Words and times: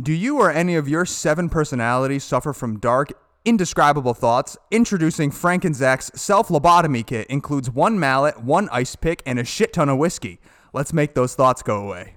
Do 0.00 0.12
you 0.12 0.40
or 0.40 0.50
any 0.50 0.74
of 0.74 0.88
your 0.88 1.06
seven 1.06 1.48
personalities 1.48 2.24
suffer 2.24 2.52
from 2.52 2.80
dark, 2.80 3.12
indescribable 3.44 4.12
thoughts? 4.12 4.56
Introducing 4.72 5.30
Frank 5.30 5.64
and 5.64 5.74
Zach's 5.74 6.10
self 6.16 6.48
lobotomy 6.48 7.06
kit 7.06 7.28
includes 7.28 7.70
one 7.70 8.00
mallet, 8.00 8.42
one 8.42 8.68
ice 8.72 8.96
pick, 8.96 9.22
and 9.24 9.38
a 9.38 9.44
shit 9.44 9.72
ton 9.72 9.88
of 9.88 9.96
whiskey. 9.98 10.40
Let's 10.72 10.92
make 10.92 11.14
those 11.14 11.36
thoughts 11.36 11.62
go 11.62 11.76
away. 11.76 12.16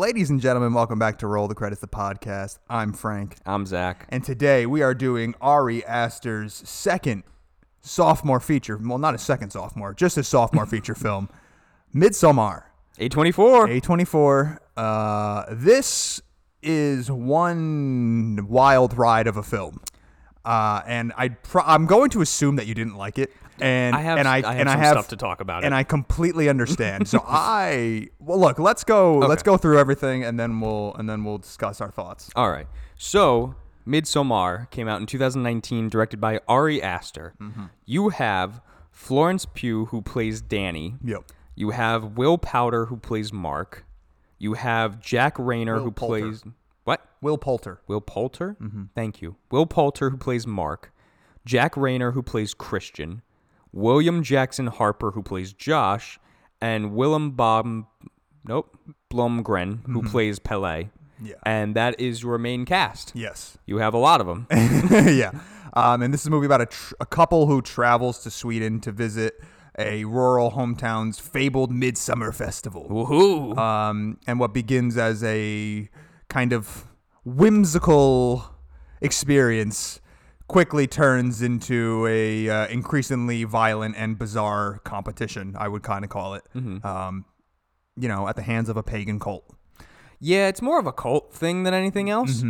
Ladies 0.00 0.30
and 0.30 0.40
gentlemen, 0.40 0.72
welcome 0.72 0.98
back 0.98 1.18
to 1.18 1.26
Roll 1.26 1.46
the 1.46 1.54
Credits, 1.54 1.82
the 1.82 1.86
podcast. 1.86 2.56
I'm 2.70 2.94
Frank. 2.94 3.36
I'm 3.44 3.66
Zach. 3.66 4.06
And 4.08 4.24
today 4.24 4.64
we 4.64 4.80
are 4.80 4.94
doing 4.94 5.34
Ari 5.42 5.84
Aster's 5.84 6.54
second 6.66 7.22
sophomore 7.82 8.40
feature. 8.40 8.80
Well, 8.82 8.96
not 8.96 9.14
a 9.14 9.18
second 9.18 9.50
sophomore, 9.50 9.92
just 9.92 10.16
a 10.16 10.24
sophomore 10.24 10.64
feature 10.74 10.94
film, 10.94 11.28
Midsommar. 11.94 12.62
A24. 12.98 13.78
A24. 13.82 14.58
Uh, 14.74 15.44
this 15.50 16.22
is 16.62 17.10
one 17.10 18.46
wild 18.48 18.96
ride 18.96 19.26
of 19.26 19.36
a 19.36 19.42
film. 19.42 19.82
Uh, 20.46 20.80
and 20.86 21.12
I 21.18 21.28
pro- 21.28 21.64
I'm 21.64 21.84
going 21.84 22.08
to 22.10 22.22
assume 22.22 22.56
that 22.56 22.66
you 22.66 22.74
didn't 22.74 22.96
like 22.96 23.18
it. 23.18 23.32
And 23.62 23.94
I 23.96 24.00
have- 24.00 24.18
and 24.18 24.28
I, 24.28 24.36
I 24.36 24.40
have 24.52 24.60
and 24.60 24.68
I 24.68 24.76
have 24.76 24.92
stuff 24.92 25.08
to 25.08 25.16
talk 25.16 25.40
about 25.40 25.64
And 25.64 25.74
it. 25.74 25.76
I 25.76 25.82
completely 25.84 26.48
understand. 26.48 27.08
so 27.08 27.22
I 27.26 28.08
well 28.18 28.38
look, 28.38 28.58
let's 28.58 28.84
go 28.84 29.18
let's 29.18 29.42
go 29.42 29.56
through 29.56 29.78
everything 29.78 30.24
and 30.24 30.38
then 30.38 30.60
we'll 30.60 30.94
and 30.94 31.08
then 31.08 31.24
we'll 31.24 31.38
discuss 31.38 31.80
our 31.80 31.90
thoughts. 31.90 32.30
All 32.36 32.50
right. 32.50 32.66
So, 32.96 33.54
Midsommar 33.86 34.70
came 34.70 34.86
out 34.88 35.00
in 35.00 35.06
2019, 35.06 35.88
directed 35.88 36.20
by 36.20 36.40
Ari 36.46 36.82
Aster. 36.82 37.34
Mm-hmm. 37.40 37.64
You 37.86 38.10
have 38.10 38.60
Florence 38.90 39.46
Pugh, 39.46 39.86
who 39.86 40.02
plays 40.02 40.42
Dani. 40.42 40.98
Yep. 41.02 41.24
You 41.54 41.70
have 41.70 42.16
Will 42.16 42.38
Powder, 42.38 42.86
who 42.86 42.96
plays 42.96 43.32
Mark. 43.32 43.84
You 44.38 44.54
have 44.54 45.00
Jack 45.00 45.36
Reynor, 45.36 45.76
Will 45.76 45.84
who 45.84 45.90
Poulter. 45.90 46.20
plays. 46.20 46.44
What? 46.84 47.06
Will 47.22 47.38
Poulter. 47.38 47.80
Will 47.86 48.00
Poulter? 48.00 48.56
Mm-hmm. 48.60 48.84
Thank 48.94 49.20
you. 49.22 49.36
Will 49.50 49.66
Poulter, 49.66 50.10
who 50.10 50.16
plays 50.16 50.46
Mark. 50.46 50.92
Jack 51.46 51.74
Reynor, 51.74 52.12
who 52.14 52.22
plays 52.22 52.52
Christian. 52.54 53.22
William 53.72 54.22
Jackson 54.22 54.66
Harper, 54.66 55.12
who 55.12 55.22
plays 55.22 55.52
Josh. 55.52 56.18
And 56.60 56.94
Willem 56.94 57.32
Bob. 57.32 57.86
Nope. 58.44 58.76
Blomgren, 59.10 59.84
who 59.86 60.02
plays 60.02 60.38
Pelle. 60.38 60.60
Mm-hmm. 60.62 61.26
Yeah. 61.26 61.34
And 61.44 61.74
that 61.76 62.00
is 62.00 62.22
your 62.22 62.38
main 62.38 62.64
cast. 62.64 63.12
Yes. 63.14 63.58
You 63.66 63.78
have 63.78 63.94
a 63.94 63.98
lot 63.98 64.20
of 64.20 64.26
them. 64.26 64.46
yeah. 65.08 65.32
Um, 65.74 66.02
and 66.02 66.12
this 66.12 66.22
is 66.22 66.26
a 66.26 66.30
movie 66.30 66.46
about 66.46 66.62
a, 66.62 66.66
tr- 66.66 66.94
a 67.00 67.06
couple 67.06 67.46
who 67.46 67.62
travels 67.62 68.22
to 68.24 68.30
Sweden 68.30 68.80
to 68.80 68.92
visit 68.92 69.34
a 69.78 70.04
rural 70.04 70.52
hometown's 70.52 71.18
fabled 71.18 71.70
midsummer 71.70 72.32
festival. 72.32 72.86
Woohoo! 72.90 73.56
Um, 73.56 74.18
and 74.26 74.40
what 74.40 74.52
begins 74.52 74.96
as 74.96 75.22
a 75.22 75.88
kind 76.28 76.52
of 76.52 76.86
whimsical 77.24 78.44
experience 79.00 80.00
quickly 80.50 80.86
turns 80.86 81.42
into 81.42 82.06
a 82.08 82.48
uh, 82.48 82.66
increasingly 82.66 83.44
violent 83.44 83.94
and 83.96 84.18
bizarre 84.18 84.80
competition. 84.84 85.54
I 85.58 85.68
would 85.68 85.82
kind 85.84 86.04
of 86.04 86.10
call 86.10 86.34
it. 86.34 86.44
Um, 86.84 87.24
you 87.96 88.08
know, 88.08 88.26
at 88.28 88.34
the 88.36 88.42
hands 88.42 88.68
of 88.68 88.76
a 88.76 88.82
pagan 88.82 89.18
cult. 89.20 89.44
yeah, 90.20 90.48
it's 90.48 90.60
more 90.62 90.78
of 90.80 90.86
a 90.86 90.92
cult 90.92 91.32
thing 91.32 91.62
than 91.64 91.72
anything 91.74 92.10
else. 92.10 92.42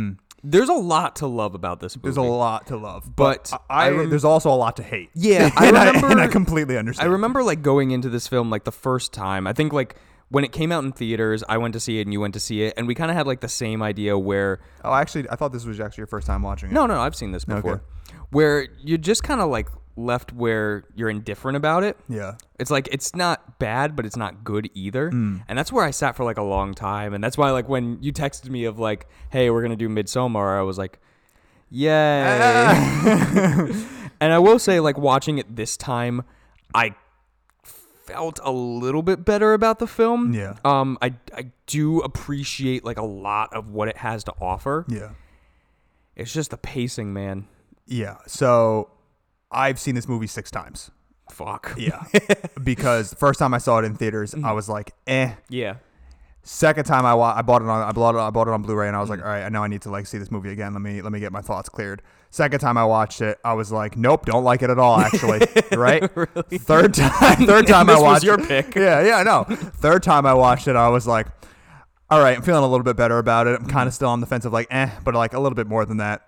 There's 0.43 0.69
a 0.69 0.73
lot 0.73 1.17
to 1.17 1.27
love 1.27 1.53
about 1.53 1.79
this 1.81 1.95
movie. 1.95 2.09
Mm-hmm. 2.09 2.21
There's 2.21 2.27
a 2.27 2.31
lot 2.31 2.67
to 2.67 2.77
love, 2.77 3.15
But 3.15 3.49
but 3.51 3.61
I, 3.69 3.85
I 3.85 3.89
rem- 3.91 4.09
there's 4.09 4.23
also 4.25 4.49
a 4.49 4.57
lot 4.57 4.77
to 4.77 4.83
hate. 4.83 5.09
Yeah, 5.13 5.51
I 5.55 5.67
and, 5.67 5.77
I, 5.77 5.87
and 5.89 5.97
I 5.97 6.01
remember- 6.01 6.27
completely 6.31 6.77
I 6.77 7.05
remember 7.05 7.43
like 7.43 7.61
going 7.61 7.91
into 7.91 8.09
this 8.09 8.27
film 8.27 8.49
like 8.49 8.63
the 8.63 8.71
first 8.71 9.13
time. 9.13 9.45
I 9.45 9.53
think 9.53 9.71
like 9.73 9.95
when 10.31 10.43
it 10.43 10.51
came 10.51 10.71
out 10.71 10.83
in 10.83 10.91
theaters, 10.93 11.43
I 11.47 11.57
went 11.57 11.73
to 11.73 11.79
see 11.79 11.99
it 11.99 12.03
and 12.07 12.13
you 12.13 12.19
went 12.19 12.33
to 12.33 12.39
see 12.39 12.63
it, 12.63 12.73
and 12.77 12.87
we 12.87 12.95
kind 12.95 13.11
of 13.11 13.17
had 13.17 13.27
like 13.27 13.41
the 13.41 13.49
same 13.49 13.83
idea 13.83 14.17
where 14.17 14.59
Oh, 14.83 14.93
actually, 14.93 15.29
I 15.29 15.35
thought 15.35 15.51
this 15.51 15.65
was 15.65 15.79
actually 15.79 16.01
your 16.01 16.07
first 16.07 16.25
time 16.25 16.41
watching 16.41 16.69
it. 16.69 16.73
no, 16.73 16.85
no, 16.87 16.99
I've 16.99 17.15
seen 17.15 17.31
this 17.31 17.45
before, 17.45 17.83
where 18.31 18.67
you're 18.81 18.97
just 18.97 19.23
kind 19.23 19.41
of 19.41 19.49
like 19.49 19.67
left 19.97 20.31
where 20.31 20.85
you're 20.95 21.09
indifferent 21.09 21.57
about 21.57 21.83
it. 21.83 21.97
Yeah. 22.07 22.35
It's 22.57 22.71
like 22.71 22.87
it's 22.91 23.13
not 23.13 23.59
bad, 23.59 23.95
but 23.95 24.05
it's 24.05 24.15
not 24.15 24.43
good 24.43 24.69
either. 24.73 25.11
Mm. 25.11 25.43
And 25.49 25.57
that's 25.59 25.71
where 25.71 25.83
I 25.83 25.91
sat 25.91 26.15
for 26.15 26.23
like 26.23 26.37
a 26.37 26.43
long 26.43 26.73
time. 26.73 27.13
And 27.13 27.21
that's 27.21 27.37
why 27.37 27.51
like 27.51 27.67
when 27.67 28.01
you 28.01 28.13
texted 28.13 28.49
me 28.49 28.63
of 28.63 28.79
like, 28.79 29.07
"Hey, 29.31 29.49
we're 29.49 29.61
gonna 29.61 29.75
do 29.75 29.89
Midsommar," 29.89 30.57
I 30.57 30.61
was 30.61 30.77
like, 30.77 30.99
"Yay!" 31.69 31.89
and 34.21 34.33
I 34.33 34.39
will 34.39 34.59
say, 34.59 34.79
like 34.79 34.97
watching 34.97 35.37
it 35.39 35.55
this 35.55 35.75
time, 35.75 36.23
I 36.73 36.95
felt 38.11 38.39
a 38.43 38.51
little 38.51 39.01
bit 39.03 39.23
better 39.25 39.53
about 39.53 39.79
the 39.79 39.87
film. 39.87 40.33
Yeah. 40.33 40.55
Um, 40.65 40.97
I 41.01 41.13
I 41.35 41.51
do 41.67 41.99
appreciate 42.01 42.83
like 42.85 42.97
a 42.97 43.05
lot 43.05 43.53
of 43.53 43.69
what 43.69 43.87
it 43.87 43.97
has 43.97 44.23
to 44.25 44.33
offer. 44.41 44.85
Yeah. 44.87 45.09
It's 46.15 46.33
just 46.33 46.51
the 46.51 46.57
pacing, 46.57 47.13
man. 47.13 47.47
Yeah. 47.87 48.17
So 48.27 48.89
I've 49.51 49.79
seen 49.79 49.95
this 49.95 50.07
movie 50.07 50.27
six 50.27 50.51
times. 50.51 50.91
Fuck. 51.31 51.73
Yeah. 51.77 52.03
because 52.63 53.09
the 53.11 53.15
first 53.15 53.39
time 53.39 53.53
I 53.53 53.57
saw 53.57 53.79
it 53.79 53.85
in 53.85 53.95
theaters, 53.95 54.33
Mm-hmm. 54.33 54.45
I 54.45 54.51
was 54.51 54.67
like, 54.69 54.93
eh. 55.07 55.33
Yeah. 55.49 55.75
Second 56.43 56.85
time 56.85 57.05
I, 57.05 57.13
wa- 57.13 57.33
I 57.35 57.41
bought 57.43 57.61
it 57.61 57.67
on 57.69 57.81
I 57.87 57.91
bought 57.91 58.15
it, 58.15 58.17
I 58.19 58.29
bought 58.31 58.47
it 58.47 58.53
on 58.53 58.61
Blu-ray 58.63 58.87
and 58.87 58.97
I 58.97 58.99
was 58.99 59.09
like, 59.09 59.19
all 59.19 59.27
right, 59.27 59.43
I 59.43 59.49
know 59.49 59.63
I 59.63 59.67
need 59.67 59.83
to 59.83 59.89
like 59.91 60.07
see 60.07 60.17
this 60.17 60.31
movie 60.31 60.51
again. 60.51 60.73
Let 60.73 60.81
me 60.81 61.01
let 61.01 61.11
me 61.11 61.19
get 61.19 61.31
my 61.31 61.41
thoughts 61.41 61.69
cleared. 61.69 62.01
Second 62.33 62.61
time 62.61 62.77
I 62.77 62.85
watched 62.85 63.19
it, 63.19 63.37
I 63.43 63.53
was 63.53 63.73
like, 63.73 63.97
nope, 63.97 64.25
don't 64.25 64.45
like 64.45 64.61
it 64.61 64.69
at 64.69 64.79
all. 64.79 64.97
Actually, 64.97 65.41
right? 65.77 66.01
Third 66.49 66.93
time, 66.93 67.35
third 67.45 67.67
time 67.67 67.89
I 67.89 67.99
watched 67.99 68.23
your 68.23 68.37
pick. 68.37 68.73
Yeah, 68.73 69.01
yeah, 69.01 69.21
no. 69.23 69.43
Third 69.43 70.01
time 70.01 70.25
I 70.25 70.33
watched 70.33 70.69
it, 70.69 70.77
I 70.77 70.87
was 70.87 71.05
like, 71.05 71.27
all 72.09 72.21
right, 72.21 72.37
I'm 72.37 72.41
feeling 72.41 72.63
a 72.63 72.67
little 72.67 72.85
bit 72.85 72.95
better 72.95 73.17
about 73.17 73.47
it. 73.47 73.59
I'm 73.59 73.67
kind 73.67 73.85
of 73.85 73.93
still 73.93 74.07
on 74.07 74.21
the 74.21 74.27
fence 74.27 74.45
of 74.45 74.53
like, 74.53 74.67
eh, 74.71 74.89
but 75.03 75.13
like 75.13 75.33
a 75.33 75.39
little 75.41 75.57
bit 75.57 75.67
more 75.67 75.85
than 75.85 75.97
that. 75.97 76.21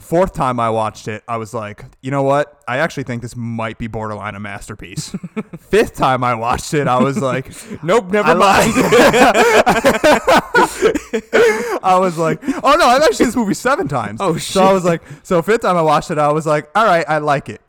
Fourth 0.00 0.32
time 0.32 0.58
I 0.58 0.70
watched 0.70 1.08
it, 1.08 1.22
I 1.28 1.36
was 1.36 1.52
like, 1.54 1.84
you 2.00 2.10
know 2.10 2.22
what? 2.22 2.62
I 2.66 2.78
actually 2.78 3.04
think 3.04 3.22
this 3.22 3.36
might 3.36 3.78
be 3.78 3.86
borderline 3.86 4.34
a 4.34 4.40
masterpiece. 4.40 5.10
Fifth 5.58 5.94
time 5.94 6.24
I 6.24 6.34
watched 6.34 6.74
it, 6.74 6.88
I 6.88 7.00
was 7.02 7.20
like, 7.20 7.52
Nope. 7.82 8.10
Never 8.10 8.30
I 8.30 8.34
mind. 8.34 8.72
I 11.82 11.96
was 12.00 12.18
like, 12.18 12.40
oh 12.42 12.76
no, 12.78 12.86
I've 12.86 13.02
actually 13.02 13.16
seen 13.16 13.26
this 13.28 13.36
movie 13.36 13.54
seven 13.54 13.88
times. 13.88 14.20
Oh, 14.22 14.34
shit. 14.36 14.54
So 14.54 14.64
I 14.64 14.72
was 14.72 14.84
like, 14.84 15.02
so 15.22 15.42
fifth 15.42 15.62
time 15.62 15.76
I 15.76 15.82
watched 15.82 16.10
it, 16.10 16.18
I 16.18 16.32
was 16.32 16.46
like, 16.46 16.70
all 16.74 16.84
right, 16.84 17.04
I 17.08 17.18
like 17.18 17.48
it. 17.48 17.60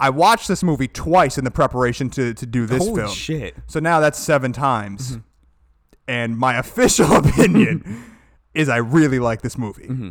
I 0.00 0.10
watched 0.10 0.48
this 0.48 0.62
movie 0.62 0.88
twice 0.88 1.38
in 1.38 1.44
the 1.44 1.50
preparation 1.50 2.10
to, 2.10 2.34
to 2.34 2.46
do 2.46 2.66
this 2.66 2.84
Holy 2.84 3.02
film. 3.02 3.14
shit. 3.14 3.54
So 3.66 3.80
now 3.80 4.00
that's 4.00 4.18
seven 4.18 4.52
times. 4.52 5.12
Mm-hmm. 5.12 5.20
And 6.08 6.38
my 6.38 6.58
official 6.58 7.14
opinion 7.16 8.04
is 8.54 8.68
I 8.68 8.76
really 8.78 9.18
like 9.18 9.42
this 9.42 9.56
movie. 9.56 9.86
Mm-hmm. 9.86 10.10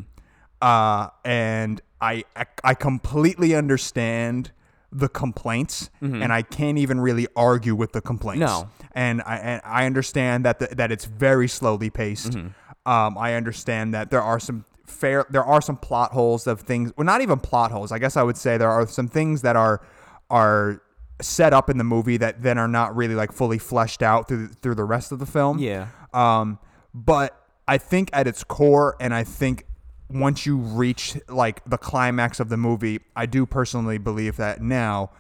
Uh, 0.63 1.09
and 1.25 1.81
I, 2.00 2.24
I 2.35 2.46
I 2.63 2.74
completely 2.74 3.53
understand 3.53 4.51
the 4.94 5.09
complaints, 5.09 5.90
and 6.01 6.31
I 6.31 6.41
can't 6.41 6.78
even 6.78 7.01
really 7.01 7.28
argue 7.35 7.75
with 7.75 7.91
the 7.91 8.01
complaints. 8.01 8.46
Mm-hmm. 8.46 8.69
No. 8.69 8.88
and 8.94 9.22
I 9.25 9.38
and 9.38 9.62
I 9.66 9.85
understand 9.85 10.46
that 10.46 10.59
the, 10.59 10.68
that 10.75 10.91
it's 10.91 11.06
very 11.06 11.47
slowly 11.47 11.90
paced. 11.90 12.31
Mm-hmm. 12.31 12.90
Um, 12.90 13.18
I 13.18 13.34
understand 13.34 13.94
that 13.94 14.09
there 14.09 14.22
are 14.22 14.40
some 14.40 14.66
fair 14.85 15.25
there 15.29 15.44
are 15.44 15.62
some 15.62 15.75
plot 15.75 16.12
holes 16.13 16.47
of 16.47 16.62
things. 16.62 16.94
Well, 16.96 17.06
not 17.06 17.22
even 17.22 17.40
plot 17.40 17.72
holes. 17.72 17.91
I 17.91 18.00
guess 18.00 18.16
I 18.16 18.23
would 18.23 18.38
say 18.38 18.57
there 18.57 18.72
are 18.72 18.88
some 18.88 19.09
things 19.09 19.41
that 19.41 19.56
are 19.56 19.81
are 20.29 20.81
set 21.22 21.53
up 21.53 21.69
in 21.69 21.78
the 21.78 21.84
movie 21.84 22.18
that 22.18 22.41
then 22.41 22.57
are 22.57 22.68
not 22.68 22.96
really 22.96 23.16
like 23.16 23.31
fully 23.31 23.57
fleshed 23.57 24.02
out 24.02 24.28
through 24.29 24.47
through 24.47 24.75
the 24.75 24.85
rest 24.85 25.12
of 25.12 25.19
the 25.19 25.25
film. 25.25 25.59
Yeah. 25.59 25.88
Um, 26.13 26.59
but 26.94 27.38
I 27.68 27.78
think 27.78 28.09
at 28.13 28.28
its 28.28 28.44
core, 28.44 28.96
and 29.00 29.13
I 29.13 29.23
think 29.23 29.66
once 30.09 30.46
you 30.46 30.58
reach 30.58 31.17
like 31.28 31.64
the 31.66 31.78
climax 31.78 32.40
of 32.40 32.50
the 32.50 32.58
movie, 32.58 33.00
I 33.16 33.26
do 33.26 33.46
personally 33.46 33.97
believe 33.97 34.38
that 34.38 34.61
now 34.61 35.11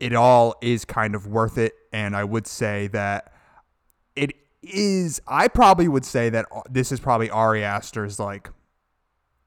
it 0.00 0.14
all 0.14 0.56
is 0.60 0.84
kind 0.84 1.14
of 1.14 1.26
worth 1.26 1.58
it. 1.58 1.74
And 1.92 2.16
I 2.16 2.24
would 2.24 2.46
say 2.46 2.88
that 2.88 3.32
it 4.14 4.34
is, 4.62 5.20
I 5.26 5.48
probably 5.48 5.88
would 5.88 6.04
say 6.04 6.28
that 6.30 6.46
uh, 6.54 6.62
this 6.68 6.92
is 6.92 7.00
probably 7.00 7.30
Ari 7.30 7.64
Aster's 7.64 8.18
like, 8.18 8.50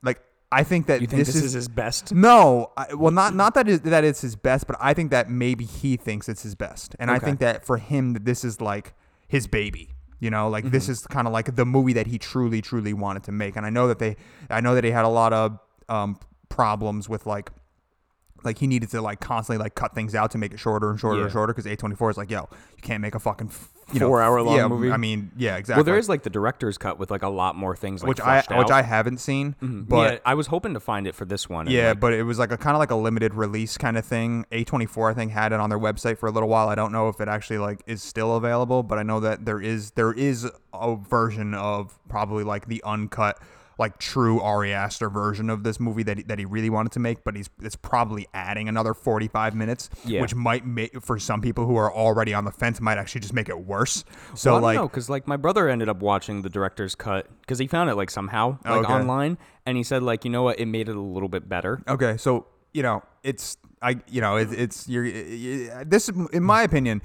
like, 0.02 0.22
I 0.52 0.64
think 0.64 0.88
that 0.88 1.02
You 1.02 1.08
think 1.08 1.26
this, 1.26 1.36
this, 1.36 1.44
is, 1.44 1.54
his 1.54 1.68
best? 1.68 2.12
no, 2.14 2.72
I, 2.76 2.94
well, 2.96 3.12
not 3.12 3.36
not 3.36 3.54
that 3.54 3.68
is 3.68 3.82
that 3.82 4.04
it's 4.04 4.22
his 4.22 4.36
best, 4.36 4.66
but 4.66 4.78
I 4.80 4.96
think 4.96 5.12
that 5.12 5.30
maybe 5.30 5.64
he 5.64 5.96
thinks 5.96 6.28
it's 6.28 6.42
his 6.42 6.56
best, 6.56 6.96
and 7.00 7.12
I 7.12 7.20
think 7.20 7.40
that 7.40 7.64
for 7.64 7.78
him, 7.78 8.14
that 8.14 8.26
this 8.26 8.44
is 8.44 8.60
like 8.60 8.96
his 9.28 9.46
baby. 9.46 9.94
You 10.20 10.30
know, 10.30 10.50
like 10.50 10.66
Mm-hmm. 10.66 10.72
this 10.74 10.90
is 10.90 11.08
kind 11.08 11.28
of 11.28 11.34
like 11.34 11.56
the 11.56 11.66
movie 11.66 11.94
that 11.94 12.08
he 12.08 12.18
truly, 12.18 12.62
truly 12.62 12.94
wanted 12.94 13.24
to 13.24 13.32
make. 13.32 13.56
And 13.56 13.66
I 13.66 13.70
know 13.70 13.88
that 13.88 14.00
they, 14.00 14.18
I 14.50 14.60
know 14.62 14.76
that 14.76 14.84
he 14.84 14.92
had 14.92 15.06
a 15.06 15.10
lot 15.10 15.32
of 15.34 15.60
um, 15.88 16.20
problems 16.50 17.08
with 17.08 17.26
like 17.26 17.52
like 18.44 18.58
he 18.58 18.68
needed 18.68 18.90
to 18.90 19.02
like 19.02 19.20
constantly 19.20 19.62
like 19.62 19.76
cut 19.76 19.94
things 19.94 20.16
out 20.16 20.32
to 20.32 20.38
make 20.38 20.54
it 20.54 20.60
shorter 20.60 20.90
and 20.90 20.98
shorter 21.00 21.24
and 21.24 21.32
shorter 21.32 21.54
because 21.54 21.66
A24 21.70 22.12
is 22.12 22.18
like, 22.18 22.32
yo, 22.32 22.48
you 22.76 22.82
can't 22.82 23.02
make 23.02 23.14
a 23.14 23.20
fucking 23.20 23.50
you 23.94 24.00
know, 24.00 24.08
Four-hour-long 24.08 24.56
yeah, 24.56 24.68
movie? 24.68 24.92
I 24.92 24.98
mean, 24.98 25.32
yeah, 25.38 25.58
exactly. 25.58 25.80
Well, 25.80 25.84
there 25.86 25.98
is 25.98 26.10
like 26.10 26.24
the 26.24 26.30
director's 26.30 26.78
cut 26.78 27.00
with 27.00 27.12
like 27.12 27.24
a 27.24 27.30
lot 27.30 27.56
more 27.56 27.76
things, 27.76 28.02
like, 28.02 28.10
which 28.10 28.20
I 28.20 28.42
fleshed 28.42 28.50
which 28.52 28.66
out. 28.66 28.72
I 28.72 28.82
haven't 28.84 29.18
seen, 29.20 29.56
Mhm. 29.62 29.88
but 29.88 30.14
yeah, 30.14 30.20
I 30.26 30.34
was 30.36 30.48
hoping 30.48 30.74
to 30.74 30.80
find 30.80 31.08
it 31.08 31.16
for 31.16 31.26
this 31.26 31.50
one. 31.50 31.68
Yeah, 31.68 31.90
like, 31.90 32.00
but 32.00 32.14
it 32.14 32.24
was 32.24 32.40
like 32.40 32.52
a 32.52 32.58
kind 32.58 32.76
of 32.76 32.80
like 32.80 32.92
a 32.92 32.96
limited 32.96 33.34
release 33.34 33.78
kind 33.78 33.98
of 33.98 34.06
thing. 34.06 34.46
A24 34.52 35.12
I 35.12 35.14
think 35.14 35.32
had 35.32 35.52
it 35.54 35.60
on 35.60 35.70
their 35.70 35.80
website 35.80 36.18
for 36.18 36.28
a 36.28 36.32
little 36.32 36.50
while. 36.50 36.70
I 36.70 36.76
don't 36.76 36.92
know 36.92 37.10
if 37.10 37.20
it 37.22 37.28
actually 37.28 37.60
like 37.60 37.82
is 37.88 38.02
still 38.04 38.36
available, 38.36 38.84
but 38.84 38.98
I 39.00 39.04
know 39.04 39.20
that 39.20 39.46
there 39.46 39.62
is 39.62 39.92
there 39.92 40.12
is 40.14 40.50
a 40.74 40.96
version 40.96 41.54
of 41.54 41.98
probably 42.10 42.44
like 42.44 42.68
the 42.68 42.82
uncut 42.86 43.40
like 43.80 43.98
true 43.98 44.42
Ari 44.42 44.74
Aster 44.74 45.10
version 45.10 45.50
of 45.50 45.64
this 45.64 45.80
movie 45.80 46.04
that 46.04 46.18
he, 46.18 46.24
that 46.24 46.38
he 46.38 46.44
really 46.44 46.70
wanted 46.70 46.92
to 46.92 47.00
make, 47.00 47.24
but 47.24 47.36
he's 47.36 47.50
it's 47.62 47.78
probably 47.78 48.28
adding 48.34 48.68
another 48.68 48.94
45 48.94 49.56
minutes, 49.56 49.90
Yeah. 50.04 50.20
which 50.20 50.36
might 50.36 50.66
make 50.66 51.02
for 51.02 51.18
some 51.18 51.40
people 51.40 51.66
who 51.66 51.78
are 51.78 51.92
already 51.92 52.34
on 52.34 52.44
the 52.44 52.52
fence 52.52 52.82
might 52.82 52.98
actually 52.98 53.22
just 53.22 53.34
make 53.34 53.48
it 53.48 53.58
worse. 53.58 54.04
So 54.36 54.52
well, 54.52 54.58
I 54.58 54.68
like 54.68 54.76
know, 54.76 54.88
because 54.88 55.10
like 55.10 55.28
my 55.28 55.38
brother 55.38 55.70
ended 55.70 55.88
up 55.88 56.02
watching 56.02 56.42
the 56.42 56.50
director's 56.50 56.94
cut 56.94 57.28
because 57.42 57.58
he 57.58 57.68
found 57.68 57.90
it 57.90 57.96
like 57.96 58.12
somehow 58.12 58.60
like 58.66 58.84
Okay. 58.84 58.94
online, 58.94 59.38
and 59.66 59.78
he 59.78 59.84
said 59.84 60.04
like 60.04 60.26
you 60.26 60.30
know 60.30 60.44
what, 60.44 60.60
it 60.60 60.66
made 60.66 60.90
it 60.90 60.96
a 60.98 61.02
little 61.02 61.30
bit 61.30 61.48
better. 61.48 61.82
Okay, 61.88 62.18
so 62.18 62.48
you 62.74 62.84
know 62.84 63.02
it's 63.24 63.58
I 63.82 64.02
you 64.10 64.20
know 64.20 64.36
it, 64.36 64.52
it's 64.52 64.90
you're 64.90 65.06
y- 65.06 65.84
this 65.86 66.10
in 66.10 66.44
my 66.44 66.64
opinion. 66.64 67.02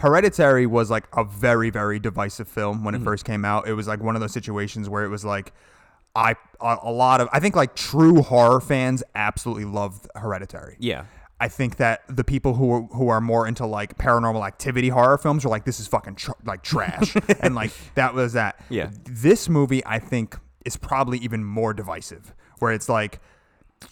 Hereditary 0.00 0.64
was 0.64 0.90
like 0.90 1.08
a 1.16 1.24
very 1.24 1.70
very 1.70 1.98
divisive 1.98 2.46
film 2.46 2.84
when 2.84 2.94
it 2.94 2.98
mm-hmm. 2.98 3.06
first 3.06 3.24
came 3.24 3.44
out. 3.46 3.66
It 3.66 3.72
was 3.72 3.88
like 3.88 4.00
one 4.00 4.14
of 4.14 4.20
those 4.20 4.32
situations 4.32 4.88
where 4.88 5.04
it 5.04 5.08
was 5.08 5.24
like 5.24 5.52
I 6.18 6.34
a, 6.60 6.78
a 6.82 6.92
lot 6.92 7.20
of 7.20 7.28
I 7.32 7.40
think 7.40 7.54
like 7.56 7.74
true 7.76 8.22
horror 8.22 8.60
fans 8.60 9.02
absolutely 9.14 9.64
loved 9.64 10.08
Hereditary. 10.16 10.76
Yeah, 10.80 11.04
I 11.40 11.48
think 11.48 11.76
that 11.76 12.02
the 12.08 12.24
people 12.24 12.54
who 12.54 12.72
are, 12.72 12.82
who 12.82 13.08
are 13.08 13.20
more 13.20 13.46
into 13.46 13.64
like 13.66 13.96
paranormal 13.96 14.46
activity 14.46 14.88
horror 14.88 15.18
films 15.18 15.44
are 15.44 15.48
like 15.48 15.64
this 15.64 15.78
is 15.78 15.86
fucking 15.86 16.16
tr- 16.16 16.32
like 16.44 16.62
trash 16.62 17.14
and 17.40 17.54
like 17.54 17.70
that 17.94 18.14
was 18.14 18.32
that. 18.32 18.60
Yeah. 18.68 18.90
This 19.04 19.48
movie 19.48 19.84
I 19.86 19.98
think 20.00 20.36
is 20.64 20.76
probably 20.76 21.18
even 21.18 21.44
more 21.44 21.72
divisive 21.72 22.34
where 22.58 22.72
it's 22.72 22.88
like 22.88 23.20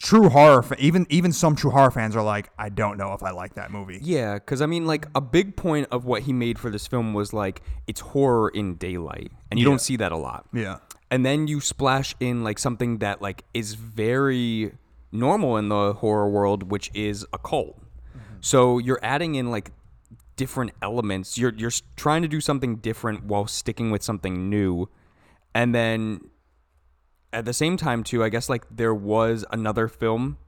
true 0.00 0.28
horror 0.28 0.64
even 0.80 1.06
even 1.10 1.32
some 1.32 1.54
true 1.54 1.70
horror 1.70 1.92
fans 1.92 2.16
are 2.16 2.22
like 2.24 2.50
I 2.58 2.68
don't 2.70 2.98
know 2.98 3.12
if 3.12 3.22
I 3.22 3.30
like 3.30 3.54
that 3.54 3.70
movie. 3.70 4.00
yeah, 4.02 4.34
because 4.34 4.60
I 4.60 4.66
mean 4.66 4.84
like 4.84 5.06
a 5.14 5.20
big 5.20 5.56
point 5.56 5.86
of 5.92 6.04
what 6.04 6.22
he 6.22 6.32
made 6.32 6.58
for 6.58 6.70
this 6.70 6.88
film 6.88 7.14
was 7.14 7.32
like 7.32 7.62
it's 7.86 8.00
horror 8.00 8.48
in 8.48 8.74
daylight, 8.74 9.30
and 9.50 9.60
you 9.60 9.64
Yeah. 9.66 9.70
don't 9.70 9.80
see 9.80 9.96
that 9.98 10.10
a 10.10 10.16
lot. 10.16 10.46
Yeah. 10.52 10.78
And 11.10 11.24
then 11.24 11.46
you 11.46 11.60
splash 11.60 12.14
in 12.20 12.42
like 12.44 12.58
something 12.58 12.98
that 12.98 13.22
like 13.22 13.44
is 13.54 13.74
very 13.74 14.72
normal 15.12 15.56
in 15.56 15.68
the 15.68 15.94
horror 15.94 16.28
world 16.28 16.70
which 16.70 16.90
is 16.94 17.26
a 17.32 17.38
cult. 17.38 17.78
So 18.40 18.78
you're 18.78 19.00
adding 19.02 19.34
in 19.34 19.50
like 19.50 19.70
different 20.36 20.72
elements. 20.82 21.38
You're 21.38 21.54
you're 21.56 21.70
trying 21.96 22.22
to 22.22 22.28
do 22.28 22.40
something 22.40 22.76
different 22.76 23.24
while 23.24 23.46
sticking 23.46 23.90
with 23.90 24.02
something 24.02 24.48
new. 24.50 24.88
And 25.54 25.74
then 25.74 26.30
at 27.32 27.44
the 27.44 27.52
same 27.52 27.76
time 27.76 28.02
too 28.04 28.22
i 28.24 28.28
guess 28.28 28.48
like 28.48 28.64
there 28.70 28.94
was 28.94 29.44
another 29.50 29.88
film 29.88 30.38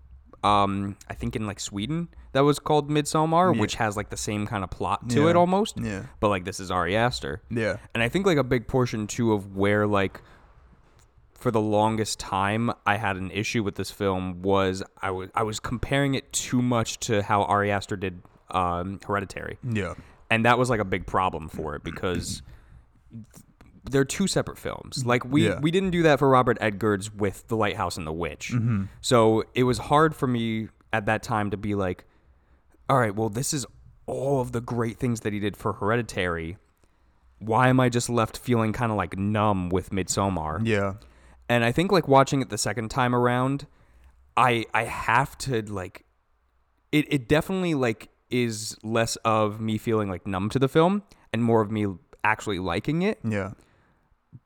um 0.44 0.96
i 1.08 1.12
think 1.12 1.34
in 1.34 1.44
like 1.46 1.58
sweden 1.58 2.08
that 2.32 2.40
was 2.40 2.58
called 2.60 2.88
midsommar 2.88 3.58
which 3.58 3.74
has 3.74 3.96
like 3.96 4.10
the 4.10 4.16
same 4.16 4.46
kind 4.46 4.62
of 4.62 4.70
plot 4.70 5.08
to 5.10 5.22
Yeah. 5.24 5.30
it 5.30 5.36
almost. 5.36 5.78
Yeah. 5.78 6.04
but 6.20 6.28
like 6.28 6.44
this 6.44 6.60
is 6.60 6.70
ari 6.70 6.96
aster. 6.96 7.42
Yeah. 7.50 7.76
and 7.94 8.02
I 8.02 8.08
think 8.08 8.26
like 8.26 8.38
a 8.38 8.44
big 8.44 8.68
portion 8.68 9.06
too 9.06 9.32
of 9.32 9.56
where 9.56 9.86
like 9.86 10.20
for 11.38 11.50
the 11.50 11.60
longest 11.60 12.18
time 12.18 12.70
I 12.84 12.96
had 12.96 13.16
an 13.16 13.30
issue 13.30 13.62
with 13.62 13.76
this 13.76 13.90
film 13.90 14.42
was 14.42 14.82
I 15.00 15.10
was 15.12 15.30
I 15.34 15.42
was 15.44 15.60
comparing 15.60 16.14
it 16.14 16.32
too 16.32 16.60
much 16.60 16.98
to 17.00 17.22
how 17.22 17.42
Ari 17.44 17.70
Aster 17.70 17.96
did 17.96 18.20
um, 18.50 18.98
Hereditary, 19.06 19.58
Yeah. 19.62 19.94
and 20.30 20.44
that 20.44 20.58
was 20.58 20.68
like 20.70 20.80
a 20.80 20.84
big 20.84 21.06
problem 21.06 21.48
for 21.48 21.74
it 21.76 21.84
because 21.84 22.42
they're 23.90 24.04
two 24.04 24.26
separate 24.26 24.58
films. 24.58 25.04
Like 25.06 25.24
we 25.24 25.46
Yeah. 25.48 25.60
we 25.60 25.70
didn't 25.70 25.90
do 25.90 26.02
that 26.02 26.18
for 26.18 26.28
Robert 26.28 26.58
Eggers 26.60 27.12
with 27.14 27.46
The 27.48 27.56
Lighthouse 27.56 27.96
and 27.96 28.06
the 28.06 28.12
Witch, 28.12 28.52
so 29.00 29.44
it 29.54 29.62
was 29.64 29.78
hard 29.78 30.14
for 30.14 30.26
me 30.26 30.68
at 30.92 31.06
that 31.06 31.22
time 31.22 31.50
to 31.50 31.56
be 31.56 31.74
like, 31.74 32.04
all 32.88 32.98
right, 32.98 33.14
well 33.14 33.28
this 33.28 33.54
is 33.54 33.66
all 34.06 34.40
of 34.40 34.52
the 34.52 34.60
great 34.60 34.98
things 34.98 35.20
that 35.20 35.32
he 35.32 35.38
did 35.40 35.56
for 35.56 35.74
Hereditary. 35.74 36.56
Why 37.40 37.68
am 37.68 37.78
I 37.78 37.88
just 37.88 38.10
left 38.10 38.36
feeling 38.38 38.72
kind 38.72 38.90
of 38.90 38.96
like 38.98 39.16
numb 39.16 39.68
with 39.68 39.90
Midsommar? 39.90 40.60
Yeah. 40.66 40.94
And 41.48 41.64
I 41.64 41.72
think 41.72 41.90
like 41.92 42.06
watching 42.08 42.42
it 42.42 42.50
the 42.50 42.58
second 42.58 42.90
time 42.90 43.14
around, 43.14 43.66
I 44.36 44.66
I 44.74 44.84
have 44.84 45.36
to 45.38 45.62
like 45.62 46.04
it 46.92 47.12
it 47.12 47.28
definitely 47.28 47.74
like 47.74 48.08
is 48.30 48.76
less 48.82 49.16
of 49.24 49.60
me 49.60 49.78
feeling 49.78 50.10
like 50.10 50.26
numb 50.26 50.50
to 50.50 50.58
the 50.58 50.68
film 50.68 51.02
and 51.32 51.42
more 51.42 51.60
of 51.62 51.70
me 51.70 51.86
actually 52.24 52.58
liking 52.58 53.02
it. 53.02 53.18
Yeah. 53.24 53.52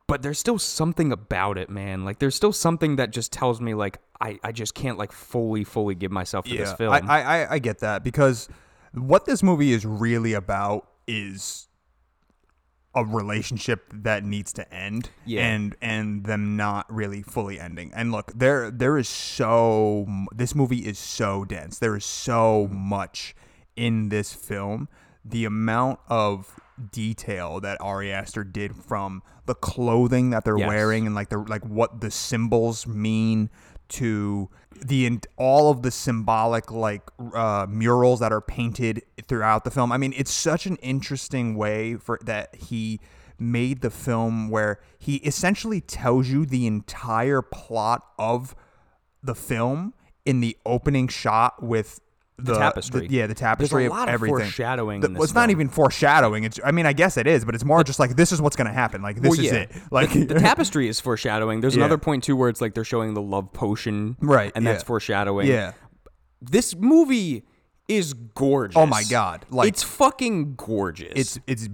But 0.06 0.22
there's 0.22 0.38
still 0.38 0.58
something 0.58 1.10
about 1.10 1.58
it, 1.58 1.68
man. 1.70 2.04
Like 2.04 2.18
there's 2.18 2.34
still 2.34 2.52
something 2.52 2.96
that 2.96 3.10
just 3.10 3.32
tells 3.32 3.60
me 3.60 3.74
like 3.74 3.98
I, 4.20 4.38
I 4.44 4.52
just 4.52 4.74
can't 4.74 4.98
like 4.98 5.10
fully, 5.10 5.64
fully 5.64 5.94
give 5.96 6.12
myself 6.12 6.44
to 6.46 6.54
this 6.56 6.72
film. 6.74 6.92
I, 6.92 7.00
I- 7.42 7.54
I 7.54 7.58
get 7.58 7.80
that 7.80 8.04
because 8.04 8.48
what 8.92 9.24
this 9.24 9.42
movie 9.42 9.72
is 9.72 9.84
really 9.84 10.34
about 10.34 10.86
is 11.08 11.66
a 12.94 13.04
relationship 13.04 13.90
that 13.92 14.22
needs 14.24 14.52
to 14.52 14.74
end 14.74 15.08
Yeah. 15.24 15.46
and 15.46 15.74
and 15.80 16.24
them 16.24 16.56
not 16.56 16.92
really 16.92 17.22
fully 17.22 17.58
ending 17.58 17.90
and 17.94 18.12
look 18.12 18.32
there 18.34 18.70
there 18.70 18.98
is 18.98 19.08
so 19.08 20.06
this 20.34 20.54
movie 20.54 20.80
is 20.80 20.98
so 20.98 21.44
dense 21.44 21.78
there 21.78 21.96
is 21.96 22.04
so 22.04 22.68
much 22.70 23.34
in 23.76 24.10
this 24.10 24.34
film 24.34 24.88
the 25.24 25.44
amount 25.46 26.00
of 26.08 26.60
detail 26.90 27.60
that 27.60 27.80
Ari 27.80 28.12
Aster 28.12 28.44
did 28.44 28.74
from 28.76 29.22
the 29.46 29.54
clothing 29.54 30.30
that 30.30 30.44
they're 30.44 30.58
Yes. 30.58 30.68
wearing 30.68 31.06
and 31.06 31.14
like 31.14 31.28
the 31.30 31.38
like 31.38 31.64
what 31.64 32.00
the 32.00 32.10
symbols 32.10 32.86
mean 32.86 33.48
to 33.88 34.50
the 34.80 35.18
all 35.36 35.70
of 35.70 35.82
the 35.82 35.90
symbolic 35.90 36.70
like 36.70 37.02
uh, 37.34 37.66
murals 37.68 38.20
that 38.20 38.32
are 38.32 38.40
painted 38.40 39.02
throughout 39.26 39.64
the 39.64 39.70
film. 39.70 39.92
I 39.92 39.98
mean, 39.98 40.14
it's 40.16 40.32
such 40.32 40.66
an 40.66 40.76
interesting 40.76 41.56
way 41.56 41.96
for 41.96 42.18
that 42.24 42.54
he 42.54 43.00
made 43.38 43.80
the 43.80 43.90
film 43.90 44.48
where 44.48 44.80
he 44.98 45.16
essentially 45.16 45.80
tells 45.80 46.28
you 46.28 46.46
the 46.46 46.66
entire 46.66 47.42
plot 47.42 48.06
of 48.18 48.54
the 49.22 49.34
film 49.34 49.94
in 50.24 50.40
the 50.40 50.56
opening 50.64 51.08
shot 51.08 51.62
with 51.62 52.00
the, 52.38 52.54
tapestry. 52.58 53.06
yeah, 53.10 53.26
the 53.26 53.34
tapestry 53.34 53.88
lot 53.88 54.08
of 54.08 54.14
everything. 54.14 54.38
foreshadowing 54.38 55.00
The- 55.00 55.10
well, 55.10 55.22
it's 55.22 55.34
not 55.34 55.50
even 55.50 55.68
foreshadowing. 55.68 56.44
It's 56.44 56.58
I 56.64 56.70
mean, 56.72 56.86
I 56.86 56.92
guess 56.92 57.16
it 57.16 57.26
is, 57.26 57.44
but 57.44 57.54
it's 57.54 57.64
more 57.64 57.84
just 57.84 57.98
like 58.00 58.16
this 58.16 58.32
is 58.32 58.40
what's 58.40 58.56
gonna 58.56 58.72
happen. 58.72 59.02
Like 59.02 59.20
this 59.20 59.30
Well, 59.36 59.40
is 59.46 59.52
it. 59.52 59.70
Like 59.90 60.12
the, 60.12 60.24
the 60.24 60.34
tapestry 60.40 60.88
is 60.88 60.98
foreshadowing. 61.00 61.60
There's 61.60 61.76
Yeah. 61.76 61.82
another 61.84 61.98
point 61.98 62.24
too 62.24 62.34
where 62.36 62.48
it's 62.48 62.60
like 62.60 62.74
they're 62.74 62.84
showing 62.84 63.14
the 63.14 63.22
love 63.22 63.52
potion, 63.52 64.16
Right, 64.20 64.50
And 64.54 64.66
that's 64.66 64.82
foreshadowing. 64.82 65.46
yeah. 65.46 65.72
this 66.40 66.74
movie 66.74 67.44
is 67.88 68.14
gorgeous. 68.14 68.76
Oh 68.76 68.86
my 68.86 69.04
God, 69.04 69.44
like- 69.50 69.68
it's 69.68 69.82
fucking 69.82 70.54
gorgeous. 70.56 71.12
It's 71.14 71.38
it's 71.46 71.68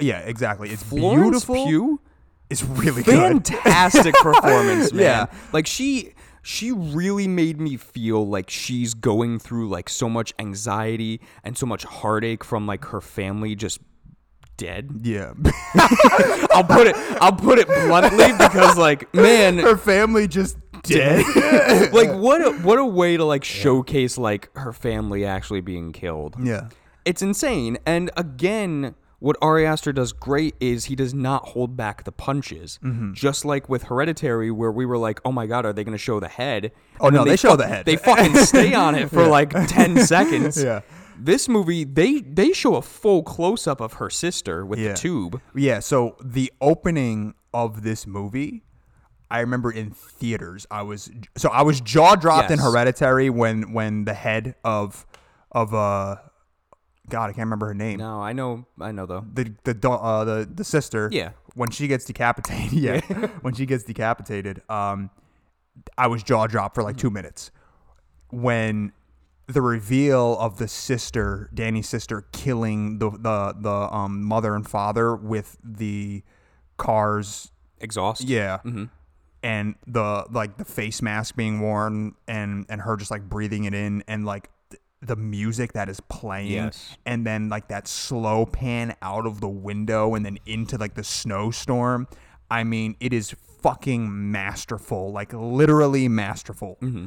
yeah, 0.00 0.20
exactly. 0.20 0.70
It's 0.70 0.82
Florence 0.82 1.44
beautiful. 1.44 1.66
Pugh, 1.66 2.00
It's 2.48 2.62
really 2.64 3.02
good. 3.02 3.46
fantastic 3.46 4.14
performance, 4.22 4.92
man. 4.92 5.02
Yeah. 5.02 5.26
like 5.52 5.66
she 5.66 6.14
she 6.46 6.70
really 6.70 7.26
made 7.26 7.60
me 7.60 7.76
feel 7.76 8.24
like 8.24 8.48
she's 8.48 8.94
going 8.94 9.36
through 9.36 9.68
like 9.68 9.88
so 9.88 10.08
much 10.08 10.32
anxiety 10.38 11.20
and 11.42 11.58
so 11.58 11.66
much 11.66 11.82
heartache 11.82 12.44
from 12.44 12.68
like 12.68 12.84
her 12.84 13.00
family 13.00 13.56
just 13.56 13.80
dead. 14.56 15.00
Yeah. 15.02 15.32
I'll 16.54 16.62
put 16.62 16.86
it 16.86 16.94
I'll 17.20 17.32
put 17.32 17.58
it 17.58 17.66
bluntly 17.66 18.28
because 18.38 18.78
like 18.78 19.12
man 19.12 19.58
Her 19.58 19.76
family 19.76 20.28
just 20.28 20.56
dead. 20.84 21.24
like 21.92 22.12
what 22.12 22.40
a, 22.40 22.52
what 22.62 22.78
a 22.78 22.84
way 22.84 23.16
to 23.16 23.24
like 23.24 23.42
showcase 23.42 24.16
like 24.16 24.56
her 24.56 24.72
family 24.72 25.24
actually 25.24 25.62
being 25.62 25.90
killed. 25.90 26.36
yeah. 26.40 26.68
It's 27.04 27.22
insane. 27.22 27.76
And 27.84 28.12
again, 28.16 28.94
what 29.18 29.36
Ari 29.40 29.66
Aster 29.66 29.92
does 29.92 30.12
great 30.12 30.54
is 30.60 30.86
he 30.86 30.94
does 30.96 31.14
not 31.14 31.46
hold 31.48 31.76
back 31.76 32.04
the 32.04 32.12
punches. 32.12 32.78
Mm-hmm. 32.84 33.14
Just 33.14 33.44
like 33.44 33.68
with 33.68 33.84
Hereditary, 33.84 34.50
where 34.50 34.70
we 34.72 34.84
were 34.86 34.98
like, 34.98 35.20
"Oh 35.24 35.32
my 35.32 35.46
god, 35.46 35.64
are 35.64 35.72
they 35.72 35.84
going 35.84 35.96
to 35.96 35.98
show 35.98 36.20
the 36.20 36.28
head?" 36.28 36.72
Oh, 37.00 37.06
And 37.06 37.14
no, 37.14 37.20
then 37.24 37.28
they 37.32 37.36
show 37.36 37.50
fuck- 37.50 37.58
the 37.58 37.66
head. 37.66 37.86
They 37.86 37.96
fucking 37.96 38.36
stay 38.36 38.74
on 38.74 38.94
it 38.94 39.08
for 39.10 39.26
like 39.38 39.50
ten 39.68 39.98
seconds. 40.06 40.62
Yeah. 40.62 40.80
This 41.18 41.48
movie, 41.48 41.84
they 41.84 42.20
they 42.20 42.52
show 42.52 42.76
a 42.76 42.82
full 42.82 43.22
close 43.22 43.66
up 43.66 43.80
of 43.80 43.94
her 43.94 44.10
sister 44.10 44.66
with 44.66 44.78
Yeah. 44.78 44.88
the 44.92 44.98
tube. 44.98 45.40
Yeah, 45.54 45.78
so 45.80 46.16
the 46.22 46.52
opening 46.60 47.32
of 47.54 47.82
this 47.82 48.06
movie, 48.06 48.64
I 49.30 49.40
remember 49.40 49.70
in 49.70 49.92
theaters, 49.92 50.66
I 50.70 50.82
was 50.82 51.10
so 51.38 51.48
I 51.48 51.62
was 51.62 51.80
jaw 51.80 52.16
dropped 52.16 52.50
in 52.50 52.58
Hereditary 52.58 53.30
when 53.30 53.72
when 53.72 54.04
the 54.04 54.12
head 54.12 54.56
of 54.62 55.06
of 55.52 55.72
uh 55.72 56.16
God, 57.08 57.30
I 57.30 57.32
can't 57.32 57.46
remember 57.46 57.66
her 57.66 57.74
name. 57.74 57.98
No, 57.98 58.20
I 58.20 58.32
know, 58.32 58.66
I 58.80 58.92
know 58.92 59.06
though. 59.06 59.24
The 59.32 59.52
the 59.64 59.90
uh, 59.90 60.24
the 60.24 60.48
the 60.52 60.64
sister. 60.64 61.08
Yeah. 61.12 61.30
When 61.54 61.70
she 61.70 61.88
gets 61.88 62.04
decapitated, 62.04 62.72
yeah. 62.72 63.00
when 63.40 63.54
she 63.54 63.64
gets 63.66 63.84
decapitated, 63.84 64.62
um, 64.68 65.10
I 65.96 66.06
was 66.06 66.22
jaw 66.22 66.46
dropped 66.46 66.74
for 66.74 66.82
like 66.82 66.96
two 66.96 67.10
minutes. 67.10 67.50
When 68.30 68.92
the 69.46 69.62
reveal 69.62 70.36
of 70.38 70.58
the 70.58 70.68
sister, 70.68 71.48
Dani's 71.54 71.88
sister, 71.88 72.26
killing 72.32 72.98
the 72.98 73.10
the 73.10 73.54
the 73.58 73.94
um, 73.94 74.24
mother 74.24 74.54
and 74.54 74.68
father 74.68 75.14
with 75.14 75.56
the 75.62 76.22
car's 76.76 77.52
Exhaust. 77.80 78.22
yeah, 78.22 78.58
and 79.42 79.74
the 79.86 80.26
like 80.30 80.56
the 80.56 80.64
face 80.64 81.00
mask 81.00 81.36
being 81.36 81.60
worn 81.60 82.14
and 82.26 82.66
and 82.68 82.80
her 82.80 82.96
just 82.96 83.10
like 83.10 83.28
breathing 83.28 83.64
it 83.64 83.74
in 83.74 84.02
and 84.08 84.24
like 84.26 84.50
the 85.02 85.16
music 85.16 85.72
that 85.74 85.88
is 85.88 86.00
playing 86.00 86.52
Yes. 86.52 86.96
and 87.04 87.26
then 87.26 87.48
like 87.48 87.68
that 87.68 87.86
slow 87.86 88.46
pan 88.46 88.96
out 89.02 89.26
of 89.26 89.40
the 89.40 89.48
window 89.48 90.14
and 90.14 90.24
then 90.24 90.38
into 90.46 90.76
like 90.78 90.94
the 90.94 91.04
snowstorm. 91.04 92.08
I 92.50 92.64
mean, 92.64 92.96
it 93.00 93.12
is 93.12 93.34
fucking 93.60 94.30
masterful, 94.32 95.12
like 95.12 95.32
literally 95.32 96.08
masterful. 96.08 96.78
Mm-hmm. 96.80 97.06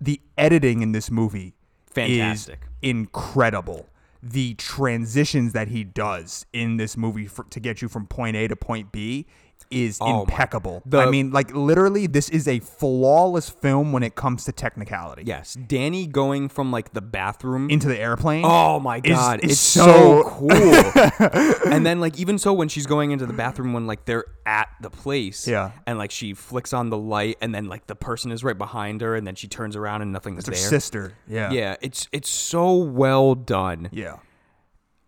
The 0.00 0.20
editing 0.36 0.82
in 0.82 0.92
this 0.92 1.10
movie 1.10 1.54
Fantastic. 1.90 2.60
is 2.82 2.90
incredible. 2.90 3.88
The 4.22 4.54
transitions 4.54 5.52
that 5.52 5.68
he 5.68 5.84
does 5.84 6.44
in 6.52 6.76
this 6.76 6.96
movie 6.96 7.26
for, 7.26 7.44
to 7.44 7.60
get 7.60 7.80
you 7.82 7.88
from 7.88 8.06
point 8.06 8.36
A 8.36 8.48
to 8.48 8.56
point 8.56 8.90
B 8.90 9.26
is 9.70 9.98
Oh 10.00 10.22
impeccable. 10.22 10.82
the- 10.86 10.98
I 10.98 11.10
mean, 11.10 11.30
like 11.30 11.54
literally, 11.54 12.06
this 12.06 12.28
is 12.30 12.48
a 12.48 12.60
flawless 12.60 13.48
film 13.50 13.92
when 13.92 14.02
it 14.02 14.14
comes 14.14 14.44
to 14.46 14.52
technicality. 14.52 15.24
Yes. 15.26 15.56
Dani 15.60 16.10
going 16.10 16.48
from 16.48 16.70
like 16.72 16.92
the 16.94 17.00
bathroom 17.02 17.68
Into 17.70 17.86
the 17.88 17.98
airplane. 17.98 18.44
Oh 18.46 18.80
my 18.80 18.98
is- 19.04 19.16
god, 19.16 19.40
is 19.44 19.50
it's 19.52 19.60
so- 19.60 19.84
so, 19.84 20.22
cool. 20.24 21.72
and 21.72 21.84
then 21.84 22.00
like 22.00 22.18
even 22.18 22.38
so 22.38 22.52
when 22.52 22.68
she's 22.68 22.86
going 22.86 23.10
into 23.10 23.26
the 23.26 23.32
bathroom 23.32 23.72
when 23.72 23.86
like 23.86 24.04
they're 24.04 24.24
at 24.46 24.68
the 24.80 24.90
place, 24.90 25.46
Yeah. 25.46 25.72
and 25.86 25.98
like 25.98 26.10
she 26.10 26.32
flicks 26.34 26.72
on 26.72 26.90
the 26.90 26.96
light 26.98 27.36
and 27.40 27.54
then 27.54 27.66
like 27.68 27.86
the 27.86 27.94
person 27.96 28.32
is 28.32 28.42
right 28.42 28.56
behind 28.56 29.00
her 29.02 29.14
and 29.14 29.26
then 29.26 29.34
she 29.34 29.48
turns 29.48 29.76
around 29.76 30.02
and 30.02 30.12
nothing's 30.12 30.38
It's 30.40 30.48
her 30.48 30.54
there. 30.54 30.70
sister. 30.70 31.12
Yeah. 31.28 31.50
Yeah, 31.50 31.76
it's 31.82 32.08
it's 32.12 32.30
so 32.30 32.74
well 32.74 33.34
done. 33.34 33.88
Yeah. 33.92 34.16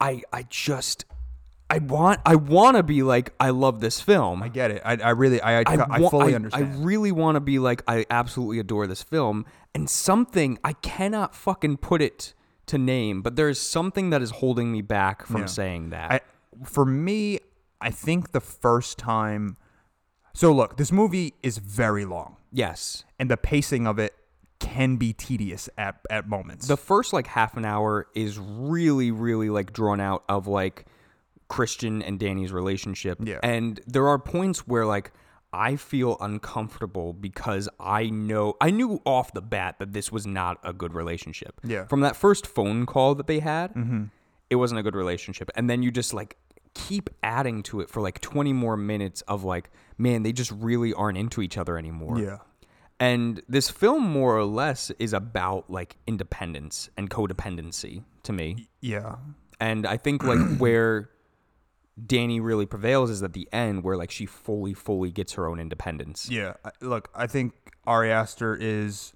I 0.00 0.23
I 0.33 0.45
just 0.49 1.05
I 1.70 1.78
want 1.78 2.20
I 2.26 2.34
want 2.34 2.76
to 2.76 2.82
be 2.82 3.02
like 3.02 3.32
I 3.38 3.50
love 3.50 3.80
this 3.80 4.00
film. 4.00 4.42
I 4.42 4.48
get 4.48 4.70
it. 4.70 4.82
I, 4.84 4.96
I 4.96 5.10
really, 5.10 5.40
I, 5.40 5.60
I, 5.60 5.64
I, 5.88 5.98
wa- 6.00 6.10
fully 6.10 6.32
I- 6.32 6.36
understand. 6.36 6.74
I 6.74 6.76
really 6.84 7.12
want 7.12 7.36
to 7.36 7.40
be 7.40 7.58
like 7.58 7.82
I 7.86 8.04
absolutely 8.10 8.58
adore 8.58 8.86
this 8.86 9.02
film, 9.02 9.46
and 9.74 9.88
something 9.88 10.58
I 10.64 10.72
cannot 10.74 11.34
fucking 11.34 11.76
put 11.78 12.02
it 12.02 12.34
to 12.66 12.76
name, 12.78 13.22
but 13.22 13.36
there 13.36 13.48
is 13.48 13.60
something 13.60 14.10
that 14.10 14.20
is 14.22 14.30
holding 14.30 14.70
me 14.72 14.82
back 14.82 15.26
from 15.26 15.42
Yeah. 15.42 15.46
saying 15.46 15.90
that. 15.90 16.10
I, 16.12 16.20
for 16.64 16.84
me, 16.84 17.38
I 17.80 17.90
think 17.90 18.32
the 18.32 18.40
first 18.40 18.98
time. 18.98 19.56
So 20.34 20.52
look, 20.52 20.76
this 20.76 20.92
movie 20.92 21.34
is 21.42 21.58
very 21.58 22.04
long, 22.04 22.36
yes, 22.52 23.04
and 23.18 23.30
the 23.30 23.36
pacing 23.36 23.86
of 23.86 23.98
it 23.98 24.14
can 24.60 24.96
be 24.96 25.12
tedious 25.12 25.68
at 25.78 25.96
at 26.10 26.28
moments. 26.28 26.66
the 26.68 26.76
first 26.76 27.12
like 27.12 27.26
half 27.26 27.56
an 27.56 27.64
hour 27.64 28.06
is 28.14 28.38
really 28.38 29.10
really 29.10 29.48
like 29.50 29.72
drawn 29.72 30.00
out 30.00 30.22
of 30.28 30.46
like 30.46 30.84
Christian 31.50 32.00
and 32.00 32.19
Dani's 32.19 32.52
relationship. 32.52 33.19
Yeah. 33.23 33.40
and 33.42 33.78
there 33.87 34.09
are 34.09 34.19
points 34.19 34.66
where 34.66 34.87
like. 34.87 35.12
I 35.52 35.75
feel 35.75 36.16
uncomfortable 36.21 37.12
because 37.12 37.69
I 37.80 38.09
know 38.09 38.54
I 38.61 38.71
knew 38.71 39.02
off 39.04 39.33
the 39.33 39.42
bat 39.42 39.80
that 39.80 39.92
this 39.92 40.12
was 40.12 40.25
not 40.25 40.61
a 40.62 40.73
good 40.73 40.95
relationship. 40.95 41.61
Yeah. 41.64 41.87
From 41.87 42.02
that 42.02 42.14
first 42.14 42.47
phone 42.47 42.87
call 42.87 43.16
that 43.16 43.26
they 43.26 43.40
had, 43.40 43.75
mm-hmm. 43.75 44.04
it 44.49 44.54
wasn't 44.54 44.78
a 44.78 44.85
good 44.85 44.95
relationship. 44.95 45.50
And 45.57 45.69
then 45.69 45.83
you 45.83 45.90
just 45.90 46.14
like 46.14 46.37
keep 46.75 47.11
adding 47.25 47.64
to 47.64 47.80
it 47.80 47.90
for 47.90 48.00
like 48.00 48.21
20 48.21 48.52
more 48.52 48.76
minutes 48.76 49.23
of 49.23 49.42
like, 49.42 49.71
man, 49.99 50.23
they 50.23 50.30
just 50.30 50.52
really 50.52 50.95
aren't 50.95 51.19
into 51.19 51.42
each 51.42 51.59
other 51.59 51.76
anymore. 51.76 52.21
yeah. 52.21 52.38
And 53.00 53.42
this 53.49 53.71
film 53.71 54.04
more 54.04 54.37
or 54.37 54.45
less 54.45 54.90
is 54.99 55.14
about 55.14 55.71
like 55.71 55.97
independence 56.07 56.90
and 56.99 57.11
codependency 57.11 58.04
to 58.25 58.33
me. 58.33 58.69
Yeah. 58.83 59.16
And 59.59 59.87
I 59.87 59.97
think 59.97 60.23
like 60.23 60.38
where 60.59 61.11
Dani 62.07 62.40
really 62.42 62.66
prevails 62.66 63.11
is 63.11 63.23
at 63.23 63.33
the 63.33 63.49
end 63.52 63.85
where 63.85 63.97
like 63.97 64.11
she 64.11 64.26
fully, 64.26 64.75
fully 64.75 65.11
gets 65.11 65.35
her 65.35 65.47
own 65.47 65.61
independence. 65.61 66.28
Yeah. 66.30 66.54
Look, 66.80 67.11
I 67.14 67.26
think 67.26 67.52
Ari 67.87 68.11
Aster 68.11 68.57
is 68.59 69.12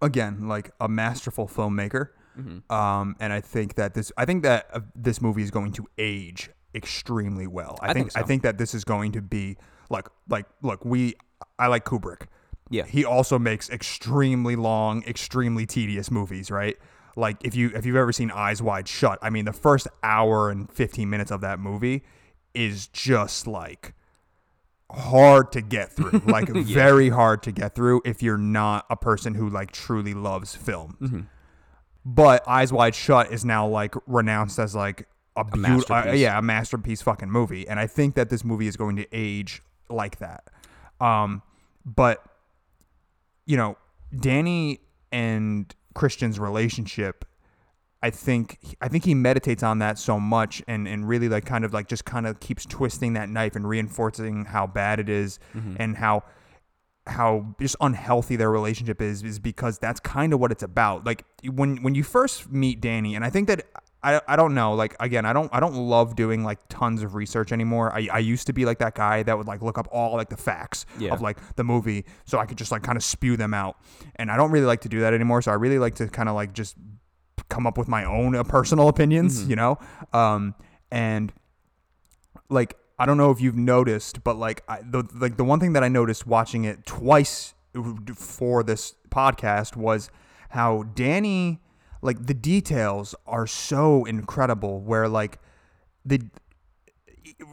again 0.00 0.48
like 0.48 0.72
a 0.80 0.88
masterful 0.88 1.46
filmmaker. 1.46 2.08
Mm-hmm. 2.38 2.72
Um, 2.72 3.14
and 3.20 3.32
I 3.32 3.40
think 3.40 3.74
that 3.74 3.94
this, 3.94 4.10
I 4.16 4.24
think 4.24 4.42
that 4.42 4.66
uh, 4.72 4.80
this 4.94 5.20
movie 5.20 5.42
is 5.42 5.50
going 5.50 5.72
to 5.72 5.86
age 5.98 6.50
extremely 6.74 7.46
well. 7.46 7.78
I, 7.80 7.90
I 7.90 7.92
think, 7.92 8.06
think 8.06 8.12
so. 8.12 8.20
I 8.20 8.22
think 8.22 8.42
that 8.42 8.58
this 8.58 8.74
is 8.74 8.84
going 8.84 9.12
to 9.12 9.22
be 9.22 9.58
like, 9.90 10.08
like, 10.28 10.46
look, 10.62 10.84
we, 10.84 11.14
I 11.58 11.66
like 11.66 11.84
Kubrick. 11.84 12.28
Yeah. 12.70 12.86
He 12.86 13.04
also 13.04 13.38
makes 13.38 13.68
extremely 13.68 14.56
long, 14.56 15.02
extremely 15.04 15.66
tedious 15.66 16.10
movies, 16.10 16.50
right? 16.50 16.78
Like 17.16 17.44
if 17.44 17.54
you 17.54 17.70
if 17.74 17.84
you've 17.84 17.96
ever 17.96 18.12
seen 18.12 18.30
Eyes 18.30 18.62
Wide 18.62 18.88
Shut, 18.88 19.18
I 19.22 19.30
mean 19.30 19.44
the 19.44 19.52
first 19.52 19.88
hour 20.02 20.50
and 20.50 20.70
15 20.72 21.08
minutes 21.08 21.30
of 21.30 21.40
that 21.42 21.58
movie 21.58 22.02
is 22.54 22.86
just 22.88 23.46
like 23.46 23.94
hard 24.90 25.52
to 25.52 25.60
get 25.60 25.92
through. 25.92 26.22
Like 26.26 26.48
very 26.48 27.08
hard 27.08 27.42
to 27.44 27.52
get 27.52 27.74
through 27.74 28.02
if 28.04 28.22
you're 28.22 28.38
not 28.38 28.86
a 28.88 28.96
person 28.96 29.34
who 29.34 29.48
like 29.48 29.72
truly 29.72 30.14
loves 30.14 30.54
film. 30.54 30.96
Mm-hmm. 31.00 31.20
But 32.04 32.46
Eyes 32.48 32.72
Wide 32.72 32.94
Shut 32.94 33.32
is 33.32 33.44
now 33.44 33.66
like 33.66 33.94
renounced 34.06 34.58
as 34.58 34.74
like 34.74 35.06
a, 35.36 35.44
beautiful, 35.44 35.94
masterpiece. 35.94 36.20
yeah, 36.20 36.38
a 36.38 36.42
masterpiece 36.42 37.02
fucking 37.02 37.30
movie, 37.30 37.68
and 37.68 37.78
I 37.78 37.86
think 37.86 38.14
that 38.16 38.28
this 38.28 38.44
movie 38.44 38.66
is 38.66 38.76
going 38.76 38.96
to 38.96 39.06
age 39.12 39.62
like 39.88 40.18
that. 40.18 40.44
Um, 41.00 41.42
but 41.84 42.24
you 43.46 43.56
know, 43.56 43.76
Dani 44.14 44.78
and 45.10 45.74
Christian's 45.94 46.38
relationship, 46.38 47.24
I 48.02 48.10
think 48.10 48.58
I 48.80 48.88
think 48.88 49.04
he 49.04 49.14
meditates 49.14 49.62
on 49.62 49.78
that 49.78 49.98
so 49.98 50.18
much 50.18 50.62
and 50.66 50.88
and 50.88 51.08
really 51.08 51.28
like 51.28 51.44
kind 51.44 51.64
of 51.64 51.72
like 51.72 51.86
just 51.88 52.04
kind 52.04 52.26
of 52.26 52.40
keeps 52.40 52.66
twisting 52.66 53.12
that 53.12 53.28
knife 53.28 53.54
and 53.54 53.68
reinforcing 53.68 54.44
how 54.44 54.66
bad 54.66 54.98
it 54.98 55.08
is 55.08 55.38
mm-hmm. 55.54 55.76
and 55.78 55.96
how 55.96 56.24
how 57.06 57.54
just 57.60 57.76
unhealthy 57.80 58.36
their 58.36 58.50
relationship 58.50 59.00
is 59.00 59.22
is 59.22 59.38
because 59.38 59.78
that's 59.78 60.00
kind 60.00 60.32
of 60.32 60.40
what 60.40 60.52
it's 60.52 60.62
about. 60.62 61.04
Like 61.04 61.24
when 61.44 61.82
when 61.82 61.94
you 61.94 62.02
first 62.02 62.50
meet 62.50 62.80
Dani, 62.80 63.14
and 63.14 63.24
I 63.24 63.30
think 63.30 63.48
that 63.48 63.66
I, 64.04 64.20
I 64.26 64.34
don't 64.36 64.54
know 64.54 64.74
like 64.74 64.96
again 64.98 65.24
I 65.24 65.32
don't 65.32 65.48
I 65.52 65.60
don't 65.60 65.74
love 65.76 66.16
doing 66.16 66.42
like 66.42 66.58
tons 66.68 67.02
of 67.02 67.14
research 67.14 67.52
anymore. 67.52 67.92
I, 67.94 68.08
I 68.12 68.18
used 68.18 68.46
to 68.48 68.52
be 68.52 68.64
like 68.64 68.78
that 68.78 68.94
guy 68.94 69.22
that 69.22 69.38
would 69.38 69.46
like 69.46 69.62
look 69.62 69.78
up 69.78 69.86
all 69.92 70.14
like 70.16 70.28
the 70.28 70.36
facts 70.36 70.86
Yeah. 70.98 71.12
of 71.12 71.20
like 71.22 71.38
the 71.56 71.64
movie 71.64 72.04
so 72.24 72.38
I 72.38 72.46
could 72.46 72.58
just 72.58 72.72
like 72.72 72.82
kind 72.82 72.96
of 72.96 73.04
spew 73.04 73.36
them 73.36 73.54
out. 73.54 73.76
And 74.16 74.30
I 74.30 74.36
don't 74.36 74.50
really 74.50 74.66
like 74.66 74.80
to 74.82 74.88
do 74.88 75.00
that 75.00 75.14
anymore. 75.14 75.40
So 75.42 75.52
I 75.52 75.54
really 75.54 75.78
like 75.78 75.94
to 75.96 76.08
kind 76.08 76.28
of 76.28 76.34
like 76.34 76.52
just 76.52 76.74
come 77.48 77.66
up 77.66 77.78
with 77.78 77.86
my 77.88 78.04
own 78.04 78.34
uh, 78.34 78.42
personal 78.44 78.88
opinions, 78.88 79.46
you 79.46 79.56
know? 79.56 79.78
Um, 80.12 80.54
and 80.90 81.32
like, 82.48 82.76
I 82.98 83.06
don't 83.06 83.16
know 83.18 83.30
if 83.30 83.40
you've 83.40 83.56
noticed, 83.56 84.22
but 84.24 84.36
like, 84.36 84.62
I, 84.68 84.80
the, 84.82 85.04
like 85.14 85.36
the 85.36 85.44
one 85.44 85.60
thing 85.60 85.72
that 85.74 85.82
I 85.84 85.88
noticed 85.88 86.26
watching 86.26 86.64
it 86.64 86.86
twice 86.86 87.54
for 88.14 88.62
this 88.62 88.94
podcast 89.10 89.76
was 89.76 90.10
how 90.50 90.84
Dani, 90.94 91.58
like 92.02 92.26
the 92.26 92.34
details 92.34 93.14
are 93.26 93.46
so 93.46 94.04
incredible 94.04 94.80
where 94.80 95.08
like 95.08 95.38
the, 96.04 96.20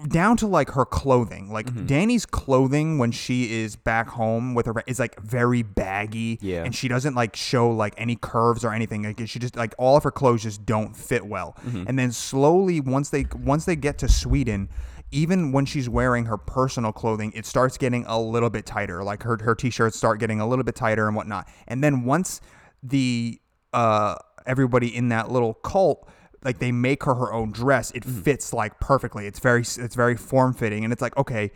down 0.07 0.37
to 0.37 0.47
like 0.47 0.71
her 0.71 0.85
clothing. 0.85 1.51
Like 1.51 1.67
Mm-hmm. 1.67 1.85
Dani's 1.85 2.25
clothing 2.25 2.97
when 2.97 3.11
she 3.11 3.61
is 3.61 3.75
back 3.75 4.09
home 4.09 4.55
with 4.55 4.65
her 4.65 4.73
is 4.87 4.99
like 4.99 5.19
very 5.21 5.61
baggy. 5.61 6.39
Yeah. 6.41 6.63
And 6.63 6.73
she 6.73 6.87
doesn't 6.87 7.13
like 7.15 7.35
show 7.35 7.69
like 7.69 7.93
any 7.97 8.15
curves 8.15 8.65
or 8.65 8.73
anything. 8.73 9.03
Like 9.03 9.21
she 9.27 9.39
just 9.39 9.55
like 9.55 9.75
all 9.77 9.95
of 9.95 10.03
her 10.03 10.11
clothes 10.11 10.43
just 10.43 10.65
don't 10.65 10.95
fit 10.95 11.25
well. 11.27 11.55
Mm-hmm. 11.65 11.83
And 11.87 11.99
then 11.99 12.11
slowly 12.11 12.79
once 12.79 13.09
they 13.09 13.25
once 13.35 13.65
they 13.65 13.75
get 13.75 13.99
to 13.99 14.07
Sweden, 14.09 14.69
even 15.11 15.51
when 15.51 15.65
she's 15.65 15.87
wearing 15.89 16.25
her 16.25 16.37
personal 16.37 16.91
clothing, 16.91 17.31
it 17.35 17.45
starts 17.45 17.77
getting 17.77 18.05
a 18.07 18.19
little 18.19 18.49
bit 18.49 18.65
tighter. 18.65 19.03
Like 19.03 19.23
her 19.23 19.37
her 19.41 19.53
t-shirts 19.53 19.97
start 19.97 20.19
getting 20.19 20.39
a 20.39 20.47
little 20.47 20.63
bit 20.63 20.75
tighter 20.75 21.07
and 21.07 21.15
whatnot. 21.15 21.47
And 21.67 21.83
then 21.83 22.03
once 22.03 22.41
the 22.81 23.39
uh 23.73 24.15
everybody 24.45 24.95
in 24.95 25.09
that 25.09 25.31
little 25.31 25.53
cult 25.55 26.07
like 26.43 26.59
they 26.59 26.71
make 26.71 27.03
her 27.03 27.15
her 27.15 27.33
own 27.33 27.51
dress. 27.51 27.91
It 27.91 28.03
mm. 28.03 28.23
fits 28.23 28.53
like 28.53 28.79
perfectly. 28.79 29.27
It's 29.27 29.39
very 29.39 29.61
it's 29.61 29.95
very 29.95 30.15
form 30.15 30.53
fitting 30.53 30.83
and 30.83 30.93
it's 30.93 31.01
like 31.01 31.15
okay 31.17 31.51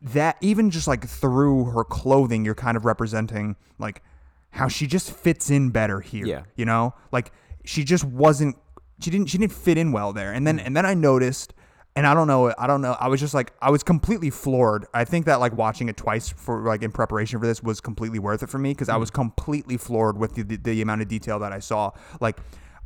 that 0.00 0.36
even 0.40 0.70
just 0.70 0.86
like 0.86 1.04
through 1.04 1.64
her 1.64 1.82
clothing 1.82 2.44
you're 2.44 2.54
kind 2.54 2.76
of 2.76 2.84
representing 2.84 3.56
like 3.80 4.00
how 4.50 4.68
she 4.68 4.86
just 4.86 5.10
fits 5.10 5.50
in 5.50 5.70
better 5.70 6.00
here 6.00 6.24
Yeah. 6.24 6.42
you 6.56 6.64
know? 6.64 6.94
Like 7.10 7.32
she 7.64 7.82
just 7.84 8.04
wasn't 8.04 8.56
she 9.00 9.10
didn't 9.10 9.28
she 9.28 9.38
didn't 9.38 9.52
fit 9.52 9.76
in 9.76 9.92
well 9.92 10.12
there. 10.12 10.32
And 10.32 10.46
then 10.46 10.58
mm. 10.58 10.66
and 10.66 10.76
then 10.76 10.86
i 10.86 10.94
noticed 10.94 11.54
and 11.98 12.06
i 12.06 12.14
don't 12.14 12.26
know 12.28 12.54
i 12.58 12.66
don't 12.66 12.80
know 12.80 12.96
i 13.00 13.08
was 13.08 13.20
just 13.20 13.34
like 13.34 13.52
i 13.60 13.70
was 13.70 13.82
completely 13.82 14.30
floored 14.30 14.86
i 14.94 15.04
think 15.04 15.26
that 15.26 15.40
like 15.40 15.52
watching 15.56 15.88
it 15.88 15.96
twice 15.96 16.28
for 16.28 16.62
like 16.62 16.82
in 16.82 16.92
preparation 16.92 17.38
for 17.40 17.46
this 17.46 17.62
was 17.62 17.80
completely 17.80 18.18
worth 18.18 18.42
it 18.42 18.48
for 18.48 18.58
me 18.58 18.70
because 18.72 18.88
i 18.88 18.96
was 18.96 19.10
completely 19.10 19.76
floored 19.76 20.16
with 20.16 20.34
the, 20.36 20.42
the, 20.42 20.56
the 20.56 20.80
amount 20.82 21.02
of 21.02 21.08
detail 21.08 21.38
that 21.38 21.52
i 21.52 21.58
saw 21.58 21.90
like 22.20 22.38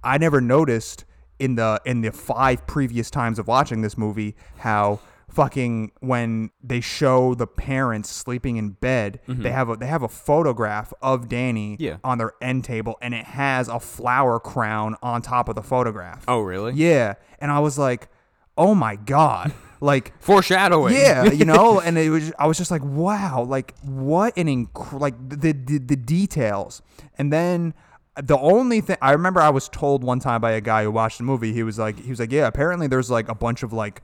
i 0.02 0.16
never 0.18 0.40
noticed 0.40 1.04
in 1.38 1.54
the 1.56 1.80
in 1.84 2.00
the 2.00 2.10
five 2.12 2.66
previous 2.66 3.10
times 3.10 3.38
of 3.38 3.46
watching 3.46 3.82
this 3.82 3.98
movie 3.98 4.34
how 4.58 4.98
fucking 5.28 5.90
when 6.00 6.50
they 6.62 6.80
show 6.80 7.34
the 7.34 7.46
parents 7.46 8.10
sleeping 8.10 8.58
in 8.58 8.68
bed, 8.70 9.18
they 9.26 9.50
have 9.50 9.70
a 9.70 9.76
they 9.76 9.86
have 9.86 10.02
a 10.02 10.08
photograph 10.08 10.92
of 11.00 11.26
Dani 11.28 11.72
Mm-hmm. 11.72 11.82
Yeah. 11.82 11.96
on 12.04 12.18
their 12.18 12.32
end 12.42 12.64
table 12.64 12.98
and 13.00 13.14
it 13.14 13.24
has 13.24 13.66
a 13.68 13.80
flower 13.80 14.38
crown 14.38 14.94
on 15.02 15.22
top 15.22 15.48
of 15.48 15.54
the 15.54 15.62
photograph. 15.62 16.24
Oh, 16.28 16.40
really? 16.42 16.74
Yeah. 16.74 17.14
And 17.38 17.50
I 17.50 17.60
was 17.60 17.78
like, 17.78 18.08
"Oh 18.56 18.74
my 18.74 18.96
god." 18.96 19.52
Like 19.82 20.12
Foreshadowing. 20.22 20.94
yeah, 20.94 21.24
you 21.24 21.44
know, 21.44 21.80
and 21.84 21.98
it 21.98 22.08
was 22.08 22.32
I 22.38 22.46
was 22.46 22.56
just 22.56 22.70
like, 22.70 22.84
wow, 22.84 23.42
like 23.42 23.74
what 23.82 24.32
an 24.38 24.46
inc- 24.46 24.92
like 24.92 25.14
the, 25.28 25.50
the 25.50 25.78
the 25.78 25.96
details. 25.96 26.82
And 27.18 27.32
then 27.32 27.74
the 28.22 28.38
only 28.38 28.80
thing 28.80 28.96
I 29.02 29.10
remember 29.10 29.40
I 29.40 29.50
was 29.50 29.68
told 29.68 30.04
one 30.04 30.20
time 30.20 30.40
by 30.40 30.52
a 30.52 30.60
guy 30.60 30.84
who 30.84 30.92
watched 30.92 31.18
the 31.18 31.24
movie, 31.24 31.52
he 31.52 31.64
was 31.64 31.80
like 31.80 31.98
he 31.98 32.10
was 32.10 32.20
like, 32.20 32.30
"Yeah, 32.30 32.46
apparently 32.46 32.86
there's 32.86 33.10
like 33.10 33.28
a 33.28 33.34
bunch 33.34 33.64
of 33.64 33.72
like 33.72 34.02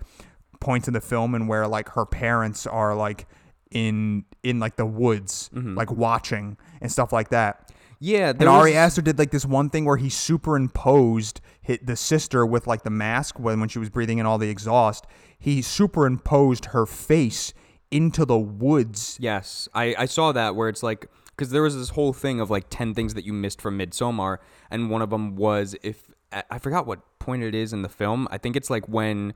points 0.61 0.89
in 0.89 0.95
the 0.95 1.01
film 1.01 1.37
and 1.37 1.49
where 1.49 1.69
like 1.69 1.91
her 1.91 2.05
parents 2.05 2.67
are 2.67 2.97
like 2.97 3.29
in 3.71 4.25
in 4.43 4.59
like 4.59 4.75
the 4.75 4.87
woods, 4.87 5.49
mm-hmm. 5.55 5.77
like 5.77 5.93
watching 5.93 6.57
and 6.81 6.91
stuff 6.91 7.13
like 7.13 7.29
that." 7.29 7.68
Yeah. 8.01 8.31
And 8.31 8.49
Ari 8.49 8.75
Aster 8.75 9.03
did 9.03 9.19
like 9.19 9.31
this 9.31 9.45
one 9.45 9.71
thing 9.71 9.85
where 9.85 9.97
he 9.97 10.09
superimposed 10.09 11.41
hit 11.61 11.87
the 11.87 11.97
sister 11.97 12.47
with 12.47 12.67
like 12.67 12.83
the 12.83 12.91
mask 12.91 13.39
when 13.39 13.61
when 13.61 13.69
she 13.69 13.79
was 13.79 13.91
breathing 13.91 14.19
in 14.19 14.27
all 14.27 14.39
the 14.39 14.51
exhaust. 14.51 15.07
He 15.39 15.63
superimposed 15.63 16.67
her 16.67 16.87
face 16.87 17.53
into 17.91 18.25
the 18.25 18.39
woods. 18.39 19.17
Yes, 19.21 19.69
I, 19.75 19.95
I 19.99 20.05
saw 20.07 20.33
that 20.33 20.55
where 20.55 20.69
it's 20.69 20.83
like 20.83 21.09
because 21.29 21.51
there 21.51 21.63
was 21.63 21.77
this 21.77 21.91
whole 21.91 22.13
thing 22.13 22.41
of 22.41 22.51
like 22.51 22.67
ten 22.71 22.95
things 22.95 23.15
that 23.15 23.25
you 23.25 23.33
missed 23.33 23.61
from 23.61 23.79
Midsommar, 23.79 24.39
and 24.71 24.91
one 24.91 25.03
of 25.03 25.11
them 25.11 25.37
was 25.37 25.77
if 25.83 26.11
I 26.51 26.59
forgot 26.59 26.87
what 26.87 27.01
point 27.19 27.43
it 27.43 27.55
is 27.55 27.73
in 27.73 27.83
the 27.83 27.89
film. 27.89 28.29
I 28.31 28.39
think 28.39 28.57
it's 28.57 28.71
like 28.71 28.89
when 28.89 29.35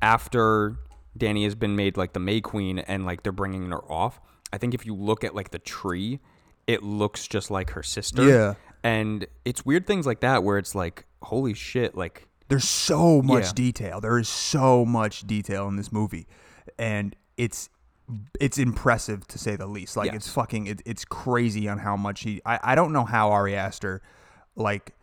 after 0.00 0.76
Dani 1.18 1.44
has 1.44 1.54
been 1.54 1.76
made 1.76 1.96
like 1.96 2.12
the 2.12 2.20
May 2.20 2.40
Queen 2.40 2.78
and 2.78 3.04
like 3.04 3.22
they're 3.22 3.32
bringing 3.32 3.70
her 3.70 3.82
off. 3.90 4.20
I 4.52 4.58
think 4.58 4.74
if 4.74 4.86
you 4.86 4.94
look 4.94 5.24
at 5.24 5.34
like 5.34 5.50
the 5.50 5.58
tree, 5.58 6.20
it 6.68 6.84
looks 6.84 7.26
just 7.26 7.50
like 7.50 7.70
her 7.70 7.82
sister. 7.82 8.22
Yeah. 8.22 8.54
and 8.84 9.26
it's 9.44 9.66
weird 9.66 9.86
things 9.88 10.06
like 10.06 10.20
that 10.20 10.44
where 10.44 10.58
it's 10.58 10.74
like 10.76 11.04
holy 11.22 11.54
shit, 11.54 11.96
like 11.96 12.28
There's 12.48 12.68
so 12.68 13.20
much 13.22 13.46
Yeah. 13.46 13.52
detail. 13.54 14.00
There 14.00 14.18
is 14.18 14.28
so 14.28 14.84
much 14.84 15.26
detail 15.26 15.66
in 15.68 15.74
this 15.76 15.90
movie, 15.90 16.26
and 16.78 17.16
it's 17.36 17.68
it's 18.40 18.56
impressive 18.56 19.26
to 19.26 19.38
say 19.38 19.54
the 19.56 19.66
least. 19.66 19.96
Like 19.96 20.06
Yes. 20.12 20.16
it's 20.16 20.28
fucking 20.30 20.66
it, 20.66 20.80
it's 20.86 21.04
crazy 21.04 21.68
on 21.68 21.78
how 21.78 21.96
much 21.96 22.20
he. 22.22 22.40
I 22.46 22.58
I 22.62 22.74
don't 22.74 22.92
know 22.92 23.04
how 23.04 23.32
Ari 23.32 23.54
Aster 23.56 24.00
like 24.56 24.94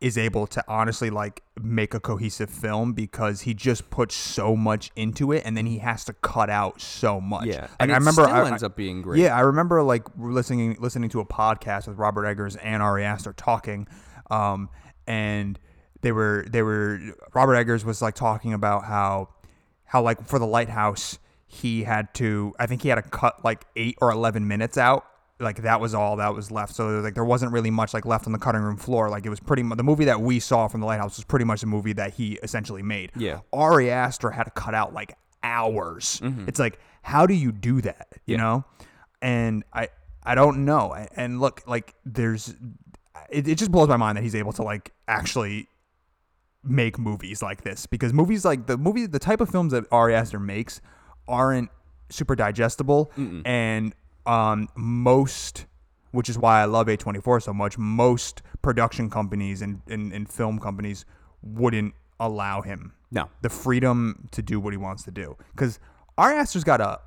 is 0.00 0.18
able 0.18 0.46
to 0.46 0.62
honestly 0.68 1.08
like 1.08 1.42
make 1.60 1.94
a 1.94 2.00
cohesive 2.00 2.50
film 2.50 2.92
because 2.92 3.42
he 3.42 3.54
just 3.54 3.88
puts 3.88 4.14
so 4.14 4.54
much 4.54 4.90
into 4.94 5.32
it 5.32 5.42
and 5.46 5.56
then 5.56 5.64
he 5.64 5.78
has 5.78 6.04
to 6.04 6.12
cut 6.12 6.50
out 6.50 6.80
so 6.80 7.18
much. 7.20 7.46
Yeah, 7.46 7.62
like, 7.62 7.70
and 7.80 7.92
I 7.92 7.96
remember 7.96 8.24
still 8.24 8.34
I, 8.34 8.46
ends 8.46 8.62
up 8.62 8.76
being 8.76 9.00
great. 9.00 9.20
Yeah, 9.20 9.34
I 9.34 9.40
remember 9.40 9.82
like 9.82 10.02
listening 10.18 10.76
listening 10.80 11.08
to 11.10 11.20
a 11.20 11.24
podcast 11.24 11.88
with 11.88 11.96
Robert 11.96 12.26
Eggers 12.26 12.56
and 12.56 12.82
Ari 12.82 13.04
Aster 13.04 13.32
talking, 13.32 13.88
um, 14.30 14.68
and 15.06 15.58
they 16.02 16.12
were 16.12 16.44
they 16.48 16.62
were 16.62 17.00
Robert 17.34 17.54
Eggers 17.54 17.84
was 17.84 18.02
like 18.02 18.14
talking 18.14 18.52
about 18.52 18.84
how 18.84 19.30
how 19.84 20.02
like 20.02 20.26
for 20.26 20.38
the 20.38 20.46
lighthouse 20.46 21.18
he 21.46 21.84
had 21.84 22.12
to 22.14 22.52
I 22.58 22.66
think 22.66 22.82
he 22.82 22.90
had 22.90 22.96
to 22.96 23.02
cut 23.02 23.44
like 23.44 23.64
eight 23.76 23.96
or 24.02 24.10
eleven 24.10 24.46
minutes 24.46 24.76
out. 24.76 25.06
Like 25.38 25.62
that 25.62 25.80
was 25.80 25.92
all 25.94 26.16
that 26.16 26.34
was 26.34 26.50
left. 26.50 26.74
So 26.74 27.00
like 27.00 27.14
there 27.14 27.24
wasn't 27.24 27.52
really 27.52 27.70
much 27.70 27.92
like 27.92 28.06
left 28.06 28.26
on 28.26 28.32
the 28.32 28.38
cutting 28.38 28.62
room 28.62 28.76
floor. 28.78 29.10
Like 29.10 29.26
it 29.26 29.28
was 29.30 29.40
pretty 29.40 29.62
much 29.62 29.76
the 29.76 29.84
movie 29.84 30.06
that 30.06 30.20
we 30.20 30.40
saw 30.40 30.66
from 30.68 30.80
the 30.80 30.86
lighthouse 30.86 31.16
was 31.18 31.24
pretty 31.24 31.44
much 31.44 31.60
the 31.60 31.66
movie 31.66 31.92
that 31.94 32.14
he 32.14 32.38
essentially 32.42 32.82
made. 32.82 33.12
Yeah. 33.16 33.40
Ari 33.52 33.90
Aster 33.90 34.30
had 34.30 34.44
to 34.44 34.50
cut 34.50 34.74
out 34.74 34.94
like 34.94 35.14
hours. 35.42 36.20
It's 36.46 36.58
like, 36.58 36.78
how 37.02 37.26
do 37.26 37.34
you 37.34 37.52
do 37.52 37.80
that? 37.82 38.08
You 38.12 38.16
Mm-hmm. 38.16 38.30
Yeah. 38.32 38.36
know? 38.38 38.64
And 39.20 39.64
I 39.72 39.88
I 40.24 40.34
don't 40.34 40.64
know. 40.64 40.94
And 41.14 41.38
look, 41.40 41.62
like 41.66 41.94
there's 42.04 42.54
it, 43.30 43.46
it 43.46 43.56
just 43.56 43.70
blows 43.70 43.88
my 43.88 43.96
mind 43.96 44.16
that 44.16 44.22
he's 44.22 44.34
able 44.34 44.52
to 44.54 44.62
like 44.62 44.92
actually 45.06 45.68
make 46.64 46.98
movies 46.98 47.42
like 47.42 47.62
this 47.62 47.86
because 47.86 48.12
movies 48.12 48.44
like 48.44 48.66
the 48.66 48.76
movie 48.76 49.06
the 49.06 49.18
type 49.20 49.40
of 49.40 49.48
films 49.48 49.72
that 49.72 49.84
Ari 49.92 50.14
Aster 50.14 50.40
makes 50.40 50.80
aren't 51.28 51.70
super 52.10 52.34
digestible 52.34 53.12
and 53.44 53.94
um 54.26 54.68
most 54.76 55.66
which 56.12 56.28
is 56.30 56.38
why 56.38 56.62
I 56.62 56.64
love 56.64 56.86
A24 56.86 57.42
so 57.42 57.52
much 57.52 57.76
most 57.76 58.40
production 58.62 59.10
companies 59.10 59.60
and, 59.60 59.82
and, 59.88 60.12
and 60.12 60.26
film 60.28 60.58
companies 60.58 61.04
wouldn't 61.42 61.94
allow 62.18 62.62
him 62.62 62.92
No. 63.10 63.28
the 63.42 63.50
freedom 63.50 64.28
to 64.30 64.40
do 64.42 64.58
what 64.58 64.72
he 64.72 64.78
wants 64.78 65.02
to 65.04 65.10
do 65.10 65.36
because 65.54 65.78
Ari 66.16 66.36
Aster's 66.36 66.64
got 66.64 66.80
a 66.80 67.00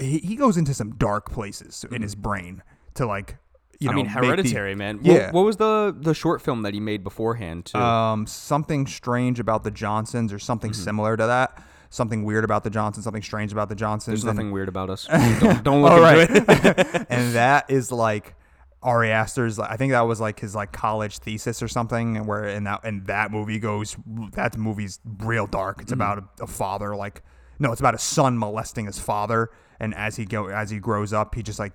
he, 0.00 0.18
he 0.18 0.36
goes 0.36 0.56
into 0.56 0.74
some 0.74 0.92
dark 0.96 1.30
places 1.30 1.84
in 1.90 2.02
his 2.02 2.14
brain 2.14 2.62
to 2.94 3.06
like 3.06 3.36
you 3.80 3.90
Mm-hmm. 3.90 3.90
I 3.90 3.92
know 3.92 3.96
mean, 3.96 4.06
make 4.06 4.20
the- 4.22 4.26
Hereditary, 4.26 4.74
man. 4.74 4.98
Yeah. 5.02 5.26
What, 5.26 5.34
what 5.34 5.44
was 5.44 5.56
the 5.58 5.94
the 5.96 6.12
short 6.14 6.42
film 6.42 6.62
that 6.62 6.74
he 6.74 6.80
made 6.80 7.04
beforehand 7.04 7.66
too? 7.66 7.78
um, 7.78 8.26
something 8.26 8.88
strange 8.88 9.38
about 9.38 9.62
the 9.62 9.70
Johnsons 9.70 10.32
or 10.32 10.40
something 10.40 10.72
Mm-hmm. 10.72 10.82
similar 10.82 11.16
to 11.16 11.26
that. 11.26 11.62
Something 11.90 12.24
weird 12.24 12.44
about 12.44 12.64
the 12.64 12.70
Johnsons, 12.70 13.04
something 13.04 13.22
strange 13.22 13.50
about 13.52 13.68
the 13.68 13.74
Johnsons. 13.74 14.22
There's 14.22 14.24
and- 14.24 14.36
nothing 14.36 14.52
weird 14.52 14.68
about 14.68 14.90
us. 14.90 15.06
don't, 15.40 15.62
don't 15.64 15.82
look 15.82 15.92
into 15.92 16.02
right. 16.02 16.30
it. 16.30 17.06
and 17.10 17.34
that 17.34 17.70
is 17.70 17.90
like 17.90 18.34
Ari 18.82 19.10
Aster's. 19.10 19.58
I 19.58 19.76
think 19.76 19.92
that 19.92 20.02
was 20.02 20.20
like 20.20 20.38
his 20.40 20.54
like 20.54 20.70
college 20.72 21.18
thesis 21.18 21.62
or 21.62 21.68
something. 21.68 22.16
And 22.16 22.26
where 22.26 22.44
in 22.44 22.64
that 22.64 22.84
and 22.84 23.06
that 23.06 23.30
movie 23.30 23.58
goes, 23.58 23.96
that 24.32 24.56
movie's 24.58 25.00
real 25.20 25.46
dark. 25.46 25.76
Mm-hmm. 25.76 25.82
It's 25.84 25.92
about 25.92 26.18
a, 26.18 26.44
a 26.44 26.46
father 26.46 26.94
like 26.94 27.22
no, 27.58 27.72
it's 27.72 27.80
about 27.80 27.94
a 27.94 27.98
son 27.98 28.38
molesting 28.38 28.86
his 28.86 29.00
father, 29.00 29.50
and 29.80 29.92
as 29.94 30.14
he 30.14 30.24
go 30.26 30.46
as 30.48 30.70
he 30.70 30.78
grows 30.78 31.12
up, 31.12 31.34
he 31.34 31.42
just 31.42 31.58
like 31.58 31.72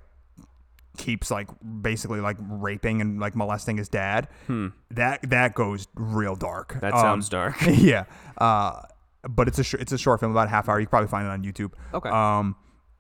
keeps 0.98 1.32
like 1.32 1.50
basically 1.82 2.22
like 2.22 2.38
raping 2.40 3.02
and 3.02 3.20
like 3.20 3.36
molesting 3.36 3.78
his 3.78 3.90
dad. 3.90 4.28
That 4.92 5.30
that 5.30 5.56
goes 5.56 5.88
real 5.96 6.36
dark. 6.36 6.74
Hmm. 6.74 6.80
That 6.80 6.94
Um, 6.94 7.00
sounds 7.02 7.30
dark. 7.30 7.56
yeah. 7.68 8.06
Uh, 8.38 8.82
but 9.30 9.48
it's 9.48 9.60
a 9.60 9.64
sh- 9.64 9.76
it's 9.76 9.92
a 9.92 9.98
short 9.98 10.20
film 10.20 10.32
about 10.32 10.48
a 10.48 10.52
half 10.52 10.68
hour. 10.70 10.80
You 10.80 10.86
can 10.86 10.90
probably 10.92 11.08
find 11.10 11.28
it 11.28 11.32
on 11.32 11.44
YouTube. 11.44 11.74
Okay. 11.94 12.10
Um, 12.10 12.56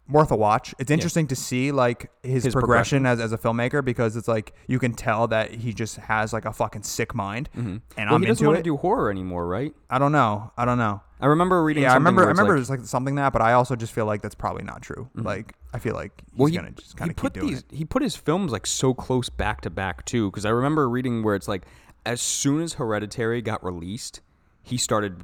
worth 0.09 0.31
a 0.31 0.35
watch. 0.35 0.75
It's 0.79 0.91
interesting 0.91 1.27
to 1.27 1.35
see 1.35 1.71
like 1.71 2.11
his, 2.23 2.43
His 2.43 2.53
progression, 2.53 3.05
as, 3.05 3.21
as 3.21 3.31
a 3.31 3.37
filmmaker 3.37 3.83
because 3.83 4.17
it's 4.17 4.27
like 4.27 4.53
you 4.67 4.77
can 4.77 4.93
tell 4.93 5.27
that 5.29 5.51
he 5.51 5.71
just 5.73 5.95
has 5.97 6.33
like 6.33 6.43
a 6.45 6.51
fucking 6.53 6.83
sick 6.83 7.15
mind, 7.15 7.49
and 7.53 7.63
Mm-hmm. 7.65 7.77
well, 8.05 8.15
I'm 8.15 8.21
he 8.21 8.27
doesn't 8.27 8.41
into 8.43 8.47
want 8.47 8.55
it. 8.57 8.63
to 8.63 8.69
do 8.69 8.77
horror 8.77 9.09
anymore, 9.09 9.47
right? 9.47 9.73
I 9.89 9.99
don't 9.99 10.11
know. 10.11 10.51
I 10.57 10.65
don't 10.65 10.77
know. 10.77 11.01
I 11.21 11.27
remember 11.27 11.63
reading. 11.63 11.83
Yeah, 11.83 11.91
I 11.91 11.95
remember. 11.95 12.23
I 12.23 12.27
remember 12.27 12.53
like- 12.55 12.61
it's 12.61 12.69
like 12.69 12.81
something 12.81 13.15
that, 13.15 13.31
but 13.31 13.41
I 13.41 13.53
also 13.53 13.77
just 13.77 13.93
feel 13.93 14.05
like 14.05 14.21
that's 14.21 14.35
probably 14.35 14.63
not 14.63 14.81
true. 14.81 15.09
Like 15.15 15.53
I 15.73 15.79
feel 15.79 15.93
like 15.93 16.11
he's 16.31 16.37
well, 16.37 16.47
he, 16.47 16.55
gonna 16.57 16.71
just 16.71 16.97
kind 16.97 17.09
of 17.09 17.15
keep 17.15 17.31
doing 17.33 17.47
these. 17.47 17.59
it. 17.59 17.65
He 17.71 17.85
put 17.85 18.01
his 18.01 18.15
films 18.17 18.51
like 18.51 18.67
so 18.67 18.93
close 18.93 19.29
back 19.29 19.61
to 19.61 19.69
back 19.69 20.03
too, 20.05 20.29
because 20.31 20.45
I 20.45 20.49
remember 20.49 20.89
reading 20.89 21.23
where 21.23 21.35
it's 21.35 21.47
like, 21.47 21.63
as 22.05 22.21
soon 22.21 22.61
as 22.61 22.73
Hereditary 22.73 23.41
got 23.41 23.63
released, 23.63 24.19
he 24.63 24.75
started 24.75 25.23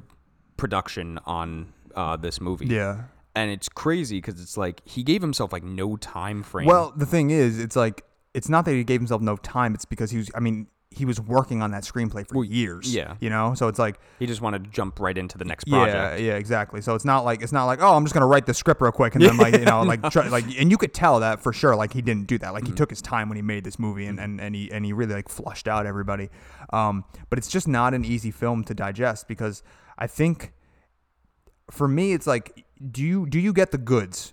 production 0.60 1.18
on 1.26 1.72
uh, 1.94 2.16
this 2.16 2.40
movie. 2.40 2.66
Yeah. 2.66 3.04
and 3.34 3.50
it's 3.50 3.68
crazy 3.68 4.18
because 4.18 4.40
it's 4.40 4.56
like 4.56 4.82
he 4.84 5.02
gave 5.02 5.22
himself 5.22 5.52
like 5.52 5.64
no 5.64 5.96
time 5.96 6.42
frame. 6.42 6.66
Well, 6.66 6.92
the 6.96 7.06
thing 7.06 7.30
is, 7.30 7.58
it's 7.58 7.76
like 7.76 8.04
it's 8.34 8.48
not 8.48 8.64
that 8.66 8.72
he 8.74 8.84
gave 8.84 9.00
himself 9.00 9.22
no 9.22 9.36
time. 9.36 9.74
It's 9.74 9.84
because 9.84 10.10
he 10.10 10.18
was. 10.18 10.30
I 10.34 10.40
mean, 10.40 10.66
he 10.92 11.04
was 11.04 11.20
working 11.20 11.62
on 11.62 11.70
that 11.70 11.84
screenplay 11.84 12.26
for 12.28 12.44
years. 12.44 12.92
yeah. 12.92 13.14
You 13.20 13.30
know, 13.30 13.54
so 13.54 13.68
it's 13.68 13.78
like 13.78 13.98
he 14.18 14.26
just 14.26 14.40
wanted 14.40 14.64
to 14.64 14.70
jump 14.70 14.98
right 15.00 15.16
into 15.16 15.38
the 15.38 15.44
next 15.44 15.64
project. 15.64 16.20
Yeah, 16.20 16.26
yeah, 16.32 16.36
exactly. 16.36 16.80
So 16.80 16.94
it's 16.96 17.04
not 17.04 17.24
like 17.24 17.42
it's 17.42 17.52
not 17.52 17.66
like 17.66 17.80
oh, 17.80 17.94
I'm 17.96 18.04
just 18.04 18.12
gonna 18.14 18.26
write 18.26 18.46
the 18.46 18.54
script 18.54 18.80
real 18.80 18.90
quick 18.92 19.14
and 19.14 19.24
then 19.24 19.36
like 19.36 19.54
you 19.56 19.64
know 19.64 19.82
like 19.92 20.02
try, 20.10 20.26
like 20.28 20.44
and 20.58 20.70
you 20.70 20.76
could 20.76 20.92
tell 20.92 21.20
that 21.20 21.40
for 21.40 21.52
sure. 21.52 21.74
Like 21.76 21.92
he 21.92 22.02
didn't 22.02 22.26
do 22.26 22.38
that. 22.38 22.52
Like 22.52 22.64
Mm-hmm. 22.64 22.72
he 22.72 22.76
took 22.76 22.90
his 22.90 23.00
time 23.02 23.28
when 23.28 23.36
he 23.36 23.42
made 23.42 23.62
this 23.64 23.78
movie 23.78 24.06
and, 24.06 24.18
and, 24.20 24.40
and 24.40 24.54
he 24.54 24.70
and 24.72 24.84
he 24.84 24.92
really 24.92 25.14
like 25.14 25.28
flushed 25.28 25.68
out 25.68 25.86
everybody. 25.86 26.28
Um, 26.72 27.04
but 27.30 27.38
it's 27.38 27.48
just 27.48 27.68
not 27.68 27.94
an 27.94 28.04
easy 28.04 28.30
film 28.32 28.64
to 28.64 28.74
digest 28.74 29.28
because 29.28 29.62
I 30.00 30.06
think 30.06 30.52
for 31.70 31.86
me 31.86 32.12
it's 32.12 32.26
like 32.26 32.64
do 32.90 33.02
you 33.02 33.26
do 33.26 33.38
you 33.38 33.52
get 33.52 33.70
the 33.70 33.78
goods? 33.78 34.32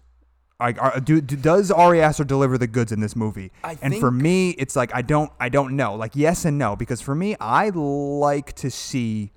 Like, 0.59 0.81
are, 0.81 0.99
do, 0.99 1.21
do 1.21 1.35
does 1.35 1.69
Ari 1.69 2.01
Aster 2.01 2.23
deliver 2.23 2.57
the 2.57 2.65
goods 2.65 2.91
in 2.91 2.99
this 2.99 3.15
movie? 3.15 3.51
I 3.63 3.77
and 3.79 3.95
for 3.97 4.09
me, 4.09 4.51
it's 4.51 4.75
like 4.75 4.89
I 4.95 5.03
don't 5.03 5.31
I 5.39 5.49
don't 5.49 5.75
know. 5.75 5.93
Like 5.95 6.15
yes 6.15 6.45
and 6.45 6.57
no 6.57 6.75
because 6.75 6.99
for 6.99 7.13
me, 7.13 7.35
I 7.39 7.69
like 7.69 8.53
to 8.53 8.71
see 8.71 9.33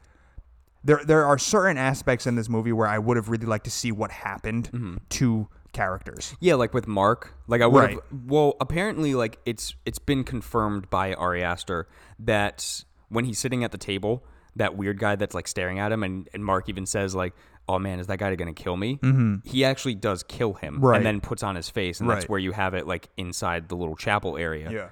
there 0.82 1.02
there 1.04 1.26
are 1.26 1.36
certain 1.36 1.76
aspects 1.76 2.26
in 2.26 2.36
this 2.36 2.48
movie 2.48 2.72
where 2.72 2.86
I 2.86 2.98
would 2.98 3.18
have 3.18 3.28
really 3.28 3.44
liked 3.44 3.64
to 3.66 3.70
see 3.70 3.92
what 3.92 4.10
happened 4.10 4.70
Mm-hmm. 4.72 4.96
to 5.10 5.48
characters. 5.74 6.34
Yeah, 6.40 6.54
like 6.54 6.72
with 6.72 6.86
Mark. 6.88 7.34
Like 7.46 7.60
I 7.60 7.66
would 7.66 7.90
have 7.90 8.00
well, 8.26 8.56
apparently 8.58 9.14
like 9.14 9.40
it's 9.44 9.74
it's 9.84 9.98
been 9.98 10.24
confirmed 10.24 10.88
by 10.88 11.12
Ari 11.12 11.42
Aster 11.42 11.86
that 12.18 12.84
when 13.10 13.26
he's 13.26 13.38
sitting 13.38 13.62
at 13.62 13.72
the 13.72 13.78
table, 13.78 14.24
that 14.60 14.76
weird 14.76 14.98
guy 14.98 15.16
that's 15.16 15.34
like 15.34 15.48
staring 15.48 15.78
at 15.78 15.92
him 15.92 16.02
and, 16.02 16.28
and 16.32 16.44
Mark 16.44 16.68
even 16.68 16.86
says 16.86 17.14
like, 17.14 17.34
Oh 17.68 17.78
man, 17.78 18.00
is 18.00 18.06
that 18.08 18.18
guy 18.18 18.34
gonna 18.36 18.52
kill 18.54 18.76
me? 18.76 18.98
Mm-hmm. 19.02 19.48
He 19.48 19.64
actually 19.64 19.94
does 19.96 20.22
kill 20.22 20.54
him 20.54 20.80
Right. 20.80 20.96
and 20.96 21.04
then 21.06 21.20
puts 21.20 21.42
on 21.42 21.54
his 21.56 21.68
face 21.68 22.00
and 22.00 22.08
that's 22.08 22.28
where 22.28 22.38
you 22.38 22.52
have 22.52 22.74
it 22.74 22.86
like 22.86 23.08
inside 23.16 23.68
the 23.68 23.76
little 23.76 23.96
chapel 23.96 24.36
area. 24.36 24.70
Yeah. 24.70 24.88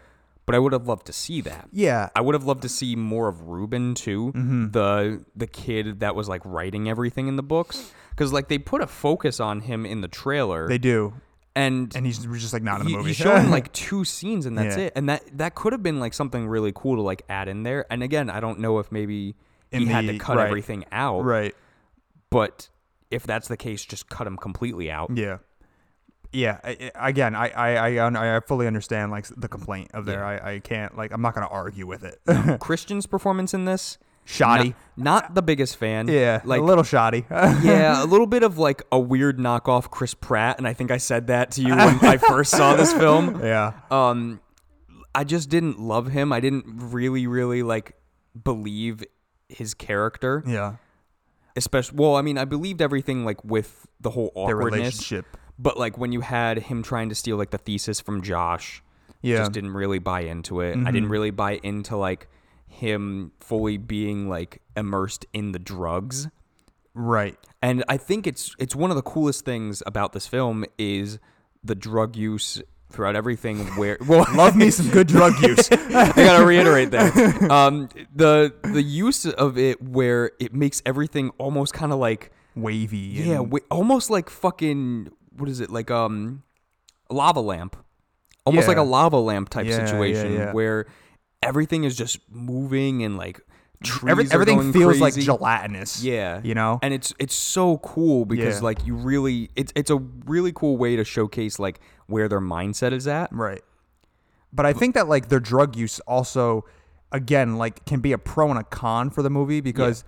but 0.47 0.55
I 0.55 0.59
would 0.59 0.73
have 0.73 0.87
loved 0.87 1.07
to 1.07 1.13
see 1.13 1.41
that. 1.43 1.69
Yeah. 1.73 2.09
I 2.17 2.21
would 2.21 2.35
have 2.35 2.45
loved 2.45 2.63
to 2.63 2.69
see 2.69 2.97
more 2.97 3.29
of 3.29 3.43
Ruben 3.43 3.95
too, 3.95 4.33
the 4.73 5.25
the 5.37 5.47
kid 5.47 6.01
that 6.01 6.15
was 6.15 6.29
like 6.29 6.43
writing 6.45 6.89
everything 6.89 7.29
in 7.29 7.37
the 7.37 7.43
books, 7.43 7.93
because 8.11 8.33
like 8.33 8.49
they 8.49 8.59
put 8.59 8.81
a 8.81 8.87
focus 8.87 9.41
on 9.41 9.61
him 9.61 9.85
in 9.85 10.01
the 10.01 10.09
trailer, 10.09 10.67
They 10.69 10.79
do. 10.79 11.15
and 11.55 11.95
And 11.97 12.07
he's 12.07 12.19
just 12.45 12.53
like 12.53 12.63
not 12.63 12.81
in 12.81 12.85
the 12.87 12.91
he, 12.93 12.97
movie. 12.97 13.09
he's 13.09 13.17
showing 13.17 13.51
like 13.59 13.73
two 13.73 14.05
scenes 14.05 14.47
and 14.47 14.57
that's 14.57 14.77
Yeah. 14.77 14.85
it, 14.85 14.93
and 14.97 15.09
that 15.09 15.23
that 15.37 15.55
could 15.55 15.73
have 15.75 15.83
been 15.83 16.01
like 16.01 16.15
something 16.15 16.47
really 16.49 16.73
cool 16.75 16.97
to 16.97 17.03
like 17.03 17.23
add 17.29 17.49
in 17.49 17.63
there. 17.65 17.85
And 17.93 18.03
again, 18.03 18.31
I 18.31 18.41
don't 18.41 18.59
know 18.61 18.79
if 18.79 18.91
maybe 18.93 19.35
In 19.71 19.83
he 19.83 19.87
had 19.87 20.07
to 20.07 20.19
cut 20.19 20.37
right. 20.37 20.47
everything 20.47 20.85
out, 20.91 21.25
right. 21.25 21.55
but 22.31 22.69
if 23.11 23.25
that's 23.25 23.49
the 23.49 23.57
case, 23.57 23.85
just 23.85 24.09
cut 24.09 24.27
him 24.27 24.37
completely 24.37 24.91
out. 24.91 25.11
Yeah. 25.17 25.39
Yeah. 26.33 26.59
I, 26.63 26.91
again, 26.95 27.35
I, 27.35 27.49
I, 27.49 27.99
I, 28.01 28.37
I 28.37 28.41
fully 28.41 28.67
understand 28.67 29.11
like 29.11 29.27
the 29.37 29.49
complaint 29.49 29.91
of 29.95 30.05
there. 30.05 30.25
I, 30.25 30.55
I 30.55 30.59
can't 30.61 30.97
like, 30.97 31.13
I'm 31.13 31.23
not 31.23 31.35
going 31.35 31.47
to 31.47 31.53
argue 31.53 31.87
with 31.87 32.05
it. 32.05 32.21
Christian's 32.61 33.07
performance 33.07 33.55
in 33.55 33.65
this, 33.65 33.99
Shoddy. 34.25 34.75
not, 34.97 35.25
not 35.25 35.35
the 35.35 35.43
biggest 35.43 35.77
fan. 35.77 36.09
yeah. 36.09 36.43
like 36.45 36.61
a 36.61 36.65
little 36.65 36.85
shoddy. 36.85 37.25
yeah, 37.31 38.03
a 38.03 38.05
little 38.05 38.27
bit 38.27 38.43
of 38.43 38.59
like 38.59 38.83
a 38.93 38.99
weird 38.99 39.39
knockoff 39.39 39.91
Chris 39.91 40.13
Pratt, 40.13 40.59
and 40.59 40.69
I 40.69 40.75
think 40.75 40.91
I 40.91 40.99
said 40.99 41.29
that 41.29 41.53
to 41.53 41.63
you 41.63 41.75
when 41.75 41.99
I 42.05 42.17
first 42.19 42.51
saw 42.51 42.77
this 42.77 42.93
film. 42.93 43.43
yeah. 43.43 43.73
Um, 43.91 44.41
I 45.15 45.25
just 45.25 45.49
didn't 45.49 45.81
love 45.81 46.09
him. 46.09 46.33
I 46.33 46.41
didn't 46.41 46.65
really, 46.93 47.27
really 47.27 47.63
like 47.63 47.97
believe 48.45 49.03
his 49.49 49.75
character, 49.75 50.43
Yeah. 50.47 50.77
especially. 51.57 51.97
Well, 51.99 52.17
I 52.17 52.23
mean, 52.23 52.39
I 52.39 52.45
believed 52.45 52.81
everything 52.83 53.25
like 53.25 53.43
with 53.45 53.87
the 54.01 54.11
whole 54.11 54.33
Their 54.35 54.57
awkwardness, 54.57 54.79
relationship. 54.81 55.27
but 55.59 55.79
like 55.79 55.99
when 55.99 56.13
you 56.13 56.21
had 56.21 56.59
him 56.59 56.83
trying 56.83 57.09
to 57.09 57.15
steal 57.15 57.37
like 57.37 57.51
the 57.51 57.59
thesis 57.59 58.01
from 58.01 58.23
Josh, 58.23 58.83
Yeah. 59.23 59.35
Mm-hmm. 59.37 59.43
just 59.43 59.53
didn't 59.53 59.73
really 59.75 59.99
buy 59.99 60.21
into 60.21 60.61
it. 60.61 60.77
I 60.87 60.91
didn't 60.91 61.09
really 61.09 61.31
buy 61.31 61.59
into 61.63 61.97
like 61.97 62.29
him 62.67 63.33
fully 63.41 63.77
being 63.79 64.29
like 64.29 64.61
immersed 64.77 65.27
in 65.33 65.53
the 65.53 65.59
drugs. 65.59 66.29
Right. 66.95 67.37
And 67.63 67.83
I 67.89 67.97
think 67.97 68.27
it's 68.27 68.55
it's 68.59 68.77
one 68.77 68.91
of 68.91 68.97
the 68.97 69.03
coolest 69.03 69.45
things 69.45 69.83
about 69.87 70.13
this 70.13 70.27
film 70.27 70.65
is 70.79 71.19
the 71.65 71.75
drug 71.75 72.15
use 72.17 72.63
throughout 72.91 73.17
everything. 73.17 73.59
Where 73.77 73.99
well, 74.07 74.27
Love 74.35 74.57
me 74.57 74.71
some 74.71 74.89
good 74.91 75.07
drug 75.07 75.35
use. 75.43 75.69
I 75.73 76.13
gotta 76.15 76.45
reiterate 76.47 76.91
that 76.93 77.51
um, 77.51 77.89
the 78.15 78.55
the 78.63 78.83
use 78.83 79.27
of 79.27 79.59
it 79.59 79.83
where 79.83 80.33
it 80.41 80.53
makes 80.55 80.83
everything 80.87 81.31
almost 81.39 81.75
kind 81.75 81.93
of 81.93 81.99
like 81.99 82.31
Wavy. 82.55 82.97
yeah, 82.99 83.25
and- 83.37 83.47
wi- 83.51 83.67
almost 83.71 84.11
like 84.11 84.31
fucking 84.31 85.11
what 85.37 85.49
is 85.49 85.61
it 85.61 85.71
like 85.71 85.91
um 85.91 86.43
a 87.11 87.15
lava 87.15 87.41
lamp, 87.41 87.77
almost 88.45 88.69
like 88.69 88.77
a 88.77 88.83
lava 88.83 89.19
lamp 89.19 89.49
type 89.49 89.67
Yeah, 89.67 89.79
yeah, 89.79 89.87
situation 89.87 90.33
yeah. 90.35 90.53
where 90.53 90.87
everything 91.43 91.85
is 91.85 91.97
just 91.97 92.19
moving 92.31 93.03
and 93.05 93.17
like 93.17 93.41
trees 93.85 94.11
Every, 94.11 94.25
are 94.27 94.33
everything 94.33 94.57
going 94.59 94.73
feels 94.73 95.01
like 95.01 95.13
crazy. 95.15 95.25
gelatinous. 95.27 96.03
Yeah. 96.03 96.41
You 96.43 96.55
know? 96.55 96.81
And 96.83 96.93
it's 96.93 97.15
it's 97.21 97.35
so 97.37 97.79
cool 97.79 98.25
because 98.25 98.57
Yeah. 98.59 98.65
like 98.65 98.85
you 98.85 98.95
really 98.97 99.51
it's 99.55 99.73
it's 99.77 99.91
a 99.91 99.97
really 100.27 100.53
cool 100.53 100.77
way 100.77 100.97
to 100.97 101.05
showcase 101.05 101.59
like 101.61 101.79
where 102.09 102.29
their 102.29 102.41
mindset 102.41 102.93
is 102.93 103.07
at. 103.07 103.33
Right. 103.33 103.63
But 104.53 104.67
I 104.67 104.73
think 104.73 104.95
that 104.97 105.09
like 105.09 105.29
their 105.29 105.41
drug 105.41 105.77
use 105.77 106.01
also 106.01 106.65
again 107.13 107.57
like 107.57 107.85
can 107.87 108.01
be 108.01 108.13
a 108.13 108.19
pro 108.19 108.51
and 108.51 108.59
a 108.59 108.65
con 108.65 109.09
for 109.11 109.23
the 109.23 109.31
movie 109.31 109.61
because 109.61 110.05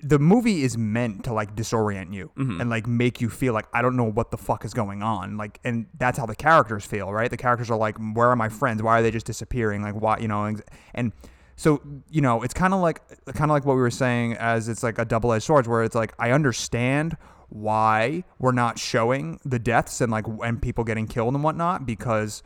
the 0.00 0.18
movie 0.18 0.62
is 0.62 0.78
meant 0.78 1.24
to 1.24 1.32
like 1.32 1.56
disorient 1.56 2.12
you 2.14 2.30
Mm-hmm. 2.36 2.60
and 2.60 2.70
like 2.70 2.86
make 2.86 3.20
you 3.20 3.28
feel 3.28 3.52
like 3.52 3.66
I 3.72 3.82
don't 3.82 3.96
know 3.96 4.04
what 4.10 4.30
the 4.30 4.38
fuck 4.38 4.64
is 4.64 4.72
going 4.72 5.02
on. 5.02 5.36
Like 5.36 5.58
and 5.64 5.86
that's 5.98 6.16
how 6.18 6.24
the 6.26 6.36
characters 6.36 6.84
feel, 6.86 7.12
right? 7.12 7.30
The 7.30 7.36
characters 7.36 7.70
are 7.70 7.76
like 7.78 7.96
where 8.14 8.28
are 8.28 8.36
my 8.36 8.48
friends? 8.48 8.82
Why 8.82 9.00
are 9.00 9.02
they 9.02 9.10
just 9.10 9.26
disappearing? 9.26 9.82
Like 9.82 9.94
why, 9.94 10.18
you 10.18 10.28
know, 10.28 10.44
and- 10.44 10.62
and 10.94 11.12
so, 11.56 11.82
you 12.08 12.20
know, 12.20 12.42
it's 12.44 12.54
kind 12.54 12.72
of 12.72 12.80
like 12.80 13.00
kind 13.34 13.50
of 13.50 13.54
like 13.54 13.64
what 13.64 13.74
we 13.74 13.80
were 13.80 13.90
saying 13.90 14.34
as 14.34 14.68
it's 14.68 14.84
like 14.84 14.98
a 15.00 15.04
double-edged 15.04 15.42
sword 15.44 15.66
where 15.66 15.82
it's 15.82 15.96
like 15.96 16.14
I 16.18 16.30
understand 16.30 17.16
why 17.50 18.22
we're 18.38 18.52
not 18.52 18.78
showing 18.78 19.38
the 19.44 19.58
deaths 19.58 20.00
and 20.00 20.12
like 20.12 20.26
and 20.44 20.60
people 20.60 20.84
getting 20.84 21.06
killed 21.06 21.34
and 21.34 21.42
whatnot 21.42 21.86
because 21.86 22.42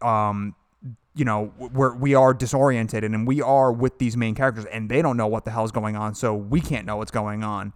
um 0.00 0.54
you 1.14 1.24
know 1.24 1.52
we're 1.58 1.94
we 1.94 2.14
are 2.14 2.32
disoriented 2.34 3.04
and 3.04 3.26
we 3.26 3.40
are 3.42 3.70
with 3.72 3.98
these 3.98 4.16
main 4.16 4.34
characters 4.34 4.64
and 4.66 4.88
they 4.90 5.02
don't 5.02 5.16
know 5.16 5.26
what 5.26 5.44
the 5.44 5.50
hell's 5.50 5.70
going 5.72 5.94
on 5.96 6.14
so 6.14 6.34
we 6.34 6.60
can't 6.60 6.86
know 6.86 6.96
what's 6.96 7.10
going 7.10 7.44
on 7.44 7.72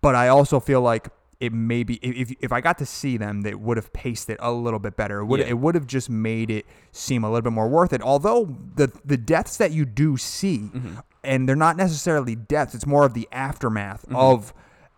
but 0.00 0.14
i 0.14 0.28
also 0.28 0.58
feel 0.58 0.80
like 0.80 1.08
it 1.38 1.52
maybe 1.52 1.96
if, 2.02 2.32
if 2.40 2.50
i 2.50 2.60
got 2.60 2.78
to 2.78 2.86
see 2.86 3.16
them 3.18 3.42
they 3.42 3.54
would 3.54 3.76
have 3.76 3.92
paced 3.92 4.30
it 4.30 4.38
a 4.40 4.50
little 4.50 4.78
bit 4.78 4.96
better 4.96 5.20
it 5.20 5.26
would 5.26 5.40
Yeah. 5.40 5.46
it 5.46 5.58
would 5.58 5.74
have 5.74 5.86
just 5.86 6.08
made 6.08 6.50
it 6.50 6.64
seem 6.92 7.22
a 7.24 7.28
little 7.30 7.42
bit 7.42 7.52
more 7.52 7.68
worth 7.68 7.92
it 7.92 8.00
although 8.02 8.56
the 8.74 8.90
the 9.04 9.18
deaths 9.18 9.58
that 9.58 9.70
you 9.70 9.84
do 9.84 10.16
see 10.16 10.70
Mm-hmm. 10.74 10.94
and 11.22 11.46
they're 11.48 11.54
not 11.54 11.76
necessarily 11.76 12.34
deaths 12.34 12.74
it's 12.74 12.86
more 12.86 13.04
of 13.04 13.12
the 13.14 13.28
aftermath 13.32 14.02
Mm-hmm. 14.06 14.16
of 14.16 14.54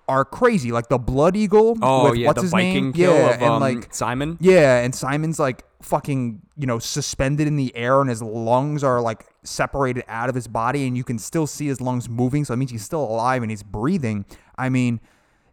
are 0.08 0.24
crazy 0.24 0.72
like 0.72 0.88
the 0.88 0.98
blood 0.98 1.36
eagle 1.36 1.76
Oh 1.82 2.10
with 2.10 2.18
yeah, 2.18 2.28
what's 2.28 2.38
the 2.38 2.42
his 2.42 2.50
Viking 2.52 2.84
name 2.84 2.92
kill 2.94 3.12
yeah 3.14 3.26
of 3.34 3.42
and 3.42 3.50
um, 3.52 3.60
like 3.60 3.94
Simon. 3.94 4.38
yeah, 4.40 4.78
and 4.82 4.94
Simon's 4.94 5.38
like 5.38 5.64
fucking, 5.82 6.40
you 6.56 6.66
know, 6.66 6.78
suspended 6.78 7.46
in 7.46 7.56
the 7.56 7.74
air 7.76 8.00
and 8.00 8.10
his 8.10 8.20
lungs 8.22 8.82
are 8.82 9.00
like 9.00 9.26
separated 9.44 10.02
out 10.08 10.28
of 10.28 10.34
his 10.34 10.48
body 10.48 10.86
and 10.88 10.96
you 10.96 11.04
can 11.04 11.18
still 11.18 11.46
see 11.46 11.66
his 11.66 11.80
lungs 11.80 12.08
moving, 12.08 12.44
so 12.44 12.54
it 12.54 12.56
means 12.56 12.70
he's 12.70 12.84
still 12.84 13.04
alive 13.04 13.42
and 13.42 13.50
he's 13.50 13.62
breathing. 13.62 14.24
I 14.56 14.68
mean, 14.70 15.00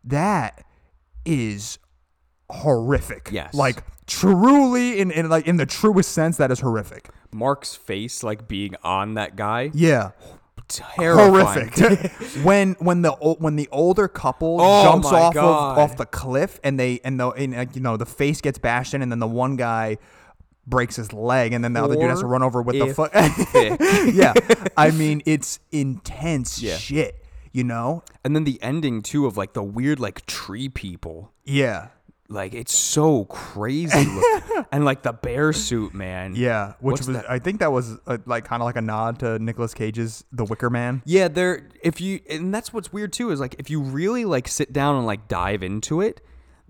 that 0.05 0.65
is 1.25 1.77
horrific. 2.49 3.29
Yes. 3.31 3.53
Like 3.53 3.83
truly 4.07 4.99
in, 4.99 5.11
in 5.11 5.29
like 5.29 5.47
in 5.47 5.57
the 5.57 5.65
truest 5.65 6.11
sense 6.11 6.37
that 6.37 6.51
is 6.51 6.59
horrific. 6.59 7.09
Mark's 7.31 7.75
face 7.75 8.23
like 8.23 8.47
being 8.47 8.75
on 8.83 9.15
that 9.15 9.35
guy. 9.35 9.71
Yeah. 9.73 10.11
Terrifying. 10.67 11.69
horrific. 11.69 12.11
when 12.43 12.73
when 12.79 13.01
the 13.03 13.11
when 13.11 13.55
the 13.55 13.69
older 13.71 14.07
couple 14.07 14.57
Oh 14.59 14.83
jumps 14.83 15.11
my 15.11 15.19
off 15.21 15.33
God. 15.33 15.71
of 15.73 15.77
off 15.77 15.97
the 15.97 16.05
cliff 16.07 16.59
and 16.63 16.79
they 16.79 16.99
and 17.03 17.19
the 17.19 17.29
and, 17.29 17.53
like, 17.55 17.75
you 17.75 17.81
know 17.81 17.97
the 17.97 18.05
face 18.05 18.41
gets 18.41 18.57
bashed 18.57 18.93
in 18.93 19.01
and 19.03 19.11
then 19.11 19.19
the 19.19 19.27
one 19.27 19.55
guy 19.57 19.97
breaks 20.67 20.95
his 20.95 21.13
leg 21.13 21.53
and 21.53 21.63
then 21.63 21.73
the 21.73 21.83
other 21.83 21.93
dude 21.95 22.09
has 22.09 22.21
to 22.21 22.25
run 22.25 22.41
over 22.41 22.61
with 22.63 22.79
the 22.79 22.91
foot. 22.93 23.11
Horrific. 23.13 23.79
yeah, 24.15 24.33
I 24.75 24.89
mean 24.91 25.21
it's 25.25 25.59
intense 25.71 26.61
Yeah. 26.61 26.77
shit. 26.77 27.21
You 27.51 27.63
know? 27.63 28.03
and 28.25 28.35
then 28.35 28.43
the 28.43 28.61
ending 28.61 29.01
too 29.01 29.27
of 29.27 29.37
like 29.37 29.53
the 29.53 29.63
weird 29.63 29.99
like 29.99 30.25
tree 30.25 30.67
people. 30.67 31.31
Yeah. 31.45 31.89
Like 32.27 32.55
it's 32.55 32.73
so 32.73 33.25
crazy, 33.25 34.03
look- 34.03 34.67
and 34.71 34.83
like 34.83 35.03
the 35.03 35.13
bear 35.13 35.53
suit, 35.53 35.93
man. 35.93 36.33
Yeah, 36.35 36.69
which 36.79 36.93
What's 36.93 37.07
was 37.07 37.17
that? 37.17 37.29
I 37.29 37.37
think 37.37 37.59
that 37.59 37.71
was 37.71 37.97
uh 38.07 38.17
like 38.25 38.45
kind 38.45 38.63
of 38.63 38.65
like 38.65 38.77
a 38.77 38.81
nod 38.81 39.19
to 39.19 39.37
Nicolas 39.37 39.75
Cage's 39.75 40.23
The 40.31 40.43
Wicker 40.43 40.71
Man. 40.71 41.03
Yeah, 41.05 41.27
there. 41.27 41.69
If 41.83 42.01
you 42.01 42.21
and 42.29 42.51
that's 42.53 42.73
what's 42.73 42.91
weird 42.91 43.13
too 43.13 43.29
is 43.29 43.39
like 43.39 43.55
if 43.59 43.69
you 43.69 43.79
really 43.79 44.25
like 44.25 44.47
sit 44.47 44.73
down 44.73 44.95
and 44.95 45.05
like 45.05 45.27
dive 45.27 45.61
into 45.61 46.01
it, 46.01 46.19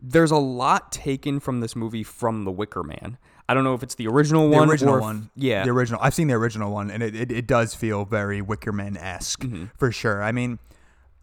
there's 0.01 0.31
a 0.31 0.37
lot 0.37 0.91
taken 0.91 1.39
from 1.39 1.61
this 1.61 1.73
movie 1.73 2.03
from 2.03 2.43
The 2.43 2.51
Wicker 2.51 2.83
Man. 2.83 3.17
I 3.47 3.53
don't 3.53 3.63
know 3.63 3.75
if 3.75 3.81
it's 3.83 3.95
the 3.95 4.07
original 4.07 4.49
The 4.49 4.57
one 4.57 4.69
original 4.69 4.95
or 4.95 4.97
if- 4.97 5.03
one. 5.03 5.29
Yeah, 5.37 5.63
The 5.63 5.69
original. 5.71 6.01
I've 6.03 6.13
seen 6.15 6.27
the 6.27 6.33
original 6.33 6.71
one, 6.73 6.91
and 6.91 7.01
it, 7.01 7.15
it, 7.15 7.31
it 7.31 7.47
does 7.47 7.73
feel 7.75 8.03
very 8.03 8.41
wicker 8.41 8.73
man-esque 8.73 9.39
Mm-hmm. 9.41 9.65
for 9.77 9.91
sure. 9.91 10.21
I 10.21 10.31
mean, 10.33 10.59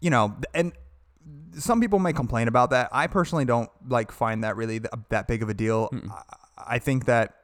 you 0.01 0.09
know, 0.09 0.35
and 0.55 0.71
some 1.57 1.79
people 1.81 1.99
may 1.99 2.13
complain 2.13 2.47
about 2.47 2.69
that. 2.71 2.89
I 2.91 3.07
personally 3.07 3.45
don't 3.45 3.69
like 3.87 4.11
find 4.11 4.43
that 4.43 4.55
really 4.55 4.79
th- 4.79 4.91
that 5.09 5.27
big 5.27 5.43
of 5.43 5.49
a 5.49 5.53
deal. 5.53 5.89
I, 6.11 6.75
I 6.75 6.79
think 6.79 7.05
that. 7.05 7.35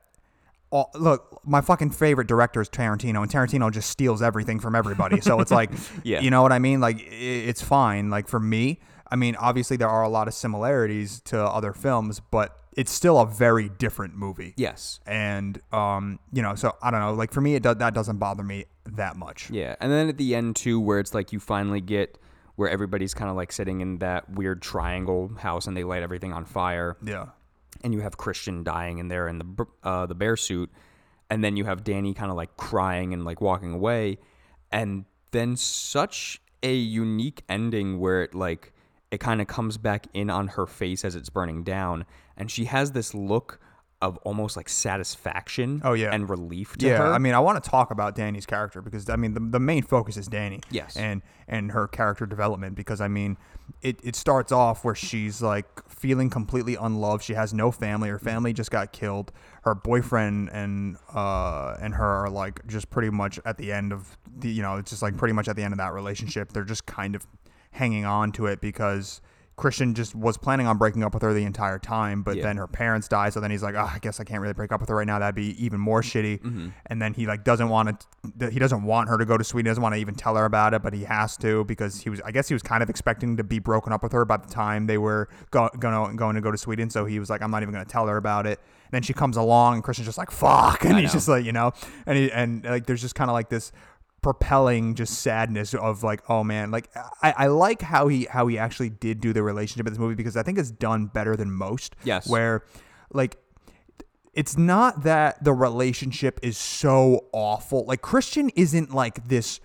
all 0.72 0.92
look, 0.94 1.42
my 1.46 1.62
fucking 1.62 1.92
favorite 1.92 2.28
director 2.28 2.62
is 2.62 2.70
Tarantino, 2.70 3.22
and 3.24 3.32
Tarantino 3.32 3.72
just 3.72 3.90
steals 3.90 4.22
everything 4.22 4.60
from 4.60 4.76
everybody. 4.76 5.20
So 5.22 5.40
it's 5.40 5.52
like, 5.52 5.72
Yeah. 6.04 6.20
you 6.22 6.30
know 6.30 6.42
what 6.42 6.52
I 6.52 6.60
mean? 6.60 6.80
Like, 6.80 6.98
i 6.98 7.16
it's 7.50 7.62
fine. 7.62 8.10
Like 8.10 8.28
for 8.28 8.40
me, 8.40 8.80
I 9.12 9.16
mean, 9.16 9.36
obviously 9.38 9.78
there 9.78 9.90
are 9.90 10.04
a 10.04 10.10
lot 10.10 10.28
of 10.28 10.34
similarities 10.36 11.22
to 11.22 11.40
other 11.42 11.74
films, 11.74 12.20
but 12.20 12.56
it's 12.78 12.92
still 12.92 13.20
a 13.20 13.26
very 13.26 13.68
different 13.68 14.16
movie 14.16 14.54
yes, 14.56 15.00
and 15.08 15.60
um 15.74 16.20
you 16.32 16.42
know 16.42 16.54
so 16.56 16.76
i 16.84 16.92
don't 16.92 17.00
know 17.02 17.14
like 17.14 17.34
for 17.34 17.42
me 17.42 17.56
it 17.56 17.64
does 17.64 17.76
that 17.78 17.96
doesn't 17.96 18.18
bother 18.20 18.44
me 18.44 18.66
that 18.86 19.18
much 19.18 19.50
yeah. 19.50 19.76
And 19.82 19.92
then 19.92 20.08
at 20.08 20.18
the 20.18 20.36
end 20.36 20.56
too, 20.56 20.80
where 20.80 21.00
it's 21.00 21.14
like 21.16 21.34
you 21.34 21.40
finally 21.40 21.82
get 21.82 22.18
where 22.60 22.70
everybody's 22.70 23.14
kind 23.14 23.30
of 23.30 23.38
like 23.38 23.54
sitting 23.54 23.80
in 23.80 24.00
that 24.00 24.30
weird 24.30 24.62
triangle 24.62 25.32
house 25.38 25.66
and 25.66 25.78
they 25.78 25.86
light 25.86 26.04
everything 26.04 26.34
on 26.34 26.44
fire. 26.44 26.98
yeah. 27.02 27.28
And 27.86 27.94
you 27.94 28.02
have 28.02 28.18
Christian 28.18 28.66
dying 28.66 28.98
in 28.98 29.08
there 29.08 29.30
in 29.30 29.38
the 29.40 29.66
uh, 29.82 30.06
the 30.06 30.16
bear 30.16 30.36
suit, 30.36 30.70
and 31.30 31.42
then 31.42 31.56
you 31.56 31.64
have 31.64 31.86
Dani 31.86 32.14
kind 32.14 32.30
of 32.30 32.36
like 32.36 32.58
crying 32.58 33.14
and 33.14 33.24
like 33.24 33.40
walking 33.40 33.74
away, 33.74 34.18
and 34.70 35.06
then 35.32 35.56
such 35.56 36.42
a 36.62 36.74
unique 36.74 37.44
ending 37.48 37.98
where 38.00 38.24
it 38.24 38.36
like 38.36 38.74
it 39.12 39.22
kind 39.22 39.40
of 39.40 39.48
comes 39.48 39.78
back 39.78 40.08
in 40.14 40.30
on 40.30 40.50
her 40.50 40.66
face 40.66 41.06
as 41.06 41.16
it's 41.16 41.30
burning 41.30 41.64
down, 41.64 42.06
and 42.36 42.52
she 42.52 42.66
has 42.66 42.92
this 42.92 43.14
look 43.14 43.62
of 44.02 44.18
almost 44.20 44.56
like 44.56 44.70
satisfaction 44.70 45.82
Oh, 45.84 45.94
yeah. 45.94 46.14
and 46.14 46.30
relief 46.30 46.78
to 46.78 46.88
yeah, 46.88 46.98
her. 46.98 47.14
I 47.14 47.18
mean, 47.18 47.34
I 47.34 47.40
want 47.40 47.62
to 47.62 47.70
talk 47.70 47.92
about 47.92 48.16
Dani's 48.16 48.46
character 48.46 48.82
because 48.82 49.10
I 49.10 49.16
mean, 49.18 49.34
the, 49.34 49.40
the 49.42 49.60
main 49.60 49.84
focus 49.84 50.16
is 50.18 50.30
Dani. 50.30 50.64
Yes. 50.72 50.96
and 50.96 51.22
and 51.48 51.72
her 51.72 51.88
character 51.88 52.26
development 52.26 52.76
because 52.76 53.02
I 53.02 53.08
mean, 53.10 53.38
it 53.82 54.00
it 54.04 54.16
starts 54.16 54.52
off 54.52 54.86
where 54.86 54.96
she's 54.96 55.42
like 55.42 55.68
feeling 55.90 56.30
completely 56.30 56.76
unloved. 56.76 57.24
She 57.24 57.34
has 57.34 57.54
no 57.54 57.72
family. 57.72 58.08
Her 58.10 58.20
family 58.20 58.54
just 58.54 58.72
got 58.72 58.94
killed. 58.94 59.32
Her 59.64 59.76
boyfriend 59.76 60.50
and 60.54 60.96
uh 61.14 61.76
and 61.82 61.94
her 61.96 62.06
are 62.26 62.30
like 62.30 62.66
just 62.68 62.90
pretty 62.90 63.10
much 63.10 63.38
at 63.46 63.58
the 63.58 63.72
end 63.74 63.92
of 63.92 64.18
the 64.38 64.50
you 64.50 64.62
know 64.62 64.78
it's 64.78 64.92
just 64.92 65.02
like 65.02 65.18
pretty 65.18 65.34
much 65.34 65.50
at 65.50 65.56
the 65.58 65.64
end 65.64 65.74
of 65.74 65.78
that 65.80 65.92
relationship. 65.94 66.54
They're 66.54 66.64
just 66.64 66.86
kind 66.86 67.16
of 67.16 67.28
hanging 67.72 68.06
on 68.06 68.32
to 68.34 68.46
it 68.46 68.62
because. 68.62 69.20
Christian 69.60 69.94
just 69.94 70.16
was 70.16 70.38
planning 70.38 70.66
on 70.66 70.78
breaking 70.78 71.04
up 71.04 71.14
with 71.14 71.22
her 71.22 71.34
the 71.34 71.44
entire 71.44 71.78
time, 71.78 72.24
but 72.24 72.38
Yeah. 72.38 72.44
then 72.44 72.58
her 72.58 72.66
parents 72.68 73.08
die. 73.08 73.30
So 73.30 73.40
then 73.40 73.52
he's 73.52 73.62
like, 73.62 73.76
oh, 73.76 73.90
I 73.94 74.00
guess 74.00 74.20
I 74.20 74.24
can't 74.24 74.42
really 74.42 74.54
break 74.54 74.72
up 74.72 74.80
with 74.80 74.90
her 74.90 74.96
right 74.96 75.06
now. 75.06 75.20
That'd 75.20 75.36
be 75.36 75.64
even 75.64 75.80
more 75.80 76.02
shitty. 76.02 76.42
Mm-hmm. 76.42 76.68
And 76.88 77.02
then 77.02 77.14
he 77.14 77.28
like 77.28 77.44
doesn't 77.44 77.70
want 77.70 78.00
to. 78.40 78.50
He 78.50 78.58
doesn't 78.60 78.84
want 78.84 79.10
her 79.10 79.18
to 79.18 79.26
go 79.26 79.38
to 79.38 79.44
Sweden. 79.44 79.68
He 79.68 79.70
doesn't 79.72 79.84
want 79.84 79.96
to 79.96 80.00
even 80.02 80.16
tell 80.16 80.36
her 80.36 80.46
about 80.46 80.74
it, 80.74 80.82
but 80.82 80.94
he 80.94 81.04
has 81.04 81.38
to 81.38 81.64
because 81.66 82.00
he 82.02 82.10
was. 82.10 82.22
I 82.22 82.32
guess 82.32 82.48
he 82.48 82.54
was 82.56 82.64
kind 82.64 82.82
of 82.82 82.90
expecting 82.90 83.38
to 83.38 83.44
be 83.44 83.60
broken 83.60 83.94
up 83.94 84.02
with 84.02 84.12
her 84.14 84.26
by 84.26 84.38
the 84.38 84.48
time 84.48 84.88
they 84.88 84.98
were 84.98 85.30
go, 85.52 85.70
gonna 85.78 86.16
going 86.16 86.36
to 86.36 86.42
go 86.42 86.52
to 86.52 86.58
Sweden. 86.58 86.90
So 86.90 87.06
he 87.06 87.20
was 87.20 87.30
like, 87.30 87.42
I'm 87.42 87.52
not 87.52 87.62
even 87.62 87.74
gonna 87.74 87.86
tell 87.86 88.08
her 88.08 88.18
about 88.18 88.48
it. 88.48 88.60
And 88.60 88.92
then 88.94 89.02
she 89.04 89.14
comes 89.14 89.38
along, 89.38 89.76
and 89.76 89.84
Christian's 89.84 90.08
just 90.08 90.18
like, 90.18 90.32
fuck, 90.32 90.84
and 90.84 90.96
I 90.96 91.02
he's 91.02 91.10
know. 91.10 91.14
just 91.14 91.28
like, 91.28 91.46
you 91.46 91.52
know, 91.52 91.74
and 92.08 92.18
he 92.18 92.32
and 92.32 92.64
like 92.66 92.88
there's 92.88 93.02
just 93.02 93.14
kind 93.16 93.30
of 93.30 93.34
like 93.34 93.50
this 93.50 93.72
propelling 94.22 94.96
just 94.96 95.20
sadness 95.20 95.74
of 95.74 96.04
like 96.04 96.22
oh 96.30 96.44
man 96.44 96.72
like 96.72 96.90
I, 97.22 97.34
I 97.38 97.48
like 97.48 97.82
how 97.82 98.08
he 98.08 98.26
how 98.26 98.48
he 98.48 98.58
actually 98.58 98.90
did 98.90 99.22
do 99.22 99.32
the 99.32 99.44
relationship 99.44 99.88
in 99.88 99.94
this 99.94 100.00
movie 100.00 100.16
because 100.16 100.36
I 100.36 100.44
think 100.44 100.58
it's 100.58 100.72
done 100.72 101.06
better 101.06 101.36
than 101.36 101.52
most. 101.52 101.96
Yes. 102.04 102.28
where 102.28 102.64
like 103.14 103.38
it's 104.34 104.58
not 104.58 105.04
that 105.04 105.44
the 105.44 105.54
relationship 105.54 106.40
is 106.44 106.58
so 106.58 107.26
awful. 107.34 107.86
Like 107.86 108.02
Christian 108.02 108.50
isn't 108.56 108.94
like 108.94 109.28
this 109.28 109.60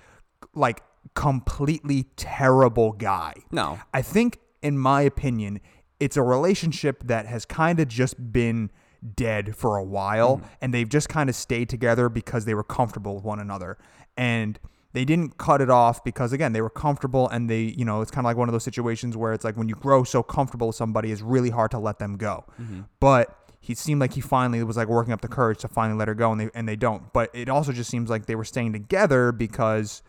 like 0.55 0.83
completely 1.15 2.07
terrible 2.17 2.93
guy. 2.93 3.35
No. 3.51 3.79
I 3.93 4.03
think, 4.03 4.39
in 4.63 4.79
my 4.79 5.03
opinion, 5.03 5.61
it's 6.01 6.17
a 6.17 6.23
relationship 6.23 7.05
that 7.05 7.27
has 7.27 7.45
kind 7.45 7.79
of 7.79 7.89
just 7.89 8.33
been 8.33 8.71
dead 9.15 9.55
for 9.55 9.77
a 9.77 9.85
while, 9.85 10.39
mm. 10.39 10.45
and 10.61 10.73
they've 10.73 10.89
just 10.89 11.09
kind 11.09 11.29
of 11.29 11.37
stayed 11.37 11.69
together 11.69 12.09
because 12.09 12.47
they 12.47 12.55
were 12.55 12.65
comfortable 12.65 13.15
with 13.15 13.25
one 13.25 13.39
another, 13.39 13.79
and 14.17 14.59
they 14.93 15.05
didn't 15.05 15.39
cut 15.39 15.61
it 15.61 15.71
off 15.71 16.05
because 16.05 16.33
again 16.33 16.53
they 16.53 16.61
were 16.61 16.71
comfortable 16.71 17.29
and 17.29 17.51
they 17.51 17.63
you 17.63 17.85
know 17.85 18.01
it's 18.01 18.11
kind 18.11 18.25
of 18.25 18.29
like 18.29 18.37
one 18.37 18.49
of 18.49 18.53
those 18.53 18.65
situations 18.65 19.17
where 19.17 19.33
it's 19.33 19.45
like 19.45 19.57
when 19.57 19.69
you 19.69 19.75
grow 19.75 20.05
so 20.05 20.23
comfortable 20.23 20.69
with 20.69 20.77
somebody 20.77 21.11
it's 21.11 21.23
really 21.23 21.51
hard 21.51 21.71
to 21.71 21.79
let 21.79 21.99
them 21.99 22.17
go 22.17 22.45
mm-hmm. 22.61 22.83
but 23.01 23.39
he 23.61 23.75
seemed 23.75 24.01
like 24.01 24.13
he 24.13 24.21
finally 24.21 24.63
was 24.63 24.77
like 24.77 24.89
working 24.89 25.13
up 25.13 25.21
the 25.21 25.29
courage 25.29 25.59
to 25.59 25.69
finally 25.69 25.99
let 25.99 26.07
her 26.09 26.15
go 26.15 26.31
and 26.33 26.41
they 26.41 26.51
and 26.55 26.69
they 26.69 26.77
don't 26.77 27.13
but 27.13 27.31
it 27.35 27.49
also 27.49 27.73
just 27.73 27.91
seems 27.91 28.09
like 28.09 28.27
they 28.27 28.37
were 28.37 28.45
staying 28.45 28.73
together 28.73 29.33
because 29.33 30.03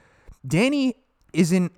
Dani 0.47 0.93
isn't 1.33 1.71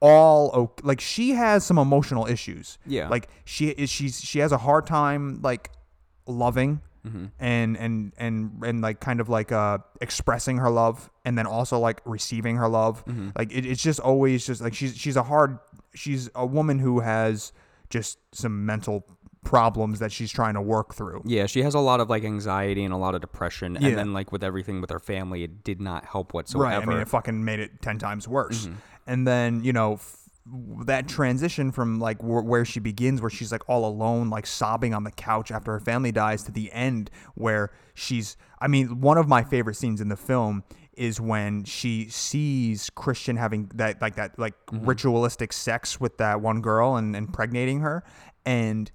all 0.00 0.50
okay. 0.52 0.82
like 0.84 1.00
she 1.00 1.30
has 1.30 1.64
some 1.64 1.78
emotional 1.78 2.26
issues. 2.26 2.78
Yeah. 2.86 3.08
Like 3.08 3.28
she 3.44 3.68
is 3.68 3.90
she's 3.90 4.20
she 4.20 4.40
has 4.40 4.52
a 4.52 4.58
hard 4.58 4.86
time 4.86 5.40
like 5.42 5.70
loving 6.26 6.80
Mm-hmm. 7.06 7.24
and 7.38 7.76
and 7.76 8.12
and 8.18 8.62
and 8.64 8.80
like 8.80 9.00
kind 9.00 9.20
of 9.20 9.28
like 9.28 9.52
uh 9.52 9.78
expressing 10.00 10.58
her 10.58 10.70
love 10.70 11.10
and 11.24 11.38
then 11.38 11.46
also 11.46 11.78
like 11.78 12.00
receiving 12.04 12.56
her 12.56 12.68
love. 12.68 13.04
Mm-hmm. 13.06 13.30
Like 13.36 13.52
it, 13.52 13.64
it's 13.64 13.82
just 13.82 14.00
always 14.00 14.46
just 14.46 14.60
like 14.60 14.74
she's 14.74 14.96
she's 14.96 15.16
a 15.16 15.22
hard 15.22 15.58
she's 15.94 16.28
a 16.34 16.44
woman 16.44 16.78
who 16.78 17.00
has 17.00 17.52
just 17.90 18.18
some 18.32 18.66
mental 18.66 19.06
problems 19.44 20.00
that 20.00 20.10
she's 20.10 20.32
trying 20.32 20.54
to 20.54 20.60
work 20.60 20.92
through. 20.94 21.22
Yeah, 21.24 21.46
she 21.46 21.62
has 21.62 21.74
a 21.74 21.78
lot 21.80 22.00
of 22.00 22.10
like 22.10 22.24
anxiety 22.24 22.82
and 22.84 22.92
a 22.92 22.96
lot 22.96 23.14
of 23.14 23.20
depression, 23.20 23.78
Yeah. 23.80 23.88
and 23.90 23.98
then 23.98 24.12
like 24.12 24.32
with 24.32 24.42
everything 24.42 24.80
with 24.80 24.90
her 24.90 24.98
family, 24.98 25.44
it 25.44 25.62
did 25.62 25.80
not 25.80 26.04
help 26.04 26.34
whatsoever. 26.34 26.64
Right. 26.68 26.82
I 26.82 26.84
mean, 26.84 26.98
it 26.98 27.08
fucking 27.08 27.44
made 27.44 27.60
it 27.60 27.80
10 27.80 27.98
times 27.98 28.26
worse. 28.26 28.66
Mm-hmm. 28.66 28.74
And 29.06 29.26
then, 29.26 29.62
you 29.62 29.72
know, 29.72 29.94
f- 29.94 30.16
that 30.84 31.08
transition 31.08 31.72
from 31.72 31.98
like 31.98 32.20
wh- 32.20 32.44
where 32.44 32.64
she 32.64 32.80
begins, 32.80 33.20
where 33.20 33.30
she's 33.30 33.50
like 33.52 33.62
all 33.68 33.84
alone, 33.86 34.30
like 34.30 34.46
sobbing 34.46 34.94
on 34.94 35.04
the 35.04 35.10
couch 35.10 35.50
after 35.50 35.72
her 35.72 35.80
family 35.80 36.12
dies, 36.12 36.42
to 36.44 36.52
the 36.52 36.70
end 36.72 37.10
where 37.34 37.70
she's, 37.94 38.36
I 38.60 38.68
mean, 38.68 39.00
one 39.00 39.18
of 39.18 39.28
my 39.28 39.42
favorite 39.42 39.74
scenes 39.74 40.00
in 40.00 40.08
the 40.08 40.16
film 40.16 40.62
is 40.92 41.20
when 41.20 41.64
she 41.64 42.08
sees 42.08 42.88
Christian 42.90 43.36
having 43.36 43.70
that, 43.74 44.00
like 44.00 44.16
that, 44.16 44.38
like 44.38 44.54
Mm-hmm. 44.66 44.86
ritualistic 44.86 45.52
sex 45.52 46.00
with 46.00 46.16
that 46.18 46.40
one 46.40 46.60
girl 46.60 46.96
and 46.96 47.14
impregnating 47.14 47.80
her. 47.80 48.02
And, 48.44 48.90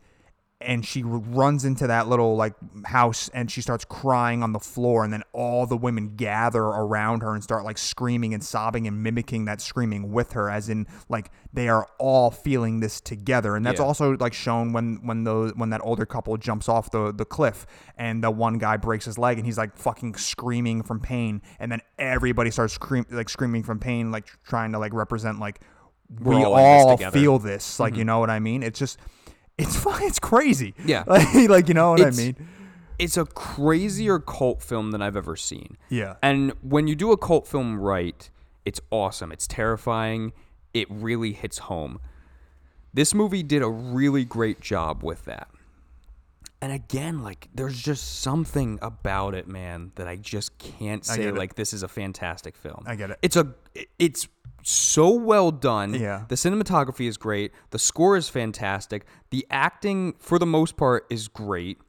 and 0.63 0.85
she 0.85 1.01
runs 1.03 1.65
into 1.65 1.87
that 1.87 2.07
little 2.07 2.35
like 2.35 2.53
house 2.85 3.29
and 3.33 3.51
she 3.51 3.61
starts 3.61 3.83
crying 3.85 4.43
on 4.43 4.53
the 4.53 4.59
floor 4.59 5.03
and 5.03 5.11
then 5.11 5.23
all 5.33 5.65
the 5.65 5.77
women 5.77 6.15
gather 6.15 6.63
around 6.63 7.21
her 7.21 7.33
and 7.33 7.43
start 7.43 7.63
like 7.65 7.77
screaming 7.77 8.33
and 8.33 8.43
sobbing 8.43 8.87
and 8.87 9.01
mimicking 9.03 9.45
that 9.45 9.59
screaming 9.61 10.11
with 10.11 10.33
her 10.33 10.49
as 10.49 10.69
in 10.69 10.85
like 11.09 11.31
they 11.53 11.67
are 11.67 11.87
all 11.99 12.31
feeling 12.31 12.79
this 12.79 13.01
together 13.01 13.55
and 13.55 13.65
that's 13.65 13.79
Yeah. 13.79 13.85
also 13.85 14.15
like 14.17 14.33
shown 14.33 14.73
when 14.73 14.99
when 15.05 15.23
the 15.23 15.53
when 15.55 15.69
that 15.71 15.81
older 15.83 16.05
couple 16.05 16.35
jumps 16.37 16.69
off 16.69 16.91
the 16.91 17.11
the 17.11 17.25
cliff 17.25 17.65
and 17.97 18.23
the 18.23 18.31
one 18.31 18.57
guy 18.57 18.77
breaks 18.77 19.05
his 19.05 19.17
leg 19.17 19.37
and 19.37 19.45
he's 19.45 19.57
like 19.57 19.75
fucking 19.77 20.15
screaming 20.15 20.83
from 20.83 20.99
pain 20.99 21.41
and 21.59 21.71
then 21.71 21.81
everybody 21.99 22.51
starts 22.51 22.73
scream 22.73 23.05
like 23.11 23.29
screaming 23.29 23.63
from 23.63 23.79
pain 23.79 24.11
like 24.11 24.27
trying 24.43 24.71
to 24.71 24.79
like 24.79 24.93
represent 24.93 25.39
like 25.39 25.59
We're 26.19 26.37
we 26.37 26.43
all 26.43 26.55
this 26.55 26.83
all. 26.85 26.97
Mm-hmm. 26.97 27.09
feel 27.11 27.39
this 27.39 27.79
like 27.79 27.95
you 27.95 28.05
know 28.05 28.19
what 28.19 28.29
I 28.29 28.39
mean 28.39 28.63
it's 28.63 28.77
just 28.79 28.99
it's 29.57 29.75
fun. 29.75 30.01
It's 30.03 30.19
crazy. 30.19 30.73
Yeah. 30.85 31.03
Like, 31.07 31.33
like 31.49 31.67
you 31.67 31.73
know 31.73 31.91
what 31.91 31.99
It's- 32.01 32.17
I 32.19 32.21
mean? 32.23 32.35
It's 32.99 33.17
a 33.17 33.25
crazier 33.25 34.19
cult 34.19 34.61
film 34.61 34.91
than 34.91 35.01
I've 35.01 35.15
ever 35.17 35.35
seen. 35.35 35.75
Yeah. 35.89 36.17
And 36.21 36.53
when 36.61 36.87
you 36.87 36.95
do 36.95 37.11
a 37.11 37.17
cult 37.17 37.47
film 37.47 37.79
right, 37.79 38.29
it's 38.63 38.79
awesome. 38.91 39.31
It's 39.31 39.47
terrifying. 39.47 40.33
It 40.73 40.87
really 40.91 41.33
hits 41.33 41.57
home. 41.57 41.99
This 42.93 43.15
movie 43.15 43.41
did 43.41 43.63
a 43.63 43.69
really 43.69 44.23
great 44.23 44.59
job 44.61 45.01
with 45.03 45.25
that. 45.25 45.47
And 46.61 46.71
again, 46.71 47.23
like 47.23 47.49
there's 47.55 47.81
just 47.81 48.21
something 48.21 48.77
about 48.83 49.33
it, 49.33 49.47
man, 49.47 49.91
that 49.95 50.07
I 50.07 50.15
just 50.15 50.57
can't 50.59 51.03
say 51.03 51.31
like 51.31 51.55
this 51.55 51.73
is 51.73 51.81
a 51.81 51.87
fantastic 51.87 52.55
film. 52.55 52.83
I 52.85 52.95
get 52.95 53.09
it. 53.09 53.17
It's 53.23 53.35
a 53.35 53.55
it's 53.97 54.27
so 54.63 55.09
well 55.09 55.49
done. 55.51 55.95
Yeah. 55.95 56.25
The 56.27 56.35
cinematography 56.35 57.07
is 57.07 57.17
great. 57.17 57.51
The 57.71 57.79
score 57.79 58.15
is 58.15 58.29
fantastic. 58.29 59.05
The 59.31 59.45
acting 59.49 60.13
for 60.19 60.37
the 60.37 60.45
most 60.45 60.77
part 60.77 61.07
is 61.09 61.27
great. 61.27 61.79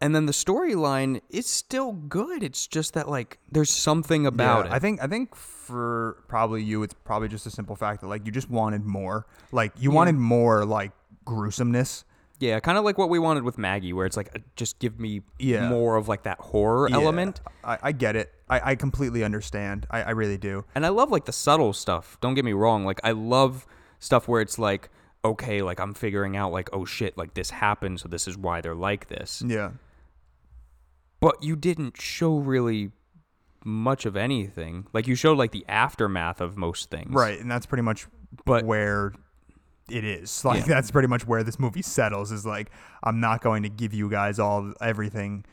And 0.00 0.14
then 0.14 0.26
the 0.26 0.32
storyline 0.32 1.20
is 1.30 1.46
still 1.46 1.92
good. 1.92 2.42
It's 2.42 2.66
just 2.66 2.94
that 2.94 3.08
like 3.08 3.38
there's 3.50 3.70
something 3.70 4.26
about 4.26 4.66
Yeah, 4.66 4.72
it. 4.72 4.74
I 4.74 4.78
think 4.80 5.02
I 5.02 5.06
think 5.06 5.36
for 5.36 6.24
probably 6.26 6.64
you, 6.64 6.82
it's 6.82 6.94
probably 7.04 7.28
just 7.28 7.46
a 7.46 7.50
simple 7.50 7.76
fact 7.76 8.00
that 8.00 8.08
like 8.08 8.26
you 8.26 8.32
just 8.32 8.50
wanted 8.50 8.84
more. 8.84 9.26
Like 9.52 9.72
you 9.78 9.92
wanted 9.92 10.16
more 10.16 10.64
like 10.64 10.90
gruesomeness. 11.24 12.04
Yeah, 12.38 12.60
kind 12.60 12.76
of 12.76 12.84
like 12.84 12.98
what 12.98 13.08
we 13.08 13.18
wanted 13.18 13.44
with 13.44 13.56
Maggie, 13.56 13.92
where 13.94 14.04
it's 14.04 14.16
like, 14.16 14.30
uh, 14.36 14.40
just 14.56 14.78
give 14.78 15.00
me 15.00 15.22
Yeah. 15.38 15.68
more 15.70 15.96
of 15.96 16.06
like 16.08 16.24
that 16.24 16.38
horror 16.38 16.88
Yeah, 16.90 16.96
element. 16.96 17.40
I, 17.64 17.78
I 17.82 17.92
get 17.92 18.14
it. 18.16 18.32
I, 18.48 18.72
I 18.72 18.74
completely 18.74 19.24
understand. 19.24 19.86
I, 19.90 20.02
I 20.02 20.10
really 20.10 20.36
do. 20.38 20.64
And 20.74 20.84
I 20.84 20.90
love 20.90 21.10
like 21.10 21.24
the 21.24 21.32
subtle 21.32 21.72
stuff. 21.72 22.18
Don't 22.20 22.34
get 22.34 22.44
me 22.44 22.52
wrong. 22.52 22.84
Like 22.84 23.00
I 23.02 23.12
love 23.12 23.66
stuff 24.00 24.28
where 24.28 24.40
it's 24.42 24.58
like, 24.58 24.90
okay, 25.24 25.62
like 25.62 25.80
I'm 25.80 25.94
figuring 25.94 26.36
out 26.36 26.52
like, 26.52 26.68
oh 26.72 26.84
shit, 26.84 27.16
like 27.16 27.34
this 27.34 27.50
happened, 27.50 28.00
so 28.00 28.08
this 28.08 28.28
is 28.28 28.36
why 28.36 28.60
they're 28.60 28.74
like 28.74 29.08
this. 29.08 29.42
Yeah. 29.44 29.70
But 31.20 31.42
you 31.42 31.56
didn't 31.56 32.00
show 32.00 32.36
really 32.36 32.92
much 33.64 34.06
of 34.06 34.16
anything. 34.16 34.86
Like 34.92 35.06
you 35.06 35.14
showed 35.14 35.38
like 35.38 35.52
the 35.52 35.64
aftermath 35.68 36.40
of 36.40 36.56
most 36.56 36.90
things. 36.90 37.12
Right. 37.14 37.40
And 37.40 37.50
that's 37.50 37.66
pretty 37.66 37.82
much 37.82 38.06
But- 38.44 38.64
where 38.64 39.12
it 39.88 40.04
is. 40.04 40.42
Like 40.44 40.60
Yeah. 40.60 40.74
that's 40.74 40.90
pretty 40.90 41.08
much 41.08 41.26
where 41.26 41.42
this 41.42 41.58
movie 41.58 41.82
settles 41.82 42.32
is 42.32 42.44
like 42.46 42.70
I'm 43.02 43.20
not 43.20 43.42
going 43.42 43.62
to 43.64 43.68
give 43.68 43.92
you 43.94 44.08
guys 44.10 44.38
all 44.38 44.72
everything. 44.80 45.44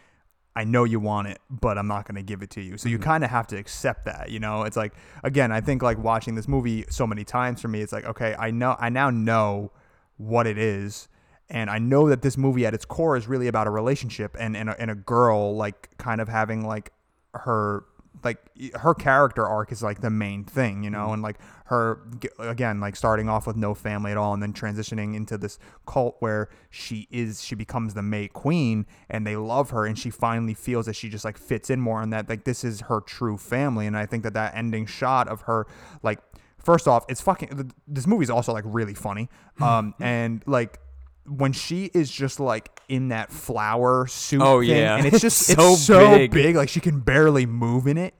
I 0.56 0.65
know 0.65 0.84
you 0.84 1.00
want 1.00 1.28
it, 1.30 1.39
but 1.50 1.80
I'm 1.80 1.88
not 1.88 2.06
going 2.08 2.15
to 2.15 2.22
give 2.22 2.43
it 2.43 2.52
to 2.52 2.62
you. 2.62 2.78
So 2.78 2.88
you 2.88 2.98
Mm-hmm. 2.98 3.04
kind 3.04 3.24
of 3.24 3.32
have 3.32 3.48
to 3.48 3.58
accept 3.58 4.06
that, 4.06 4.30
you 4.30 4.39
know? 4.39 4.63
It's 4.63 4.78
like 4.78 4.93
again, 5.24 5.52
I 5.52 5.62
think 5.62 5.82
like 5.82 5.98
watching 5.98 6.36
this 6.36 6.48
movie 6.48 6.86
so 6.89 7.08
many 7.08 7.24
times 7.24 7.60
for 7.62 7.67
me, 7.67 7.82
it's 7.82 7.91
like, 7.93 8.06
okay, 8.06 8.36
I 8.38 8.52
know 8.52 8.76
I 8.80 8.89
now 8.89 9.10
know 9.10 9.72
what 10.17 10.46
it 10.48 10.58
is. 10.58 11.08
And 11.50 11.69
I 11.69 11.78
know 11.78 12.08
that 12.10 12.22
this 12.22 12.38
movie 12.38 12.65
at 12.65 12.74
its 12.74 12.86
core 12.86 13.17
is 13.17 13.28
really 13.28 13.48
about 13.48 13.67
a 13.67 13.69
relationship 13.69 14.36
and, 14.39 14.56
and, 14.56 14.69
a, 14.69 14.80
and 14.82 14.89
a 14.89 14.96
girl 14.96 15.56
like 15.56 15.96
kind 15.98 16.22
of 16.22 16.28
having 16.30 16.65
like 16.65 16.91
her 17.34 17.84
like 18.24 18.40
her 18.76 18.94
character 18.94 19.46
arc 19.46 19.72
is 19.72 19.84
like 19.84 20.02
the 20.02 20.10
main 20.10 20.44
thing, 20.44 20.84
you 20.84 20.90
know, 20.90 21.14
and 21.14 21.22
like 21.22 21.38
her 21.66 22.00
again 22.40 22.80
like 22.80 22.96
starting 22.96 23.30
off 23.30 23.48
with 23.48 23.56
no 23.56 23.74
family 23.74 24.12
at 24.12 24.18
all 24.18 24.34
and 24.34 24.44
then 24.44 24.54
transitioning 24.54 25.16
into 25.16 25.38
this 25.38 25.58
cult 25.86 26.16
where 26.20 26.50
she 26.70 27.08
is 27.10 27.44
she 27.44 27.56
becomes 27.56 27.94
the 27.94 28.02
May 28.02 28.28
Queen 28.28 28.86
and 29.10 29.26
they 29.26 29.36
love 29.36 29.72
her 29.72 29.86
and 29.86 29.98
she 29.98 30.10
finally 30.10 30.54
feels 30.54 30.86
that 30.86 30.96
she 30.96 31.10
just 31.10 31.26
like 31.26 31.38
fits 31.38 31.70
in 31.70 31.80
more 31.80 32.02
and 32.02 32.12
that 32.14 32.30
like 32.30 32.44
this 32.44 32.64
is 32.64 32.82
her 32.82 33.02
true 33.02 33.38
family. 33.38 33.88
And 33.88 33.98
I 33.98 34.06
think 34.06 34.24
that 34.24 34.34
that 34.34 34.56
ending 34.56 34.86
shot 34.86 35.28
of 35.28 35.42
her 35.42 35.68
like 36.02 36.20
first 36.58 36.88
off 36.88 37.06
it's 37.10 37.22
fucking 37.22 37.50
th- 37.50 37.72
this 37.88 38.08
movie's 38.08 38.30
also 38.30 38.54
like 38.54 38.66
really 38.68 38.94
funny. 38.94 39.30
Um 39.60 39.94
and 40.00 40.44
like 40.46 40.80
when 41.26 41.54
she 41.54 41.86
is 41.94 42.12
just 42.12 42.40
like 42.40 42.70
in 42.90 43.08
that 43.10 43.32
flower 43.32 44.08
suit 44.08 44.42
Oh, 44.42 44.60
thing, 44.62 44.70
yeah. 44.72 44.98
and 44.98 45.06
it's 45.08 45.22
just 45.22 45.50
It's 45.50 45.56
so 45.62 45.74
it's 45.74 45.82
so 45.84 46.10
big. 46.18 46.32
big 46.32 46.56
like 46.56 46.70
she 46.70 46.80
can 46.80 47.00
barely 47.00 47.46
move 47.46 47.88
in 47.88 47.98
it 47.98 48.14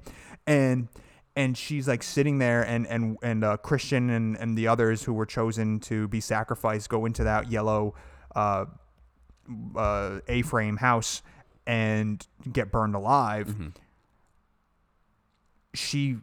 and 0.48 0.88
and 1.36 1.58
she's 1.58 1.88
like 1.88 2.02
sitting 2.04 2.38
there 2.40 2.62
and 2.64 2.86
and 2.88 3.18
and 3.24 3.44
uh, 3.44 3.58
christian 3.58 4.10
and 4.10 4.38
and 4.38 4.58
the 4.58 4.68
others 4.68 5.04
who 5.04 5.14
were 5.14 5.26
chosen 5.26 5.80
to 5.82 6.08
be 6.08 6.22
sacrificed 6.22 6.90
go 6.90 7.06
into 7.06 7.24
that 7.24 7.50
yellow 7.52 7.94
uh 8.36 8.66
uh 9.76 10.20
a-frame 10.28 10.78
house 10.78 11.22
and 11.68 12.26
get 12.52 12.72
burned 12.72 12.96
alive 12.96 13.48
Mm-hmm. 13.48 13.70
she 15.74 16.18